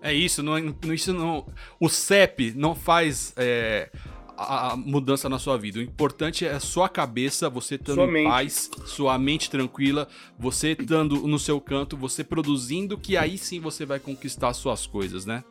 É 0.01 0.13
isso, 0.13 0.43
não, 0.43 0.59
não- 0.59 0.93
isso 0.95 1.13
não. 1.13 1.47
O 1.81 1.89
CEP 1.89 2.53
não 2.57 2.75
faz 2.75 3.33
é, 3.37 3.91
a, 4.37 4.73
a 4.73 4.77
mudança 4.77 5.29
na 5.29 5.39
sua 5.39 5.57
vida. 5.57 5.79
O 5.79 5.83
importante 5.83 6.45
é 6.45 6.53
a 6.53 6.61
sua 6.61 6.89
cabeça, 6.89 7.49
você 7.49 7.77
estando 7.77 8.01
em 8.01 8.25
paz, 8.25 8.69
sua 8.85 9.17
mente 9.19 9.49
tranquila, 9.49 10.09
você 10.39 10.73
estando 10.73 11.27
no 11.29 11.39
seu 11.39 11.61
canto, 11.61 11.97
você 11.97 12.25
produzindo, 12.25 12.99
que 12.99 13.17
aí 13.17 13.39
sim 13.39 13.61
você 13.61 13.87
vai 13.87 14.01
conquistar 14.01 14.49
as 14.49 14.57
suas 14.57 14.87
coisas, 14.87 15.25
né? 15.25 15.45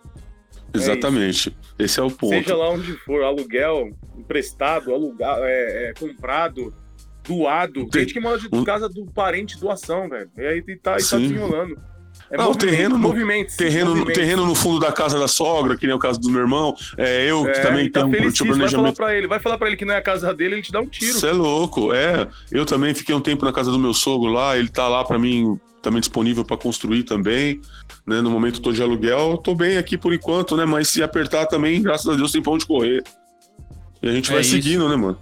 Exatamente. 0.73 1.55
Esse 1.77 1.99
é 1.99 2.03
o 2.03 2.09
ponto. 2.11 2.33
Seja 2.33 2.55
lá 2.55 2.69
onde 2.69 2.93
for, 2.99 3.23
aluguel, 3.23 3.89
emprestado, 4.17 4.93
alugado, 4.93 5.41
é, 5.43 5.89
é, 5.89 5.93
comprado, 5.99 6.73
doado. 7.27 7.87
Tem 7.89 8.01
gente 8.01 8.13
que 8.13 8.19
mora 8.19 8.37
de 8.39 8.47
um- 8.51 8.63
casa 8.63 8.87
do 8.89 9.05
parente, 9.05 9.59
doação, 9.59 10.07
velho. 10.09 10.29
E 10.37 10.41
aí 10.45 10.61
tá, 10.77 10.97
e 10.97 11.03
tá 11.03 11.17
desenrolando. 11.17 11.77
É 12.29 12.37
Não, 12.37 12.53
terreno 12.53 12.95
no- 12.97 12.99
movimentos, 13.09 13.57
Terreno, 13.57 13.87
movimentos. 13.89 14.13
terreno 14.13 14.45
no 14.45 14.55
fundo 14.55 14.79
da 14.79 14.91
casa 14.91 15.19
da 15.19 15.27
sogra, 15.27 15.75
que 15.75 15.85
nem 15.85 15.93
o 15.95 15.99
caso 15.99 16.17
do 16.19 16.29
meu 16.29 16.39
irmão. 16.41 16.73
É, 16.97 17.29
eu 17.29 17.43
que 17.43 17.49
É, 17.49 17.61
também 17.61 17.89
tá 17.91 17.99
tenho 18.01 18.07
um 18.07 18.11
felicíssimo, 18.15 18.49
vai 18.51 18.57
falar 18.57 18.69
planejamento. 18.69 18.95
pra 18.97 19.15
ele, 19.17 19.27
vai 19.27 19.39
falar 19.39 19.57
pra 19.57 19.67
ele 19.67 19.75
que 19.75 19.83
não 19.83 19.93
é 19.93 19.97
a 19.97 20.01
casa 20.01 20.33
dele, 20.33 20.55
ele 20.55 20.61
te 20.61 20.71
dá 20.71 20.79
um 20.79 20.85
tiro. 20.87 21.11
Você 21.13 21.27
é 21.27 21.31
louco, 21.33 21.91
é. 21.93 22.27
Eu 22.49 22.65
também 22.65 22.93
fiquei 22.93 23.13
um 23.13 23.19
tempo 23.19 23.43
na 23.43 23.51
casa 23.51 23.69
do 23.69 23.77
meu 23.77 23.93
sogro 23.93 24.31
lá, 24.31 24.57
ele 24.57 24.69
tá 24.69 24.87
lá 24.87 25.03
pra 25.03 25.19
mim 25.19 25.59
também 25.81 25.99
disponível 25.99 26.45
pra 26.45 26.57
construir 26.57 27.03
também. 27.03 27.59
Né? 28.05 28.21
No 28.21 28.29
momento 28.29 28.61
tô 28.61 28.71
de 28.71 28.81
aluguel, 28.81 29.37
tô 29.37 29.55
bem 29.55 29.77
aqui 29.77 29.97
por 29.97 30.13
enquanto, 30.13 30.55
né? 30.55 30.65
Mas 30.65 30.89
se 30.89 31.01
apertar 31.03 31.45
também, 31.47 31.81
graças 31.81 32.07
a 32.07 32.15
Deus, 32.15 32.31
tem 32.31 32.41
pra 32.41 32.51
onde 32.53 32.65
correr. 32.65 33.03
E 34.01 34.09
a 34.09 34.11
gente 34.11 34.29
É 34.31 34.33
vai 34.33 34.41
isso. 34.41 34.51
seguindo, 34.51 34.87
né, 34.89 34.95
mano? 34.95 35.17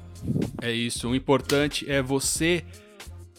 É 0.61 0.71
isso. 0.71 1.09
O 1.09 1.15
importante 1.15 1.89
é 1.89 2.01
você 2.01 2.63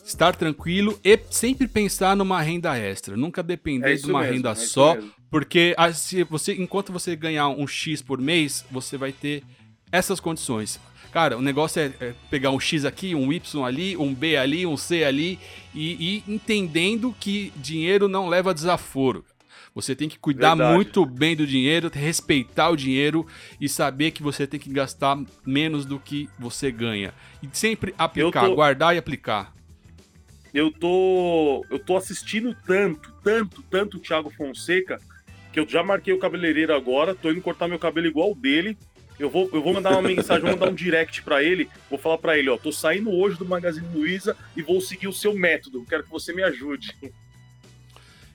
estar 0.05 0.35
tranquilo 0.35 0.99
e 1.05 1.19
sempre 1.31 1.69
pensar 1.69 2.17
numa 2.17 2.41
renda 2.41 2.77
extra. 2.77 3.17
Nunca 3.17 3.43
depender 3.43 3.93
É 3.93 3.95
de 3.97 4.11
uma 4.11 4.21
mesmo, 4.21 4.35
renda 4.35 4.51
é 4.51 4.55
só. 4.55 4.97
Porque 5.31 5.77
se 5.95 6.25
você, 6.25 6.55
enquanto 6.55 6.93
você 6.93 7.15
ganhar 7.15 7.49
um 7.49 7.67
X 7.67 8.03
por 8.03 8.21
mês, 8.21 8.65
você 8.71 8.97
vai 8.97 9.13
ter 9.13 9.45
essas 9.93 10.19
condições. 10.19 10.81
Cara, 11.13 11.37
o 11.37 11.43
negócio 11.43 11.81
é, 11.81 11.93
é 12.01 12.15
pegar 12.31 12.51
um 12.51 12.61
X 12.61 12.85
aqui, 12.85 13.15
um 13.15 13.33
Y 13.33 13.65
ali, 13.65 13.97
um 13.97 14.15
B 14.15 14.37
ali, 14.37 14.65
um 14.67 14.77
C 14.77 15.03
ali, 15.05 15.39
e, 15.75 16.23
e 16.27 16.33
entendendo 16.33 17.15
que 17.19 17.53
dinheiro 17.57 18.09
não 18.09 18.29
leva 18.29 18.55
desaforo. 18.55 19.25
Você 19.75 19.95
tem 19.95 20.09
que 20.09 20.19
cuidar 20.19 20.55
Verdade. 20.55 20.75
muito 20.75 21.07
bem 21.07 21.37
do 21.37 21.47
dinheiro, 21.47 21.91
respeitar 21.93 22.71
o 22.71 22.77
dinheiro 22.77 23.27
e 23.61 23.69
saber 23.69 24.11
que 24.11 24.23
você 24.23 24.47
tem 24.47 24.59
que 24.59 24.71
gastar 24.71 25.19
menos 25.47 25.85
do 25.85 25.99
que 25.99 26.29
você 26.39 26.71
ganha. 26.73 27.15
E 27.43 27.49
sempre 27.53 27.95
aplicar, 27.97 28.47
tô- 28.47 28.55
guardar 28.55 28.95
e 28.95 28.99
aplicar. 28.99 29.53
eu 30.53 30.71
tô 30.73 31.65
eu 31.71 31.79
tô 31.79 31.97
assistindo 31.97 32.55
tanto, 32.67 33.13
tanto, 33.23 33.63
tanto 33.63 33.97
o 33.97 34.01
Thiago 34.01 34.31
Fonseca 34.31 34.99
que 35.53 35.59
eu 35.59 35.69
já 35.69 35.83
marquei 35.83 36.13
o 36.15 36.19
cabeleireiro 36.19 36.75
agora, 36.75 37.15
tô 37.15 37.31
indo 37.31 37.41
cortar 37.41 37.67
meu 37.67 37.79
cabelo 37.79 38.07
igual 38.07 38.33
o 38.33 38.35
dele. 38.37 38.77
Eu 39.21 39.29
vou, 39.29 39.51
eu 39.53 39.63
vou 39.63 39.75
mandar 39.75 39.91
uma 39.91 40.09
mensagem, 40.09 40.41
vou 40.41 40.53
mandar 40.53 40.71
um 40.71 40.75
direct 40.75 41.23
pra 41.23 41.43
ele, 41.43 41.69
vou 41.91 41.99
falar 41.99 42.17
pra 42.17 42.39
ele, 42.39 42.49
ó, 42.49 42.57
tô 42.57 42.73
saindo 42.73 43.11
hoje 43.11 43.37
do 43.37 43.45
Magazine 43.45 43.87
Luiza 43.93 44.35
e 44.57 44.63
vou 44.63 44.81
seguir 44.81 45.09
o 45.09 45.13
seu 45.13 45.35
método, 45.35 45.85
quero 45.87 46.05
que 46.05 46.11
você 46.11 46.33
me 46.33 46.43
ajude. 46.43 46.97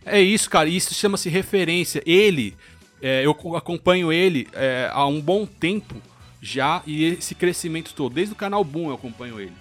É 0.05 0.21
isso, 0.21 0.47
cara. 0.47 0.69
Isso 0.69 0.93
chama-se 0.93 1.27
referência. 1.27 2.03
Ele, 2.05 2.55
é, 3.01 3.25
eu 3.25 3.31
acompanho 3.55 4.13
ele 4.13 4.47
é, 4.53 4.87
há 4.93 5.07
um 5.07 5.19
bom 5.19 5.47
tempo 5.47 5.95
já 6.39 6.83
e 6.85 7.05
esse 7.05 7.33
crescimento 7.33 7.95
todo, 7.95 8.13
desde 8.13 8.33
o 8.33 8.37
canal 8.37 8.63
Boom 8.63 8.89
eu 8.89 8.93
acompanho 8.93 9.39
ele. 9.39 9.53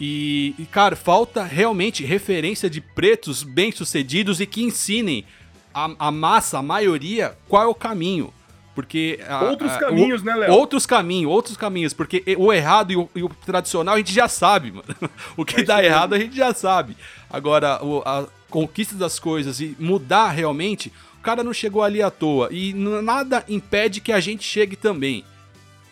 E, 0.00 0.54
e, 0.58 0.64
cara, 0.64 0.96
falta 0.96 1.44
realmente 1.44 2.04
referência 2.04 2.68
de 2.70 2.80
pretos 2.80 3.42
bem-sucedidos 3.42 4.40
e 4.40 4.46
que 4.46 4.62
ensinem 4.62 5.24
a, 5.72 5.90
a 5.98 6.10
massa, 6.10 6.58
a 6.58 6.62
maioria, 6.62 7.36
qual 7.48 7.62
é 7.62 7.66
o 7.66 7.74
caminho. 7.74 8.32
Porque. 8.74 9.20
a- 9.28 9.44
Outros 9.44 9.70
a- 9.72 9.78
caminhos, 9.78 10.22
o- 10.22 10.24
né, 10.24 10.34
Léo? 10.34 10.52
Outros 10.52 10.84
caminhos, 10.86 11.30
outros 11.30 11.56
caminhos. 11.56 11.92
Porque 11.92 12.22
o 12.38 12.52
errado 12.52 12.92
e 12.92 12.96
o, 12.96 13.08
e 13.14 13.22
o 13.22 13.28
tradicional 13.28 13.94
a 13.94 13.98
gente 13.98 14.12
já 14.12 14.28
sabe, 14.28 14.72
mano. 14.72 14.84
O 15.36 15.44
que 15.44 15.60
É 15.60 15.64
dá 15.64 15.82
errado 15.84 16.14
a 16.14 16.18
gente 16.18 16.36
já 16.36 16.52
sabe. 16.54 16.96
Agora, 17.30 17.82
o- 17.84 18.02
a 18.04 18.26
conquista 18.50 18.94
das 18.96 19.18
coisas 19.18 19.60
e 19.60 19.76
mudar 19.80 20.30
realmente, 20.30 20.92
cara 21.22 21.42
não 21.42 21.54
chegou 21.54 21.82
ali 21.82 22.02
à 22.02 22.10
toa. 22.10 22.48
E 22.52 22.74
nada 22.74 23.42
impede 23.48 24.00
que 24.00 24.12
a 24.12 24.20
gente 24.20 24.44
chegue 24.44 24.76
também. 24.76 25.24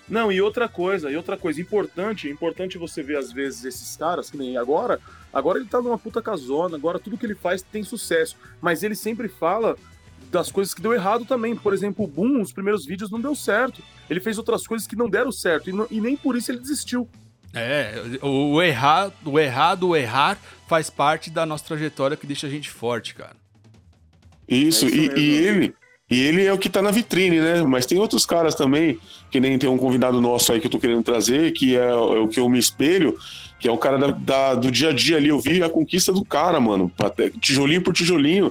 Não, 0.08 0.30
e 0.30 0.42
outra 0.42 0.68
coisa, 0.68 1.10
e 1.10 1.16
outra 1.16 1.38
coisa 1.38 1.58
importante, 1.60 2.28
importante 2.28 2.76
você 2.76 3.02
ver 3.02 3.16
às 3.16 3.32
vezes 3.32 3.64
esses 3.64 3.96
caras, 3.96 4.30
que 4.30 4.36
nem 4.36 4.58
agora, 4.58 5.00
agora 5.32 5.58
ele 5.58 5.68
tá 5.68 5.80
numa 5.80 5.96
puta 5.96 6.20
casona, 6.20 6.76
agora 6.76 6.98
tudo 6.98 7.16
que 7.16 7.24
ele 7.24 7.34
faz 7.34 7.62
tem 7.62 7.82
sucesso, 7.82 8.36
mas 8.60 8.82
ele 8.82 8.94
sempre 8.94 9.26
fala 9.26 9.74
das 10.32 10.50
coisas 10.50 10.74
que 10.74 10.80
deu 10.80 10.92
errado 10.92 11.24
também. 11.24 11.54
Por 11.54 11.72
exemplo, 11.72 12.04
o 12.04 12.08
Boom, 12.08 12.40
os 12.40 12.52
primeiros 12.52 12.84
vídeos 12.84 13.10
não 13.10 13.20
deu 13.20 13.34
certo. 13.34 13.82
Ele 14.10 14.18
fez 14.18 14.38
outras 14.38 14.66
coisas 14.66 14.88
que 14.88 14.96
não 14.96 15.08
deram 15.08 15.30
certo 15.30 15.70
e, 15.70 15.72
não, 15.72 15.86
e 15.90 16.00
nem 16.00 16.16
por 16.16 16.36
isso 16.36 16.50
ele 16.50 16.58
desistiu. 16.58 17.08
É, 17.54 18.02
o, 18.22 18.54
o, 18.54 18.62
errar, 18.62 19.12
o 19.24 19.38
errado, 19.38 19.88
o 19.88 19.96
errar 19.96 20.38
faz 20.66 20.88
parte 20.88 21.30
da 21.30 21.44
nossa 21.44 21.64
trajetória 21.66 22.16
que 22.16 22.26
deixa 22.26 22.46
a 22.46 22.50
gente 22.50 22.70
forte, 22.70 23.14
cara. 23.14 23.36
Isso, 24.48 24.86
é 24.86 24.88
isso 24.88 25.12
e, 25.14 25.20
e, 25.20 25.46
ele, 25.46 25.74
e 26.10 26.20
ele 26.20 26.44
é 26.46 26.52
o 26.52 26.58
que 26.58 26.70
tá 26.70 26.80
na 26.80 26.90
vitrine, 26.90 27.40
né? 27.40 27.62
Mas 27.62 27.84
tem 27.84 27.98
outros 27.98 28.24
caras 28.24 28.54
também, 28.54 28.98
que 29.30 29.38
nem 29.38 29.58
tem 29.58 29.68
um 29.68 29.76
convidado 29.76 30.18
nosso 30.18 30.50
aí 30.50 30.60
que 30.60 30.66
eu 30.66 30.70
tô 30.70 30.78
querendo 30.78 31.02
trazer, 31.02 31.52
que 31.52 31.76
é, 31.76 31.90
é 31.90 31.94
o 31.94 32.26
que 32.26 32.40
eu 32.40 32.48
me 32.48 32.58
espelho, 32.58 33.18
que 33.60 33.68
é 33.68 33.72
o 33.72 33.78
cara 33.78 33.98
da, 33.98 34.06
da, 34.06 34.54
do 34.54 34.70
dia 34.70 34.88
a 34.88 34.92
dia 34.92 35.18
ali. 35.18 35.28
Eu 35.28 35.38
vi 35.38 35.62
a 35.62 35.68
conquista 35.68 36.10
do 36.10 36.24
cara, 36.24 36.58
mano, 36.58 36.90
tijolinho 37.38 37.82
por 37.82 37.92
tijolinho 37.92 38.50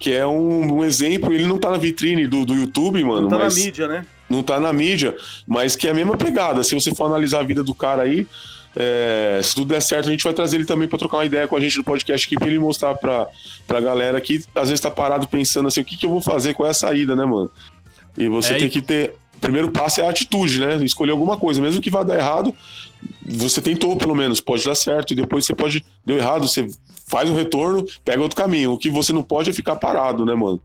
que 0.00 0.14
é 0.14 0.26
um, 0.26 0.78
um, 0.78 0.84
exemplo, 0.84 1.30
ele 1.30 1.46
não 1.46 1.58
tá 1.58 1.70
na 1.70 1.76
vitrine 1.76 2.26
do, 2.26 2.46
do 2.46 2.54
YouTube, 2.54 3.04
mano. 3.04 3.22
Não 3.22 3.28
tá 3.28 3.38
mas, 3.38 3.54
na 3.54 3.64
mídia, 3.64 3.86
né? 3.86 4.06
Não 4.30 4.42
tá 4.42 4.58
na 4.58 4.72
mídia, 4.72 5.14
mas 5.46 5.76
que 5.76 5.86
é 5.86 5.90
a 5.90 5.94
mesma 5.94 6.16
pegada. 6.16 6.64
Se 6.64 6.74
você 6.74 6.94
for 6.94 7.04
analisar 7.04 7.40
a 7.40 7.42
vida 7.42 7.62
do 7.62 7.74
cara 7.74 8.02
aí, 8.02 8.26
é, 8.74 9.40
se 9.42 9.54
tudo 9.54 9.68
der 9.68 9.82
certo, 9.82 10.08
a 10.08 10.10
gente 10.10 10.24
vai 10.24 10.32
trazer 10.32 10.56
ele 10.56 10.64
também 10.64 10.88
para 10.88 10.98
trocar 10.98 11.18
uma 11.18 11.26
ideia 11.26 11.46
com 11.46 11.54
a 11.54 11.60
gente 11.60 11.76
no 11.76 11.84
podcast 11.84 12.26
aqui, 12.26 12.34
pra 12.34 12.48
ele 12.48 12.58
mostrar 12.58 12.94
pra, 12.94 13.28
pra 13.66 13.78
galera 13.78 14.18
que 14.22 14.42
às 14.54 14.70
vezes 14.70 14.80
tá 14.80 14.90
parado 14.90 15.28
pensando 15.28 15.68
assim, 15.68 15.82
o 15.82 15.84
que, 15.84 15.98
que 15.98 16.06
eu 16.06 16.10
vou 16.10 16.22
fazer, 16.22 16.54
qual 16.54 16.66
é 16.66 16.70
a 16.70 16.74
saída, 16.74 17.14
né, 17.14 17.26
mano? 17.26 17.50
E 18.16 18.26
você 18.26 18.54
é, 18.54 18.56
tem 18.56 18.70
que 18.70 18.80
ter. 18.80 19.14
O 19.36 19.40
primeiro 19.40 19.70
passo 19.70 20.00
é 20.00 20.06
a 20.06 20.10
atitude, 20.10 20.60
né? 20.60 20.76
Escolher 20.82 21.10
alguma 21.12 21.36
coisa, 21.36 21.60
mesmo 21.60 21.82
que 21.82 21.90
vá 21.90 22.02
dar 22.02 22.16
errado, 22.16 22.54
você 23.22 23.60
tentou 23.60 23.96
pelo 23.96 24.14
menos, 24.14 24.40
pode 24.40 24.64
dar 24.64 24.74
certo, 24.74 25.12
e 25.12 25.14
depois 25.16 25.44
você 25.44 25.54
pode. 25.54 25.84
Deu 26.06 26.16
errado, 26.16 26.48
você 26.48 26.66
faz 27.10 27.28
o 27.28 27.34
retorno, 27.34 27.84
pega 28.04 28.22
outro 28.22 28.36
caminho. 28.36 28.72
O 28.72 28.78
que 28.78 28.88
você 28.88 29.12
não 29.12 29.22
pode 29.22 29.50
é 29.50 29.52
ficar 29.52 29.74
parado, 29.74 30.24
né, 30.24 30.32
mano? 30.32 30.62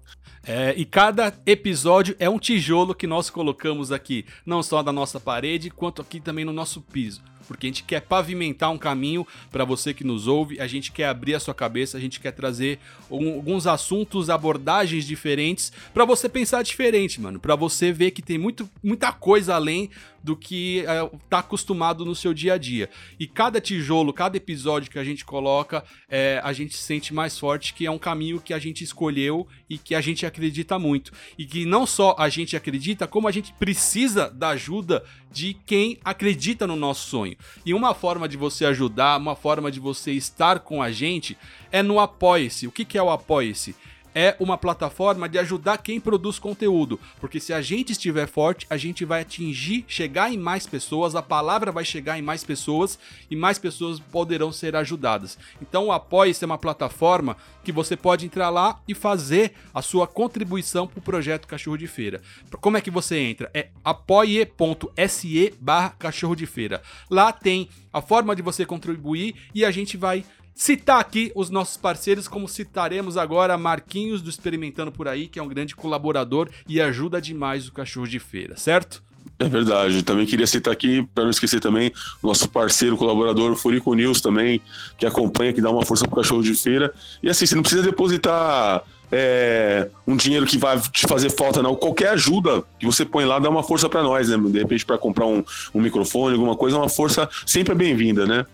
É, 0.48 0.76
e 0.78 0.86
cada 0.86 1.34
episódio 1.44 2.16
é 2.20 2.30
um 2.30 2.38
tijolo 2.38 2.94
que 2.94 3.08
nós 3.08 3.32
colocamos 3.32 3.92
aqui, 3.92 4.24
não 4.46 4.62
só 4.62 4.84
da 4.84 4.92
nossa 4.92 5.20
parede, 5.20 5.72
quanto 5.72 6.04
aqui 6.04 6.20
também 6.20 6.46
no 6.46 6.54
nosso 6.54 6.80
piso 6.82 7.24
porque 7.46 7.68
a 7.68 7.70
gente 7.70 7.84
quer 7.84 8.02
pavimentar 8.02 8.72
um 8.72 8.78
caminho 8.78 9.26
para 9.52 9.64
você 9.64 9.94
que 9.94 10.04
nos 10.04 10.28
ouve, 10.28 10.60
a 10.60 10.68
gente 10.68 10.92
quer 10.92 11.08
abrir 11.08 11.36
a 11.36 11.40
sua 11.40 11.54
cabeça, 11.54 11.98
a 11.98 12.02
gente 12.02 12.20
quer 12.20 12.32
trazer 12.32 12.80
um, 13.10 13.36
alguns 13.36 13.68
assuntos, 13.68 14.30
abordagens 14.30 15.06
diferentes 15.06 15.72
para 15.94 16.06
você 16.06 16.28
pensar 16.28 16.64
diferente, 16.64 17.22
mano, 17.22 17.40
para 17.40 17.56
você 17.56 17.92
ver 17.92 18.12
que 18.12 18.22
tem 18.22 18.38
muito, 18.38 18.70
muita 18.84 19.12
coisa 19.12 19.56
além 19.56 19.90
do 20.26 20.36
que 20.36 20.84
é, 20.88 21.08
tá 21.30 21.38
acostumado 21.38 22.04
no 22.04 22.16
seu 22.16 22.34
dia 22.34 22.56
a 22.56 22.58
dia. 22.58 22.90
E 23.20 23.28
cada 23.28 23.62
tijolo, 23.62 24.12
cada 24.12 24.36
episódio 24.36 24.90
que 24.90 24.98
a 24.98 25.04
gente 25.04 25.24
coloca, 25.24 25.84
é, 26.10 26.42
a 26.44 26.52
gente 26.52 26.76
sente 26.76 27.14
mais 27.14 27.38
forte 27.38 27.76
que 27.76 27.86
é 27.86 27.92
um 27.92 28.00
caminho 28.00 28.42
que 28.42 28.52
a 28.52 28.58
gente 28.58 28.84
escolheu 28.84 29.48
e 29.70 29.78
que 29.78 29.94
a 29.94 30.02
gente 30.02 30.26
acredita 30.26 30.80
muito. 30.80 31.12
E 31.38 31.46
que 31.46 31.64
não 31.64 31.86
só 31.86 32.16
a 32.18 32.28
gente 32.28 32.58
acredita, 32.58 33.06
como 33.06 33.28
a 33.28 33.32
gente 33.32 33.54
precisa 33.54 34.28
da 34.28 34.50
ajuda 34.50 35.04
de 35.32 35.54
quem 35.54 36.00
acredita 36.04 36.66
no 36.66 36.76
nosso 36.76 37.08
sonho. 37.08 37.38
E 37.64 37.72
uma 37.72 37.94
forma 37.94 38.28
de 38.28 38.36
você 38.36 38.66
ajudar, 38.66 39.20
uma 39.20 39.36
forma 39.36 39.72
de 39.72 39.80
você 39.80 40.12
estar 40.12 40.62
com 40.62 40.82
a 40.82 40.92
gente 40.92 41.38
é 41.72 41.84
no 41.84 42.00
Apoie-se. 42.00 42.66
O 42.66 42.72
que, 42.72 42.84
que 42.84 42.98
é 42.98 43.04
o 43.04 43.12
Apoie-se? 43.12 43.76
É 44.16 44.34
uma 44.40 44.58
plataforma 44.58 45.28
de 45.28 45.38
ajudar 45.38 45.78
quem 45.80 46.00
produz 46.00 46.40
conteúdo, 46.40 46.98
porque 47.20 47.40
se 47.42 47.52
a 47.52 47.62
gente 47.62 47.92
estiver 47.92 48.28
forte, 48.28 48.66
a 48.70 48.78
gente 48.78 49.04
vai 49.04 49.22
atingir, 49.22 49.84
chegar 49.90 50.32
em 50.32 50.38
mais 50.38 50.66
pessoas, 50.66 51.16
a 51.16 51.22
palavra 51.22 51.70
vai 51.70 51.84
chegar 51.84 52.18
em 52.18 52.22
mais 52.22 52.42
pessoas 52.42 52.98
e 53.30 53.36
mais 53.36 53.60
pessoas 53.60 54.00
poderão 54.00 54.54
ser 54.54 54.74
ajudadas. 54.76 55.38
Então 55.62 55.88
o 55.88 55.92
Apoie-se 55.92 56.44
é 56.44 56.48
uma 56.48 56.58
plataforma 56.58 57.36
que 57.64 57.74
você 57.74 57.98
pode 57.98 58.26
entrar 58.26 58.50
lá 58.50 58.80
e 58.88 58.96
fazer 58.96 59.54
a 59.74 59.82
sua 59.82 60.08
contribuição 60.08 60.88
para 60.88 61.00
o 61.00 61.02
projeto 61.02 61.48
Cachorro 61.48 61.78
de 61.78 61.88
Feira. 61.88 62.22
Como 62.62 62.78
é 62.78 62.82
que 62.82 62.92
você 62.92 63.18
entra? 63.18 63.52
É 63.54 63.68
apoie.se 63.84 65.54
barra 65.60 65.90
Cachorro 65.90 66.36
de 66.36 66.46
Feira. 66.46 66.82
Lá 67.10 67.34
tem 67.34 67.68
a 67.92 68.02
forma 68.02 68.36
de 68.36 68.42
você 68.42 68.66
contribuir 68.66 69.36
e 69.54 69.66
a 69.66 69.72
gente 69.72 69.98
vai 69.98 70.24
citar 70.56 71.02
aqui 71.02 71.32
os 71.36 71.50
nossos 71.50 71.76
parceiros, 71.76 72.28
como 72.28 72.48
citaremos 72.48 73.18
agora 73.18 73.58
Marquinhos 73.58 74.22
do 74.22 74.30
Experimentando 74.30 74.92
Por 74.92 75.08
Aí, 75.08 75.28
que 75.28 75.38
é 75.38 75.44
um 75.44 75.48
grande 75.50 75.76
colaborador 75.76 76.50
e 76.68 76.82
ajuda 76.82 77.22
demais 77.22 77.68
o 77.68 77.74
cachorro 77.74 78.08
de 78.08 78.20
feira, 78.20 78.56
certo? 78.56 79.04
É 79.38 79.50
verdade. 79.50 80.02
Também 80.04 80.26
queria 80.26 80.48
citar 80.48 80.72
aqui, 80.72 81.06
para 81.14 81.26
não 81.26 81.32
esquecer 81.32 81.60
também, 81.60 81.92
nosso 82.24 82.48
parceiro, 82.48 82.96
colaborador, 82.96 83.56
Furico 83.56 83.94
News 83.94 84.22
também, 84.22 84.62
que 84.98 85.06
acompanha, 85.06 85.52
que 85.52 85.62
dá 85.62 85.70
uma 85.70 85.86
força 85.86 86.08
pro 86.08 86.16
cachorro 86.16 86.42
de 86.42 86.54
feira. 86.54 86.94
E 87.22 87.30
assim, 87.30 87.46
você 87.46 87.56
não 87.56 87.62
precisa 87.62 87.84
depositar 87.84 88.84
é, 89.12 89.90
um 90.08 90.16
dinheiro 90.16 90.46
que 90.46 90.58
vai 90.58 90.80
te 90.80 91.06
fazer 91.06 91.30
falta, 91.32 91.62
não. 91.62 91.76
Qualquer 91.76 92.10
ajuda 92.10 92.64
que 92.80 92.86
você 92.86 93.04
põe 93.04 93.26
lá 93.26 93.40
dá 93.40 93.50
uma 93.50 93.64
força 93.64 93.90
para 93.90 94.04
nós, 94.04 94.30
né? 94.30 94.38
De 94.38 94.60
repente, 94.60 94.86
para 94.86 94.98
comprar 94.98 95.26
um, 95.26 95.44
um 95.74 95.82
microfone, 95.82 96.36
alguma 96.36 96.56
coisa, 96.56 96.78
uma 96.78 96.90
força 96.90 97.28
sempre 97.46 97.74
é 97.74 97.76
bem-vinda, 97.76 98.26
né? 98.26 98.46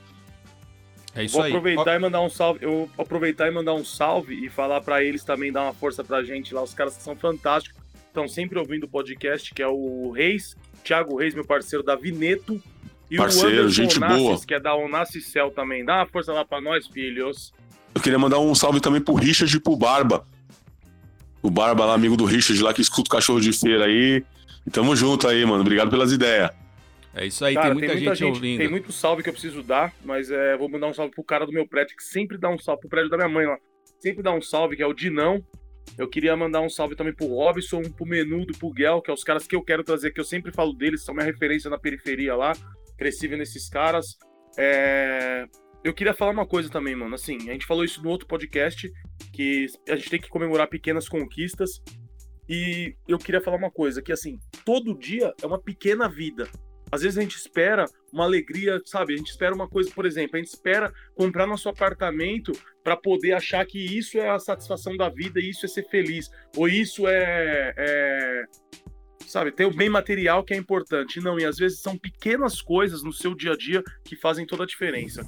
É 1.15 1.23
isso 1.25 1.35
Vou 1.35 1.43
aí. 1.43 1.51
aproveitar 1.51 1.95
e 1.95 1.99
mandar 1.99 2.21
um 2.21 2.29
salve. 2.29 2.59
Eu 2.63 2.89
aproveitar 2.97 3.47
e 3.47 3.51
mandar 3.51 3.73
um 3.73 3.83
salve 3.83 4.45
e 4.45 4.49
falar 4.49 4.81
para 4.81 5.03
eles 5.03 5.23
também 5.23 5.51
dar 5.51 5.63
uma 5.63 5.73
força 5.73 6.03
pra 6.03 6.23
gente 6.23 6.53
lá. 6.53 6.63
Os 6.63 6.73
caras 6.73 6.93
são 6.93 7.15
fantásticos. 7.15 7.79
Estão 8.07 8.27
sempre 8.27 8.59
ouvindo 8.59 8.83
o 8.85 8.87
podcast, 8.89 9.53
que 9.53 9.61
é 9.61 9.67
o 9.67 10.11
Reis, 10.11 10.55
Thiago 10.83 11.17
Reis, 11.17 11.33
meu 11.33 11.45
parceiro 11.45 11.83
da 11.83 11.95
Vineto. 11.95 12.61
E 13.09 13.17
parceiro, 13.17 13.47
o 13.47 13.59
Anderson 13.61 13.69
gente 13.83 13.97
Onassis, 13.97 14.21
boa. 14.21 14.39
que 14.45 14.53
é 14.53 14.59
da 14.59 14.75
Onassis 14.75 15.33
também. 15.53 15.83
Dá 15.83 15.95
uma 15.97 16.05
força 16.05 16.31
lá 16.31 16.45
pra 16.45 16.61
nós, 16.61 16.87
filhos. 16.87 17.53
Eu 17.93 18.01
queria 18.01 18.17
mandar 18.17 18.39
um 18.39 18.55
salve 18.55 18.79
também 18.79 19.01
pro 19.01 19.13
Richard 19.15 19.53
e 19.55 19.59
pro 19.59 19.75
Barba. 19.75 20.25
O 21.41 21.49
Barba 21.49 21.85
lá, 21.85 21.93
amigo 21.93 22.15
do 22.15 22.23
Richard 22.23 22.61
lá, 22.61 22.73
que 22.73 22.81
escuta 22.81 23.09
o 23.09 23.11
cachorro 23.11 23.41
de 23.41 23.51
feira 23.51 23.85
aí. 23.85 24.23
E 24.65 24.69
tamo 24.69 24.95
junto 24.95 25.27
aí, 25.27 25.45
mano. 25.45 25.61
Obrigado 25.61 25.89
pelas 25.89 26.11
ideias. 26.11 26.51
É 27.13 27.25
isso 27.25 27.43
aí, 27.43 27.53
Cara, 27.53 27.67
tem, 27.67 27.73
muita 27.73 27.87
tem, 27.87 27.95
muita 27.97 28.15
gente, 28.15 28.25
gente, 28.25 28.35
ouvindo. 28.37 28.59
Tem 28.59 28.69
muito 28.69 28.91
salve 28.91 29.21
que 29.21 29.29
eu 29.29 29.33
preciso 29.33 29.61
dar, 29.61 29.93
mas 30.03 30.31
é, 30.31 30.55
vou 30.55 30.69
mandar 30.69 30.87
um 30.87 30.93
salve 30.93 31.13
pro 31.13 31.23
cara 31.23 31.45
do 31.45 31.51
meu 31.51 31.67
prédio, 31.67 31.95
que 31.95 32.03
sempre 32.03 32.37
dá 32.37 32.49
um 32.49 32.57
salve 32.57 32.81
pro 32.81 32.89
prédio 32.89 33.09
da 33.09 33.17
minha 33.17 33.29
mãe 33.29 33.45
lá. 33.45 33.57
Sempre 33.99 34.23
dá 34.23 34.33
um 34.33 34.41
salve, 34.41 34.77
que 34.77 34.83
é 34.83 34.87
o 34.87 34.93
Dinão. 34.93 35.45
Eu 35.97 36.07
queria 36.07 36.35
mandar 36.37 36.61
um 36.61 36.69
salve 36.69 36.95
também 36.95 37.13
pro 37.13 37.27
Robson, 37.27 37.81
pro 37.81 38.05
Menudo, 38.05 38.57
pro 38.57 38.71
Guel, 38.71 39.01
que 39.01 39.11
é 39.11 39.13
os 39.13 39.23
caras 39.23 39.45
que 39.45 39.55
eu 39.55 39.63
quero 39.63 39.83
trazer, 39.83 40.11
que 40.11 40.19
eu 40.19 40.25
sempre 40.25 40.51
falo 40.51 40.73
deles, 40.73 41.03
são 41.03 41.13
minha 41.13 41.25
referência 41.25 41.69
na 41.69 41.77
periferia 41.77 42.35
lá. 42.35 42.53
Cresci 42.97 43.27
vendo 43.27 43.43
esses 43.43 43.67
caras. 43.67 44.17
É... 44.57 45.45
Eu 45.83 45.93
queria 45.93 46.13
falar 46.13 46.31
uma 46.31 46.45
coisa 46.45 46.69
também, 46.69 46.95
mano. 46.95 47.15
Assim, 47.15 47.37
a 47.49 47.53
gente 47.53 47.65
falou 47.65 47.83
isso 47.83 48.01
no 48.01 48.09
outro 48.09 48.27
podcast, 48.27 48.89
que 49.33 49.65
a 49.89 49.95
gente 49.95 50.09
tem 50.09 50.21
que 50.21 50.29
comemorar 50.29 50.67
pequenas 50.67 51.09
conquistas. 51.09 51.81
E 52.47 52.95
eu 53.07 53.17
queria 53.17 53.41
falar 53.41 53.57
uma 53.57 53.71
coisa, 53.71 54.01
que 54.01 54.11
assim, 54.11 54.39
todo 54.65 54.97
dia 54.97 55.33
é 55.41 55.45
uma 55.45 55.59
pequena 55.59 56.07
vida. 56.07 56.47
Às 56.91 57.01
vezes 57.01 57.17
a 57.17 57.21
gente 57.21 57.37
espera 57.37 57.85
uma 58.11 58.25
alegria, 58.25 58.81
sabe? 58.85 59.13
A 59.13 59.17
gente 59.17 59.29
espera 59.29 59.55
uma 59.55 59.67
coisa, 59.67 59.89
por 59.91 60.05
exemplo, 60.05 60.35
a 60.35 60.39
gente 60.39 60.49
espera 60.49 60.91
comprar 61.15 61.47
nosso 61.47 61.69
apartamento 61.69 62.51
para 62.83 62.97
poder 62.97 63.33
achar 63.33 63.65
que 63.65 63.79
isso 63.79 64.17
é 64.17 64.29
a 64.29 64.39
satisfação 64.39 64.97
da 64.97 65.07
vida, 65.07 65.39
isso 65.39 65.65
é 65.65 65.69
ser 65.69 65.87
feliz, 65.87 66.29
ou 66.55 66.67
isso 66.67 67.07
é, 67.07 67.73
é 67.77 68.43
sabe, 69.25 69.51
ter 69.51 69.65
o 69.65 69.73
bem 69.73 69.89
material 69.89 70.43
que 70.43 70.53
é 70.53 70.57
importante. 70.57 71.21
Não, 71.21 71.39
e 71.39 71.45
às 71.45 71.57
vezes 71.57 71.79
são 71.79 71.97
pequenas 71.97 72.61
coisas 72.61 73.01
no 73.03 73.13
seu 73.13 73.33
dia 73.33 73.53
a 73.53 73.57
dia 73.57 73.81
que 74.03 74.15
fazem 74.15 74.45
toda 74.45 74.63
a 74.63 74.67
diferença. 74.67 75.25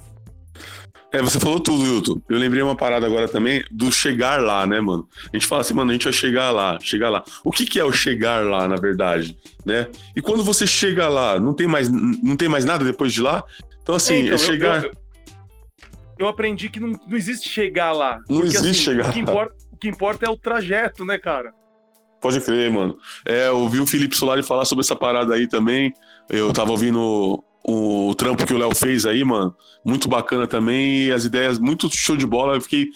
É, 1.14 1.22
você 1.22 1.38
falou 1.38 1.60
tudo, 1.60 1.84
Wilton. 1.84 2.20
Eu 2.28 2.36
lembrei 2.36 2.60
uma 2.60 2.74
parada 2.74 3.06
agora 3.06 3.28
também 3.28 3.64
do 3.70 3.92
chegar 3.92 4.42
lá, 4.42 4.66
né, 4.66 4.80
mano? 4.80 5.08
A 5.32 5.36
gente 5.36 5.46
fala 5.46 5.60
assim, 5.60 5.72
mano, 5.72 5.90
a 5.90 5.92
gente 5.92 6.02
vai 6.02 6.12
chegar 6.12 6.50
lá, 6.50 6.76
chegar 6.80 7.08
lá. 7.08 7.22
O 7.44 7.52
que, 7.52 7.64
que 7.64 7.78
é 7.78 7.84
o 7.84 7.92
chegar 7.92 8.44
lá, 8.44 8.66
na 8.66 8.74
verdade, 8.74 9.38
né? 9.64 9.86
E 10.16 10.20
quando 10.20 10.42
você 10.42 10.66
chega 10.66 11.08
lá, 11.08 11.38
não 11.38 11.54
tem 11.54 11.68
mais, 11.68 11.88
não 11.88 12.36
tem 12.36 12.48
mais 12.48 12.64
nada 12.64 12.84
depois 12.84 13.12
de 13.12 13.22
lá? 13.22 13.44
Então, 13.80 13.94
assim, 13.94 14.14
é, 14.14 14.20
então, 14.22 14.34
é 14.34 14.38
chegar. 14.38 14.82
Eu, 14.82 14.90
eu, 14.90 14.96
eu, 16.18 16.28
aprendi 16.28 16.68
que 16.68 16.80
não, 16.80 16.98
não 17.06 17.16
existe 17.16 17.48
chegar 17.48 17.92
lá. 17.92 18.18
Não 18.28 18.40
porque, 18.40 18.56
existe 18.56 18.68
assim, 18.68 18.74
chegar 18.74 19.10
o 19.10 19.12
que, 19.12 19.20
importa, 19.20 19.54
o 19.70 19.76
que 19.76 19.88
importa 19.88 20.26
é 20.26 20.28
o 20.28 20.36
trajeto, 20.36 21.04
né, 21.04 21.16
cara? 21.16 21.54
Pode 22.20 22.40
crer, 22.40 22.72
mano. 22.72 22.98
É, 23.24 23.46
eu 23.46 23.58
ouvi 23.58 23.78
o 23.78 23.86
Felipe 23.86 24.16
Solari 24.16 24.42
falar 24.42 24.64
sobre 24.64 24.82
essa 24.82 24.96
parada 24.96 25.32
aí 25.32 25.46
também. 25.46 25.94
Eu 26.28 26.52
tava 26.52 26.72
ouvindo 26.72 27.44
o 27.66 28.14
trampo 28.14 28.46
que 28.46 28.52
o 28.52 28.58
Léo 28.58 28.74
fez 28.74 29.06
aí, 29.06 29.24
mano, 29.24 29.56
muito 29.84 30.08
bacana 30.08 30.46
também, 30.46 31.10
as 31.10 31.24
ideias 31.24 31.58
muito 31.58 31.88
show 31.90 32.16
de 32.16 32.26
bola. 32.26 32.56
Eu 32.56 32.60
fiquei 32.60 32.90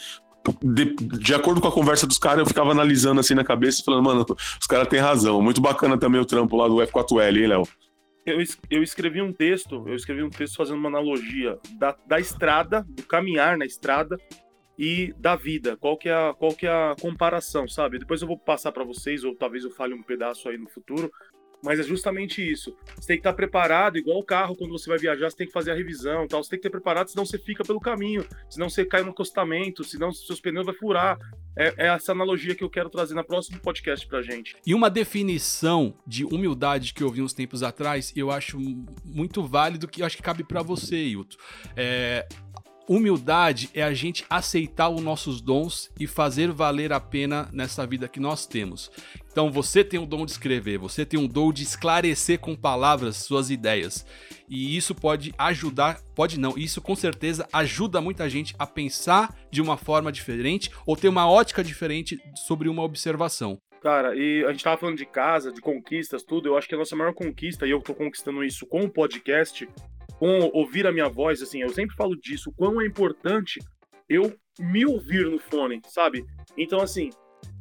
de, 0.63 0.95
de, 0.95 1.35
acordo 1.35 1.61
com 1.61 1.69
a 1.69 1.73
conversa 1.73 2.07
dos 2.07 2.19
caras, 2.19 2.41
eu 2.41 2.47
ficava 2.47 2.71
analisando 2.71 3.21
assim 3.21 3.35
na 3.35 3.45
cabeça 3.45 3.83
falando, 3.85 4.05
mano, 4.05 4.27
os 4.61 4.67
caras 4.67 4.89
têm 4.89 5.01
razão. 5.01 5.41
Muito 5.43 5.61
bacana 5.61 5.99
também 5.99 6.21
o 6.21 6.27
trampo 6.27 6.57
lá 6.57 6.69
do 6.69 6.77
F4L, 6.77 7.37
hein, 7.37 7.47
Léo? 7.47 7.63
Eu, 8.27 8.39
eu 8.71 8.83
escrevi 8.83 9.23
um 9.23 9.33
texto, 9.33 9.85
eu 9.87 9.95
escrevi 9.95 10.23
um 10.23 10.29
texto 10.29 10.57
fazendo 10.57 10.77
uma 10.77 10.89
analogia 10.89 11.59
da, 11.79 11.97
da 12.07 12.21
estrada, 12.21 12.85
do 12.89 13.03
caminhar 13.03 13.57
na 13.57 13.65
estrada, 13.65 14.19
e 14.79 15.13
da 15.19 15.35
vida. 15.35 15.77
Qual 15.77 15.97
que 15.97 16.09
é 16.09 16.15
a, 16.15 16.33
qual 16.33 16.55
que 16.55 16.67
é 16.67 16.71
a 16.71 16.95
comparação, 17.01 17.67
sabe? 17.67 17.99
Depois 17.99 18.23
eu 18.23 18.29
vou 18.29 18.39
passar 18.39 18.71
para 18.71 18.85
vocês, 18.85 19.25
ou 19.25 19.35
talvez 19.35 19.65
eu 19.65 19.71
fale 19.73 19.93
um 19.93 20.03
pedaço 20.03 20.49
aí 20.49 20.57
no 20.57 20.69
futuro, 20.69 21.11
mas 21.63 21.81
é 21.81 21.83
justamente 21.83 22.41
isso. 22.41 22.75
Você 22.97 23.09
tem 23.09 23.17
que 23.17 23.21
estar 23.21 23.33
preparado, 23.33 23.99
igual 23.99 24.19
o 24.19 24.25
carro, 24.25 24.57
quando 24.57 24.71
você 24.71 24.89
vai 24.89 24.99
viajar, 24.99 25.31
você 25.31 25.37
tem 25.37 25.47
que 25.47 25.53
fazer 25.53 25.73
a 25.73 25.75
revisão 25.75 26.27
tal. 26.27 26.43
Você 26.43 26.51
tem 26.51 26.59
que 26.59 26.63
ter 26.63 26.71
preparado, 26.71 27.09
senão 27.09 27.27
você 27.27 27.39
fica 27.39 27.65
pelo 27.65 27.81
caminho, 27.81 28.25
senão 28.49 28.69
você 28.69 28.85
cai 28.85 29.03
no 29.03 29.11
acostamento, 29.11 29.83
senão 29.85 30.13
seus 30.13 30.41
pneus 30.41 30.67
vai 30.67 30.75
furar. 30.75 31.19
É, 31.57 31.75
é 31.77 31.87
essa 31.89 32.13
analogia 32.13 32.55
que 32.55 32.63
eu 32.63 32.71
quero 32.71 32.89
trazer 32.89 33.15
no 33.15 33.25
próximo 33.25 33.59
podcast 33.59 34.07
pra 34.07 34.23
gente. 34.23 34.57
E 34.65 34.73
uma 34.75 34.89
definição 34.89 35.93
de 36.07 36.25
humildade 36.25 36.95
que 36.95 37.03
eu 37.03 37.11
vi 37.11 37.21
uns 37.21 37.33
tempos 37.33 37.65
atrás, 37.65 38.13
eu 38.15 38.31
acho 38.31 38.59
muito 39.05 39.43
válido, 39.43 39.89
que 39.89 40.03
eu 40.03 40.07
acho 40.07 40.17
que 40.17 40.23
cabe 40.23 40.45
para 40.45 40.63
você, 40.63 40.97
Hilton. 40.97 41.37
É, 41.77 42.29
Humildade 42.89 43.69
é 43.75 43.83
a 43.83 43.93
gente 43.93 44.25
aceitar 44.31 44.89
os 44.89 45.03
nossos 45.03 45.43
dons 45.43 45.91
e 46.01 46.07
fazer 46.07 46.51
valer 46.51 46.91
a 46.91 46.99
pena 46.99 47.47
nessa 47.53 47.87
vida 47.87 48.09
que 48.09 48.19
nós 48.19 48.47
temos. 48.47 48.91
Então 49.31 49.53
você 49.53 49.85
tem 49.85 50.01
o 50.01 50.07
dom 50.07 50.25
de 50.25 50.33
escrever, 50.33 50.79
você 50.79 51.05
tem 51.05 51.23
o 51.23 51.29
dom 51.29 51.53
de 51.53 51.63
esclarecer 51.63 52.39
com 52.39 52.57
palavras 52.57 53.17
suas 53.17 53.51
ideias. 53.51 54.07
E 54.49 54.75
isso 54.75 54.95
pode 54.95 55.35
ajudar, 55.37 56.01
pode 56.15 56.41
não, 56.41 56.57
isso 56.57 56.81
com 56.81 56.97
certeza 56.97 57.47
ajuda 57.53 58.01
muita 58.01 58.27
gente 58.27 58.55
a 58.59 58.67
pensar 58.67 59.37
de 59.51 59.61
uma 59.61 59.77
forma 59.77 60.11
diferente 60.11 60.71
ou 60.87 60.97
ter 60.97 61.09
uma 61.09 61.31
ótica 61.31 61.63
diferente 61.63 62.19
sobre 62.35 62.71
uma 62.71 62.83
observação. 62.83 63.61
Cara, 63.83 64.17
e 64.17 64.45
a 64.47 64.51
gente 64.51 64.65
tava 64.65 64.79
falando 64.79 64.97
de 64.97 65.07
casa, 65.07 65.53
de 65.53 65.61
conquistas, 65.61 66.23
tudo. 66.23 66.49
Eu 66.49 66.57
acho 66.57 66.67
que 66.67 66.75
a 66.75 66.79
nossa 66.79 66.97
maior 66.97 67.13
conquista, 67.13 67.67
e 67.67 67.71
eu 67.71 67.81
tô 67.81 67.95
conquistando 67.95 68.43
isso 68.43 68.67
com 68.67 68.81
o 68.81 68.91
podcast, 68.91 69.69
com 70.19 70.51
ouvir 70.53 70.87
a 70.87 70.93
minha 70.93 71.09
voz, 71.09 71.41
assim, 71.41 71.63
eu 71.63 71.69
sempre 71.69 71.95
falo 71.97 72.17
disso, 72.17 72.51
o 72.51 72.53
quão 72.53 72.81
é 72.81 72.87
importante 72.87 73.61
eu 74.09 74.35
me 74.59 74.85
ouvir 74.85 75.27
no 75.27 75.39
fone, 75.39 75.81
sabe? 75.87 76.25
Então, 76.57 76.81
assim, 76.81 77.11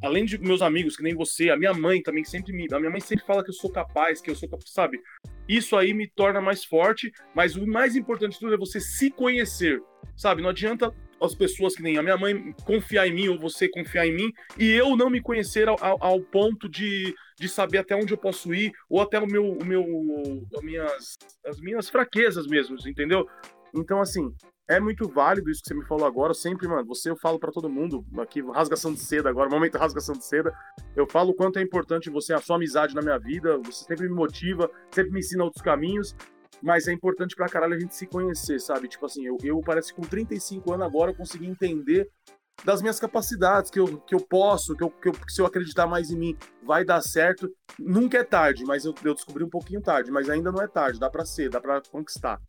além 0.03 0.25
de 0.25 0.37
meus 0.37 0.61
amigos, 0.61 0.95
que 0.95 1.03
nem 1.03 1.13
você, 1.13 1.49
a 1.49 1.57
minha 1.57 1.73
mãe 1.73 2.01
também 2.01 2.23
sempre 2.23 2.53
me. 2.53 2.67
A 2.71 2.79
minha 2.79 2.91
mãe 2.91 2.99
sempre 2.99 3.25
fala 3.25 3.43
que 3.43 3.49
eu 3.49 3.53
sou 3.53 3.69
capaz, 3.69 4.21
que 4.21 4.29
eu 4.29 4.35
sou 4.35 4.49
capaz, 4.49 4.71
sabe? 4.71 4.99
Isso 5.47 5.75
aí 5.77 5.93
me 5.93 6.07
torna 6.07 6.41
mais 6.41 6.63
forte, 6.63 7.11
mas 7.35 7.55
o 7.55 7.67
mais 7.67 7.95
importante 7.95 8.33
de 8.33 8.39
tudo 8.39 8.53
é 8.53 8.57
você 8.57 8.79
se 8.79 9.11
conhecer, 9.11 9.81
sabe? 10.15 10.41
Não 10.41 10.49
adianta 10.49 10.93
as 11.21 11.35
pessoas 11.35 11.75
que 11.75 11.83
nem 11.83 11.97
a 11.97 12.03
minha 12.03 12.17
mãe 12.17 12.53
confiar 12.65 13.07
em 13.07 13.13
mim 13.13 13.27
ou 13.29 13.39
você 13.39 13.67
confiar 13.67 14.07
em 14.07 14.15
mim 14.15 14.31
e 14.57 14.71
eu 14.71 14.95
não 14.95 15.09
me 15.09 15.21
conhecer 15.21 15.67
ao, 15.67 15.77
ao 15.81 16.19
ponto 16.21 16.69
de, 16.69 17.13
de 17.39 17.49
saber 17.49 17.79
até 17.79 17.95
onde 17.95 18.13
eu 18.13 18.17
posso 18.17 18.53
ir 18.53 18.71
ou 18.89 19.01
até 19.01 19.19
o 19.19 19.27
meu, 19.27 19.45
o 19.45 19.65
meu 19.65 19.83
as 20.55 20.61
minhas, 20.63 21.17
as 21.45 21.59
minhas 21.59 21.89
fraquezas 21.89 22.47
mesmo, 22.47 22.77
entendeu? 22.87 23.27
Então, 23.73 23.99
assim, 23.99 24.33
é 24.67 24.79
muito 24.79 25.07
válido 25.07 25.49
isso 25.49 25.61
que 25.61 25.69
você 25.69 25.73
me 25.73 25.85
falou 25.85 26.05
agora. 26.05 26.33
Sempre, 26.33 26.67
mano, 26.67 26.85
você 26.85 27.09
eu 27.09 27.15
falo 27.15 27.39
para 27.39 27.51
todo 27.51 27.69
mundo 27.69 28.05
aqui, 28.19 28.41
rasgação 28.51 28.93
de 28.93 28.99
seda 28.99 29.29
agora, 29.29 29.49
momento 29.49 29.77
rasgação 29.77 30.15
de 30.15 30.25
seda. 30.25 30.53
Eu 30.95 31.07
falo 31.09 31.31
o 31.31 31.33
quanto 31.33 31.57
é 31.57 31.61
importante 31.61 32.09
você, 32.09 32.33
a 32.33 32.41
sua 32.41 32.57
amizade 32.57 32.93
na 32.93 33.01
minha 33.01 33.17
vida. 33.17 33.57
Você 33.59 33.85
sempre 33.85 34.09
me 34.09 34.15
motiva, 34.15 34.69
sempre 34.91 35.11
me 35.11 35.19
ensina 35.19 35.43
outros 35.43 35.63
caminhos. 35.63 36.13
Mas 36.61 36.87
é 36.87 36.93
importante 36.93 37.35
pra 37.35 37.47
caralho 37.47 37.75
a 37.75 37.79
gente 37.79 37.95
se 37.95 38.07
conhecer, 38.07 38.59
sabe? 38.59 38.87
Tipo 38.87 39.05
assim, 39.05 39.25
eu, 39.25 39.37
eu 39.43 39.61
parece 39.61 39.93
que 39.93 40.01
com 40.01 40.07
35 40.07 40.73
anos 40.73 40.87
agora 40.87 41.11
eu 41.11 41.15
consegui 41.15 41.45
entender 41.45 42.09
das 42.65 42.81
minhas 42.81 42.99
capacidades, 42.99 43.69
que 43.69 43.79
eu, 43.79 43.99
que 43.99 44.15
eu 44.15 44.19
posso, 44.19 44.75
que, 44.75 44.83
eu, 44.83 44.89
que, 44.89 45.09
eu, 45.09 45.13
se 45.27 45.41
eu 45.41 45.45
acreditar 45.45 45.85
mais 45.85 46.09
em 46.09 46.17
mim 46.17 46.37
vai 46.63 46.83
dar 46.83 47.01
certo. 47.01 47.49
Nunca 47.77 48.17
é 48.17 48.23
tarde, 48.23 48.63
mas 48.65 48.85
eu, 48.85 48.93
eu 49.03 49.13
descobri 49.13 49.43
um 49.43 49.49
pouquinho 49.49 49.81
tarde, 49.81 50.11
mas 50.11 50.29
ainda 50.29 50.51
não 50.51 50.61
é 50.61 50.67
tarde, 50.67 50.99
dá 50.99 51.09
para 51.09 51.25
ser, 51.25 51.49
dá 51.49 51.61
para 51.61 51.81
conquistar. 51.91 52.41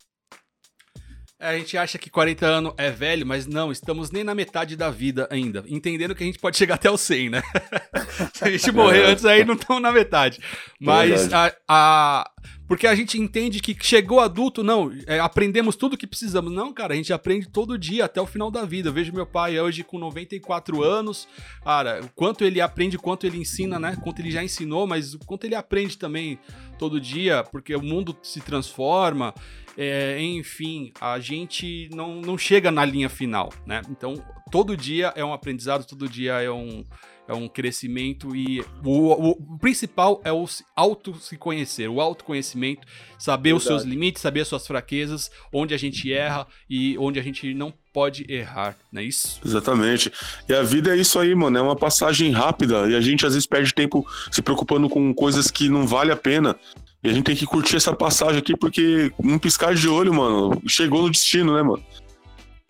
É, 1.39 1.49
a 1.49 1.57
gente 1.57 1.77
acha 1.77 1.97
que 1.97 2.09
40 2.09 2.45
anos 2.45 2.73
é 2.77 2.91
velho, 2.91 3.25
mas 3.25 3.47
não, 3.47 3.71
estamos 3.71 4.11
nem 4.11 4.25
na 4.25 4.35
metade 4.35 4.75
da 4.75 4.89
vida 4.89 5.25
ainda. 5.31 5.63
Entendendo 5.67 6.13
que 6.13 6.21
a 6.21 6.25
gente 6.25 6.37
pode 6.37 6.57
chegar 6.57 6.75
até 6.75 6.91
os 6.91 6.99
100, 6.99 7.29
né? 7.29 7.41
Se 8.33 8.43
a 8.43 8.51
gente 8.51 8.71
morrer 8.73 9.05
antes, 9.05 9.23
aí 9.23 9.45
não 9.45 9.53
estamos 9.53 9.81
na 9.81 9.91
metade. 9.91 10.39
Mas 10.77 11.31
a, 11.31 11.53
a, 11.65 12.31
porque 12.67 12.85
a 12.85 12.93
gente 12.93 13.17
entende 13.17 13.61
que 13.61 13.75
chegou 13.81 14.19
adulto, 14.19 14.63
não, 14.63 14.91
é, 15.07 15.19
aprendemos 15.19 15.75
tudo 15.75 15.93
o 15.93 15.97
que 15.97 16.05
precisamos. 16.05 16.51
Não, 16.51 16.71
cara, 16.71 16.93
a 16.93 16.95
gente 16.95 17.11
aprende 17.11 17.47
todo 17.47 17.79
dia, 17.79 18.05
até 18.05 18.21
o 18.21 18.27
final 18.27 18.51
da 18.51 18.63
vida. 18.63 18.89
Eu 18.89 18.93
vejo 18.93 19.11
meu 19.11 19.25
pai 19.25 19.59
hoje 19.59 19.83
com 19.83 19.97
94 19.97 20.83
anos, 20.83 21.27
cara, 21.63 22.01
o 22.03 22.09
quanto 22.09 22.43
ele 22.43 22.61
aprende, 22.61 22.97
o 22.97 23.01
quanto 23.01 23.25
ele 23.25 23.37
ensina, 23.37 23.79
né? 23.79 23.97
Quanto 24.03 24.19
ele 24.19 24.29
já 24.29 24.43
ensinou, 24.43 24.85
mas 24.85 25.15
o 25.15 25.19
quanto 25.19 25.45
ele 25.45 25.55
aprende 25.55 25.97
também 25.97 26.37
todo 26.77 27.01
dia, 27.01 27.43
porque 27.43 27.75
o 27.75 27.81
mundo 27.81 28.15
se 28.21 28.39
transforma. 28.39 29.33
É, 29.81 30.21
enfim, 30.21 30.91
a 30.99 31.21
gente 31.21 31.89
não, 31.95 32.19
não 32.19 32.37
chega 32.37 32.69
na 32.69 32.83
linha 32.83 33.07
final, 33.07 33.53
né? 33.65 33.81
Então, 33.89 34.21
todo 34.51 34.75
dia 34.75 35.13
é 35.15 35.23
um 35.23 35.31
aprendizado, 35.31 35.85
todo 35.85 36.09
dia 36.09 36.33
é 36.41 36.51
um, 36.51 36.83
é 37.29 37.33
um 37.33 37.47
crescimento 37.47 38.35
e 38.35 38.59
o, 38.83 39.29
o, 39.29 39.57
principal 39.57 40.19
é 40.25 40.33
o 40.33 40.45
auto 40.75 41.15
se 41.15 41.37
conhecer, 41.37 41.87
o 41.87 42.01
autoconhecimento, 42.01 42.85
saber 43.17 43.51
Verdade. 43.51 43.57
os 43.57 43.63
seus 43.63 43.83
limites, 43.83 44.21
saber 44.21 44.41
as 44.41 44.49
suas 44.49 44.67
fraquezas, 44.67 45.31
onde 45.53 45.73
a 45.73 45.77
gente 45.77 46.11
erra 46.11 46.45
e 46.69 46.97
onde 46.97 47.17
a 47.17 47.23
gente 47.23 47.53
não 47.53 47.73
pode 47.93 48.25
errar, 48.29 48.75
não 48.91 49.01
é 49.01 49.05
isso? 49.05 49.39
Exatamente. 49.45 50.11
E 50.49 50.53
a 50.53 50.61
vida 50.61 50.93
é 50.93 50.99
isso 50.99 51.17
aí, 51.17 51.33
mano, 51.33 51.57
é 51.57 51.61
uma 51.61 51.75
passagem 51.75 52.31
rápida 52.31 52.85
e 52.89 52.95
a 52.97 52.99
gente 52.99 53.25
às 53.25 53.31
vezes 53.31 53.47
perde 53.47 53.73
tempo 53.73 54.05
se 54.29 54.41
preocupando 54.41 54.89
com 54.89 55.13
coisas 55.13 55.49
que 55.49 55.69
não 55.69 55.87
vale 55.87 56.11
a 56.11 56.17
pena. 56.17 56.59
E 57.03 57.09
a 57.09 57.13
gente 57.13 57.25
tem 57.25 57.35
que 57.35 57.45
curtir 57.45 57.77
essa 57.77 57.95
passagem 57.95 58.39
aqui 58.39 58.55
porque 58.57 59.11
um 59.19 59.39
piscar 59.39 59.73
de 59.73 59.87
olho, 59.87 60.13
mano, 60.13 60.61
chegou 60.67 61.01
no 61.01 61.09
destino, 61.09 61.55
né, 61.55 61.63
mano? 61.63 61.83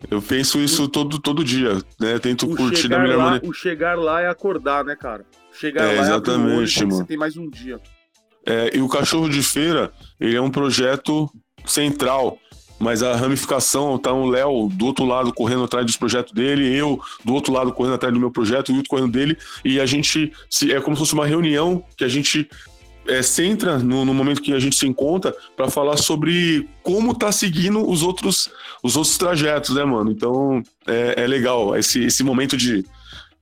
Eu 0.08 0.22
penso 0.22 0.58
isso 0.58 0.88
todo, 0.88 1.18
todo 1.18 1.44
dia, 1.44 1.74
né? 1.98 2.14
Eu 2.14 2.20
tento 2.20 2.50
o 2.50 2.56
curtir 2.56 2.88
da 2.88 2.98
melhor 2.98 3.18
lá, 3.18 3.24
maneira. 3.24 3.46
O 3.46 3.52
chegar 3.52 3.98
lá 3.98 4.22
é 4.22 4.28
acordar, 4.28 4.84
né, 4.84 4.96
cara? 4.96 5.26
Chegar 5.52 5.82
é, 5.82 5.96
lá 5.96 6.02
exatamente, 6.02 6.82
é 6.82 6.86
mano. 6.86 6.96
Você 6.96 7.04
tem 7.04 7.16
mais 7.16 7.36
um 7.36 7.50
dia. 7.50 7.78
É, 8.46 8.74
e 8.74 8.80
o 8.80 8.88
Cachorro 8.88 9.28
de 9.28 9.42
Feira, 9.42 9.92
ele 10.18 10.36
é 10.36 10.40
um 10.40 10.50
projeto 10.50 11.30
central, 11.66 12.38
mas 12.78 13.02
a 13.02 13.14
ramificação 13.14 13.98
tá 13.98 14.10
o 14.12 14.26
Léo 14.26 14.70
do 14.72 14.86
outro 14.86 15.04
lado 15.04 15.34
correndo 15.34 15.64
atrás 15.64 15.84
dos 15.84 15.96
projetos 15.96 16.32
dele, 16.32 16.74
eu 16.74 16.98
do 17.22 17.34
outro 17.34 17.52
lado 17.52 17.72
correndo 17.72 17.96
atrás 17.96 18.14
do 18.14 18.18
meu 18.18 18.30
projeto, 18.30 18.70
o 18.70 18.72
Hilton 18.72 18.88
correndo 18.88 19.12
dele, 19.12 19.36
e 19.62 19.78
a 19.78 19.84
gente 19.84 20.32
se, 20.48 20.72
é 20.72 20.80
como 20.80 20.96
se 20.96 21.00
fosse 21.00 21.12
uma 21.12 21.26
reunião 21.26 21.84
que 21.96 22.04
a 22.04 22.08
gente 22.08 22.48
é, 23.10 23.22
centra 23.22 23.78
no, 23.78 24.04
no, 24.04 24.14
momento 24.14 24.40
que 24.40 24.52
a 24.52 24.58
gente 24.58 24.76
se 24.76 24.86
encontra 24.86 25.34
para 25.56 25.68
falar 25.68 25.96
sobre 25.96 26.68
como 26.82 27.14
tá 27.14 27.32
seguindo 27.32 27.86
os 27.88 28.02
outros, 28.02 28.48
os 28.82 28.96
outros 28.96 29.18
trajetos, 29.18 29.74
né, 29.74 29.84
mano? 29.84 30.12
Então 30.12 30.62
é, 30.86 31.22
é 31.22 31.26
legal 31.26 31.76
esse, 31.76 32.04
esse 32.04 32.22
momento 32.22 32.56
de, 32.56 32.84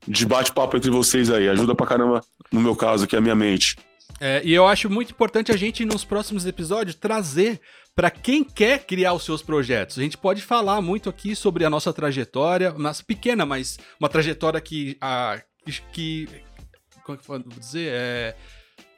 de 0.07 0.27
bate-papo 0.27 0.77
entre 0.77 0.91
vocês 0.91 1.31
aí. 1.31 1.49
Ajuda 1.49 1.75
pra 1.75 1.87
caramba, 1.87 2.25
no 2.51 2.61
meu 2.61 2.75
caso, 2.75 3.05
aqui, 3.05 3.14
a 3.14 3.21
minha 3.21 3.35
mente. 3.35 3.77
É, 4.21 4.41
e 4.45 4.53
eu 4.53 4.66
acho 4.66 4.89
muito 4.89 5.12
importante 5.12 5.53
a 5.53 5.57
gente, 5.57 5.85
nos 5.85 6.05
próximos 6.05 6.47
episódios, 6.47 6.97
trazer 6.97 7.61
para 7.95 8.11
quem 8.11 8.43
quer 8.43 8.87
criar 8.87 9.12
os 9.12 9.25
seus 9.25 9.43
projetos. 9.43 9.99
A 9.99 10.03
gente 10.03 10.16
pode 10.16 10.41
falar 10.41 10.81
muito 10.81 11.11
aqui 11.11 11.37
sobre 11.37 11.64
a 11.64 11.71
nossa 11.71 11.93
trajetória, 11.93 12.75
mas 12.77 13.03
pequena, 13.03 13.45
mas 13.45 13.79
uma 14.01 14.09
trajetória 14.09 14.61
que. 14.61 14.97
A, 15.01 15.41
que 15.93 16.27
como 17.05 17.19
é 17.19 17.21
que 17.21 17.31
eu 17.31 17.43
vou 17.45 17.61
dizer? 17.61 17.91
É 17.93 18.37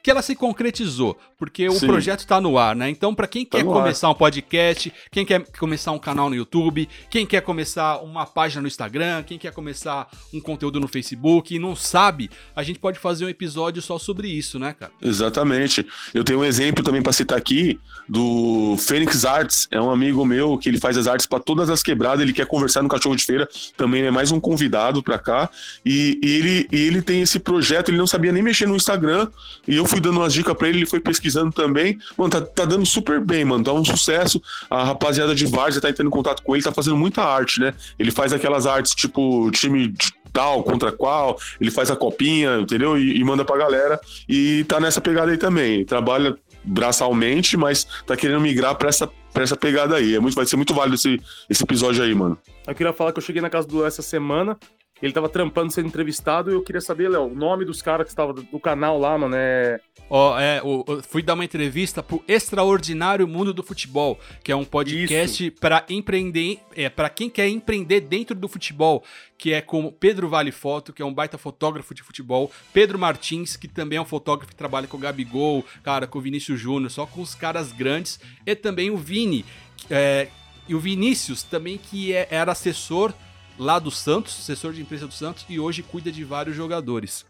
que 0.03 0.09
ela 0.09 0.21
se 0.21 0.35
concretizou, 0.35 1.17
porque 1.37 1.67
o 1.67 1.73
Sim. 1.73 1.87
projeto 1.87 2.19
está 2.19 2.41
no 2.41 2.57
ar, 2.57 2.75
né? 2.75 2.89
Então, 2.89 3.13
para 3.13 3.27
quem 3.27 3.45
tá 3.45 3.57
quer 3.57 3.63
começar 3.63 4.07
ar. 4.07 4.11
um 4.11 4.15
podcast, 4.15 4.91
quem 5.11 5.25
quer 5.25 5.45
começar 5.59 5.91
um 5.91 5.99
canal 5.99 6.29
no 6.29 6.35
YouTube, 6.35 6.87
quem 7.09 7.25
quer 7.25 7.41
começar 7.41 7.99
uma 8.01 8.25
página 8.25 8.61
no 8.61 8.67
Instagram, 8.67 9.23
quem 9.23 9.37
quer 9.37 9.51
começar 9.53 10.07
um 10.33 10.39
conteúdo 10.39 10.79
no 10.79 10.87
Facebook 10.87 11.55
e 11.55 11.59
não 11.59 11.75
sabe, 11.75 12.29
a 12.55 12.63
gente 12.63 12.79
pode 12.79 12.99
fazer 12.99 13.25
um 13.25 13.29
episódio 13.29 13.81
só 13.81 13.97
sobre 13.99 14.27
isso, 14.27 14.57
né, 14.57 14.75
cara? 14.77 14.91
Exatamente. 15.01 15.85
Eu 16.13 16.23
tenho 16.23 16.39
um 16.39 16.45
exemplo 16.45 16.83
também 16.83 17.01
para 17.01 17.13
citar 17.13 17.37
aqui 17.37 17.79
do 18.07 18.75
Fênix 18.77 19.25
Arts, 19.25 19.67
é 19.71 19.79
um 19.79 19.89
amigo 19.89 20.25
meu 20.25 20.57
que 20.57 20.69
ele 20.69 20.79
faz 20.79 20.97
as 20.97 21.07
artes 21.07 21.25
para 21.25 21.39
todas 21.39 21.69
as 21.69 21.83
quebradas, 21.83 22.21
ele 22.21 22.33
quer 22.33 22.45
conversar 22.45 22.81
no 22.81 22.89
cachorro 22.89 23.15
de 23.15 23.23
feira, 23.23 23.47
também 23.77 24.03
é 24.03 24.11
mais 24.11 24.31
um 24.31 24.39
convidado 24.39 25.01
para 25.03 25.17
cá, 25.17 25.49
e, 25.85 26.19
e 26.21 26.31
ele, 26.31 26.67
e 26.71 26.79
ele 26.81 27.01
tem 27.01 27.21
esse 27.21 27.39
projeto, 27.39 27.89
ele 27.89 27.97
não 27.97 28.07
sabia 28.07 28.31
nem 28.31 28.43
mexer 28.43 28.67
no 28.67 28.75
Instagram, 28.75 29.27
e 29.67 29.75
eu 29.75 29.85
fui 29.91 29.99
dando 29.99 30.17
umas 30.17 30.33
dicas 30.33 30.55
pra 30.55 30.69
ele, 30.69 30.79
ele 30.79 30.85
foi 30.85 31.01
pesquisando 31.01 31.51
também. 31.51 31.99
Mano, 32.17 32.31
tá, 32.31 32.41
tá 32.41 32.65
dando 32.65 32.85
super 32.85 33.19
bem, 33.19 33.43
mano. 33.43 33.63
Tá 33.63 33.73
um 33.73 33.83
sucesso. 33.83 34.41
A 34.69 34.83
rapaziada 34.83 35.35
de 35.35 35.45
Várzea 35.45 35.81
tá 35.81 35.89
entrando 35.89 36.07
em 36.07 36.11
contato 36.11 36.41
com 36.41 36.55
ele, 36.55 36.63
tá 36.63 36.71
fazendo 36.71 36.95
muita 36.95 37.21
arte, 37.21 37.59
né? 37.59 37.73
Ele 37.99 38.09
faz 38.09 38.31
aquelas 38.31 38.65
artes 38.65 38.95
tipo 38.95 39.51
time 39.51 39.93
tal 40.31 40.63
contra 40.63 40.93
qual, 40.93 41.37
ele 41.59 41.69
faz 41.69 41.91
a 41.91 41.95
copinha, 41.95 42.59
entendeu? 42.59 42.97
E, 42.97 43.17
e 43.17 43.23
manda 43.23 43.43
pra 43.43 43.57
galera. 43.57 43.99
E 44.29 44.63
tá 44.63 44.79
nessa 44.79 45.01
pegada 45.01 45.29
aí 45.31 45.37
também. 45.37 45.75
Ele 45.75 45.85
trabalha 45.85 46.37
braçalmente, 46.63 47.57
mas 47.57 47.85
tá 48.05 48.15
querendo 48.15 48.39
migrar 48.39 48.75
pra 48.75 48.87
essa, 48.87 49.09
pra 49.33 49.43
essa 49.43 49.57
pegada 49.57 49.95
aí. 49.95 50.15
É 50.15 50.19
muito, 50.19 50.35
vai 50.35 50.45
ser 50.45 50.55
muito 50.55 50.73
válido 50.73 50.95
esse, 50.95 51.19
esse 51.49 51.63
episódio 51.63 52.01
aí, 52.01 52.15
mano. 52.15 52.37
Eu 52.65 52.73
queria 52.73 52.93
falar 52.93 53.11
que 53.11 53.19
eu 53.19 53.23
cheguei 53.23 53.41
na 53.41 53.49
casa 53.49 53.67
do 53.67 53.85
essa 53.85 54.01
semana 54.01 54.57
Ele 55.01 55.11
tava 55.13 55.27
trampando 55.29 55.71
sendo 55.71 55.87
entrevistado 55.87 56.51
e 56.51 56.53
eu 56.53 56.61
queria 56.61 56.81
saber, 56.81 57.09
Léo, 57.09 57.23
o 57.23 57.35
nome 57.35 57.65
dos 57.65 57.81
caras 57.81 58.05
que 58.05 58.11
estavam 58.11 58.33
do 58.35 58.59
canal 58.59 58.99
lá, 58.99 59.17
mano, 59.17 59.35
é. 59.35 59.79
Ó, 60.09 60.37
é, 60.39 60.61
o, 60.61 60.83
o- 60.85 61.01
fui 61.01 61.21
dar 61.23 61.33
uma 61.35 61.45
entrevista 61.45 62.03
pro 62.03 62.23
Extraordinário 62.27 63.27
Mundo 63.27 63.53
do 63.53 63.63
Futebol, 63.63 64.19
que 64.43 64.51
é 64.51 64.55
um 64.55 64.65
podcast 64.65 65.49
para 65.51 65.85
empreender, 65.89 66.59
é, 66.75 66.89
para 66.89 67.09
quem 67.09 67.29
quer 67.29 67.47
empreender 67.47 68.01
dentro 68.01 68.35
do 68.35 68.47
futebol, 68.47 69.03
que 69.37 69.53
é 69.53 69.61
com 69.61 69.89
Pedro 69.91 70.27
Vale 70.29 70.51
Foto, 70.51 70.91
que 70.93 71.01
é 71.01 71.05
um 71.05 71.13
baita 71.13 71.37
fotógrafo 71.37 71.93
de 71.95 72.03
futebol, 72.03 72.51
Pedro 72.73 72.99
Martins, 72.99 73.55
que 73.55 73.67
também 73.67 73.97
é 73.97 74.01
um 74.01 74.05
fotógrafo 74.05 74.51
que 74.51 74.55
trabalha 74.57 74.85
com 74.87 74.97
o 74.97 74.99
Gabigol, 74.99 75.65
cara, 75.81 76.05
com 76.05 76.19
o 76.19 76.21
Vinícius 76.21 76.59
Júnior, 76.59 76.91
só 76.91 77.05
com 77.05 77.21
os 77.21 77.33
caras 77.33 77.71
grandes, 77.71 78.19
e 78.45 78.53
também 78.53 78.91
o 78.91 78.97
Vini, 78.97 79.45
é, 79.89 80.27
e 80.67 80.75
o 80.75 80.79
Vinícius 80.79 81.41
também, 81.41 81.77
que 81.77 82.13
é- 82.13 82.27
era 82.29 82.51
assessor 82.51 83.13
lá 83.61 83.77
do 83.77 83.91
Santos, 83.91 84.39
assessor 84.39 84.73
de 84.73 84.81
imprensa 84.81 85.05
do 85.05 85.13
Santos, 85.13 85.45
e 85.47 85.59
hoje 85.59 85.83
cuida 85.83 86.11
de 86.11 86.23
vários 86.23 86.55
jogadores. 86.55 87.27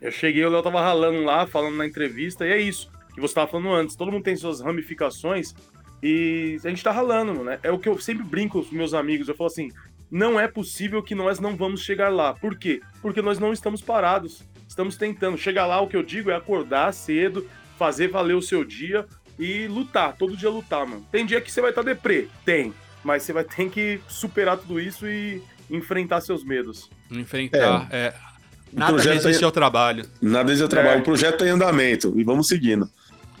Eu 0.00 0.12
cheguei, 0.12 0.44
o 0.44 0.48
Léo 0.48 0.62
tava 0.62 0.80
ralando 0.80 1.24
lá, 1.24 1.48
falando 1.48 1.76
na 1.76 1.84
entrevista, 1.84 2.46
e 2.46 2.52
é 2.52 2.60
isso 2.60 2.88
que 3.12 3.20
você 3.20 3.34
tava 3.34 3.50
falando 3.50 3.72
antes. 3.72 3.96
Todo 3.96 4.12
mundo 4.12 4.22
tem 4.22 4.36
suas 4.36 4.60
ramificações 4.60 5.52
e 6.00 6.58
a 6.64 6.68
gente 6.68 6.84
tá 6.84 6.92
ralando, 6.92 7.34
mano. 7.34 7.58
É 7.60 7.72
o 7.72 7.78
que 7.78 7.88
eu 7.88 7.98
sempre 7.98 8.22
brinco 8.22 8.64
com 8.64 8.74
meus 8.74 8.94
amigos. 8.94 9.28
Eu 9.28 9.34
falo 9.34 9.48
assim: 9.48 9.70
não 10.08 10.38
é 10.38 10.46
possível 10.46 11.02
que 11.02 11.14
nós 11.14 11.40
não 11.40 11.56
vamos 11.56 11.82
chegar 11.82 12.08
lá. 12.08 12.32
Por 12.32 12.56
quê? 12.56 12.80
Porque 13.02 13.20
nós 13.20 13.40
não 13.40 13.52
estamos 13.52 13.82
parados. 13.82 14.44
Estamos 14.68 14.96
tentando. 14.96 15.36
Chegar 15.36 15.66
lá, 15.66 15.80
o 15.80 15.88
que 15.88 15.96
eu 15.96 16.04
digo 16.04 16.30
é 16.30 16.36
acordar 16.36 16.94
cedo, 16.94 17.46
fazer 17.76 18.06
valer 18.06 18.36
o 18.36 18.42
seu 18.42 18.64
dia 18.64 19.04
e 19.36 19.66
lutar. 19.66 20.16
Todo 20.16 20.36
dia 20.36 20.48
lutar, 20.48 20.86
mano. 20.86 21.04
Tem 21.10 21.26
dia 21.26 21.40
que 21.40 21.50
você 21.50 21.60
vai 21.60 21.70
estar 21.70 21.82
deprê? 21.82 22.28
Tem. 22.44 22.72
Mas 23.02 23.22
você 23.22 23.32
vai 23.32 23.44
ter 23.44 23.70
que 23.70 24.00
superar 24.08 24.56
tudo 24.58 24.78
isso 24.80 25.06
e 25.06 25.42
enfrentar 25.70 26.20
seus 26.20 26.44
medos. 26.44 26.90
Enfrentar. 27.10 27.88
É. 27.90 28.12
Nada 28.72 28.92
projeto 28.92 29.14
resiste 29.14 29.38
aí- 29.38 29.44
ao 29.44 29.50
trabalho. 29.50 30.06
Nada 30.20 30.54
de 30.54 30.68
trabalho. 30.68 30.98
É. 30.98 31.00
O 31.00 31.04
projeto 31.04 31.38
tá 31.38 31.46
em 31.46 31.50
andamento 31.50 32.12
e 32.16 32.22
vamos 32.24 32.46
seguindo. 32.46 32.88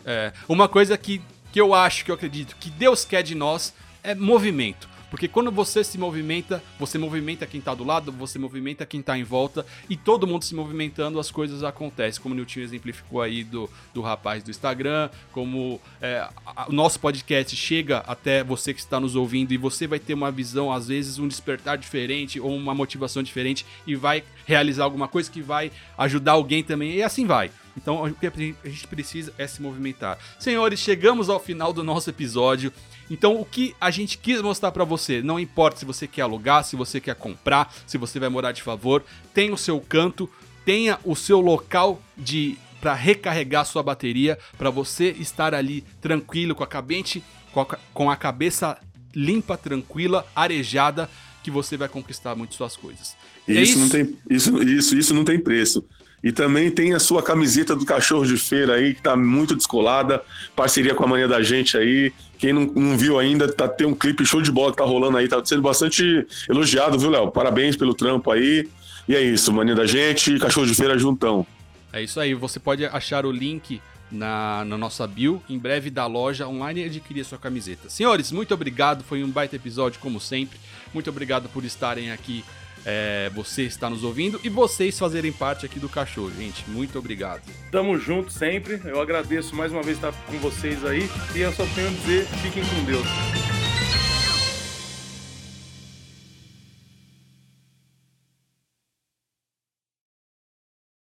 É. 0.04 0.32
Uma 0.48 0.68
coisa 0.68 0.96
que, 0.98 1.20
que 1.52 1.60
eu 1.60 1.72
acho, 1.74 2.04
que 2.04 2.10
eu 2.10 2.14
acredito, 2.14 2.56
que 2.58 2.70
Deus 2.70 3.04
quer 3.04 3.22
de 3.22 3.34
nós 3.34 3.72
é 4.02 4.14
movimento. 4.14 4.88
Porque 5.10 5.26
quando 5.26 5.50
você 5.50 5.82
se 5.82 5.98
movimenta, 5.98 6.62
você 6.78 6.96
movimenta 6.96 7.46
quem 7.46 7.60
tá 7.60 7.74
do 7.74 7.82
lado, 7.84 8.12
você 8.12 8.38
movimenta 8.38 8.86
quem 8.86 9.02
tá 9.02 9.18
em 9.18 9.24
volta, 9.24 9.66
e 9.88 9.96
todo 9.96 10.26
mundo 10.26 10.44
se 10.44 10.54
movimentando, 10.54 11.18
as 11.18 11.30
coisas 11.30 11.62
acontecem. 11.64 12.22
Como 12.22 12.32
o 12.34 12.36
Nilton 12.36 12.60
exemplificou 12.60 13.20
aí 13.20 13.42
do, 13.42 13.68
do 13.92 14.00
rapaz 14.00 14.42
do 14.42 14.50
Instagram, 14.50 15.10
como 15.32 15.80
é, 16.00 16.26
a- 16.46 16.66
o 16.68 16.72
nosso 16.72 17.00
podcast 17.00 17.54
chega 17.56 17.98
até 18.06 18.44
você 18.44 18.72
que 18.72 18.80
está 18.80 19.00
nos 19.00 19.16
ouvindo, 19.16 19.52
e 19.52 19.56
você 19.56 19.86
vai 19.86 19.98
ter 19.98 20.14
uma 20.14 20.30
visão, 20.30 20.72
às 20.72 20.88
vezes, 20.88 21.18
um 21.18 21.26
despertar 21.26 21.76
diferente, 21.76 22.38
ou 22.38 22.54
uma 22.54 22.74
motivação 22.74 23.22
diferente, 23.22 23.66
e 23.86 23.94
vai 23.96 24.22
realizar 24.46 24.84
alguma 24.84 25.08
coisa 25.08 25.30
que 25.30 25.42
vai 25.42 25.72
ajudar 25.98 26.32
alguém 26.32 26.62
também, 26.62 26.92
e 26.94 27.02
assim 27.02 27.26
vai. 27.26 27.50
Então, 27.76 28.02
o 28.02 28.14
que 28.14 28.26
a 28.26 28.68
gente 28.68 28.86
precisa 28.86 29.32
é 29.38 29.46
se 29.46 29.62
movimentar. 29.62 30.18
Senhores, 30.38 30.80
chegamos 30.80 31.28
ao 31.28 31.40
final 31.40 31.72
do 31.72 31.82
nosso 31.82 32.10
episódio. 32.10 32.72
Então, 33.10 33.40
o 33.40 33.44
que 33.44 33.74
a 33.80 33.90
gente 33.90 34.18
quis 34.18 34.40
mostrar 34.40 34.72
pra 34.72 34.84
você, 34.84 35.22
não 35.22 35.38
importa 35.38 35.78
se 35.78 35.84
você 35.84 36.06
quer 36.06 36.22
alugar, 36.22 36.64
se 36.64 36.76
você 36.76 37.00
quer 37.00 37.14
comprar, 37.14 37.74
se 37.86 37.98
você 37.98 38.18
vai 38.18 38.28
morar 38.28 38.52
de 38.52 38.62
favor, 38.62 39.04
tem 39.34 39.52
o 39.52 39.56
seu 39.56 39.80
canto, 39.80 40.30
tenha 40.64 40.98
o 41.04 41.16
seu 41.16 41.40
local 41.40 42.00
de 42.16 42.56
para 42.80 42.94
recarregar 42.94 43.66
sua 43.66 43.82
bateria, 43.82 44.38
pra 44.56 44.70
você 44.70 45.10
estar 45.18 45.54
ali 45.54 45.84
tranquilo 46.00 46.54
com 46.54 46.64
a 46.64 46.66
cabente, 46.66 47.22
com 47.52 47.60
a, 47.60 47.66
com 47.92 48.10
a 48.10 48.16
cabeça 48.16 48.78
limpa, 49.14 49.56
tranquila, 49.56 50.26
arejada, 50.34 51.10
que 51.42 51.50
você 51.50 51.76
vai 51.76 51.88
conquistar 51.88 52.34
muito 52.34 52.54
suas 52.54 52.76
coisas. 52.76 53.16
É 53.46 53.52
Isso, 53.52 53.78
não 53.78 53.88
tem, 53.88 54.16
isso, 54.28 54.62
isso, 54.62 54.96
isso 54.96 55.14
não 55.14 55.24
tem 55.24 55.38
preço. 55.38 55.84
E 56.22 56.30
também 56.30 56.70
tem 56.70 56.92
a 56.92 56.98
sua 56.98 57.22
camiseta 57.22 57.74
do 57.74 57.84
cachorro 57.84 58.26
de 58.26 58.36
feira 58.36 58.74
aí, 58.74 58.94
que 58.94 59.02
tá 59.02 59.16
muito 59.16 59.56
descolada. 59.56 60.22
Parceria 60.54 60.94
com 60.94 61.04
a 61.04 61.06
manhã 61.06 61.26
da 61.26 61.42
gente 61.42 61.78
aí. 61.78 62.12
Quem 62.38 62.52
não, 62.52 62.66
não 62.66 62.96
viu 62.96 63.18
ainda, 63.18 63.50
tá, 63.50 63.66
tem 63.66 63.86
um 63.86 63.94
clipe 63.94 64.24
show 64.26 64.42
de 64.42 64.52
bola 64.52 64.70
que 64.70 64.78
tá 64.78 64.84
rolando 64.84 65.16
aí. 65.16 65.28
Tá 65.28 65.42
sendo 65.44 65.62
bastante 65.62 66.26
elogiado, 66.48 66.98
viu, 66.98 67.10
Léo? 67.10 67.30
Parabéns 67.30 67.76
pelo 67.76 67.94
trampo 67.94 68.30
aí. 68.30 68.68
E 69.08 69.16
é 69.16 69.20
isso, 69.20 69.52
manhã 69.52 69.74
da 69.74 69.86
gente, 69.86 70.38
cachorro 70.38 70.66
de 70.66 70.74
feira 70.74 70.98
juntão. 70.98 71.46
É 71.92 72.02
isso 72.02 72.20
aí, 72.20 72.34
você 72.34 72.60
pode 72.60 72.84
achar 72.84 73.26
o 73.26 73.32
link 73.32 73.80
na, 74.10 74.64
na 74.64 74.76
nossa 74.76 75.06
bio, 75.06 75.42
em 75.48 75.58
breve 75.58 75.90
da 75.90 76.06
loja 76.06 76.46
online 76.46 76.82
e 76.82 76.84
adquirir 76.84 77.22
a 77.22 77.24
sua 77.24 77.38
camiseta. 77.38 77.88
Senhores, 77.88 78.30
muito 78.30 78.52
obrigado, 78.54 79.02
foi 79.02 79.24
um 79.24 79.30
baita 79.30 79.56
episódio 79.56 79.98
como 80.00 80.20
sempre. 80.20 80.58
Muito 80.92 81.10
obrigado 81.10 81.48
por 81.48 81.64
estarem 81.64 82.10
aqui, 82.10 82.44
é, 82.84 83.30
você 83.34 83.62
está 83.62 83.90
nos 83.90 84.04
ouvindo 84.04 84.40
e 84.42 84.48
vocês 84.48 84.98
fazerem 84.98 85.32
parte 85.32 85.66
aqui 85.66 85.78
do 85.78 85.88
cachorro, 85.88 86.32
gente. 86.36 86.68
Muito 86.68 86.98
obrigado. 86.98 87.42
Tamo 87.70 87.98
junto 87.98 88.32
sempre. 88.32 88.80
Eu 88.84 89.00
agradeço 89.00 89.54
mais 89.54 89.72
uma 89.72 89.82
vez 89.82 89.96
estar 89.96 90.12
com 90.12 90.38
vocês 90.38 90.84
aí. 90.84 91.08
E 91.34 91.40
eu 91.40 91.52
só 91.52 91.64
tenho 91.74 91.88
a 91.88 91.92
dizer: 91.92 92.26
fiquem 92.42 92.64
com 92.64 92.84
Deus. 92.84 93.69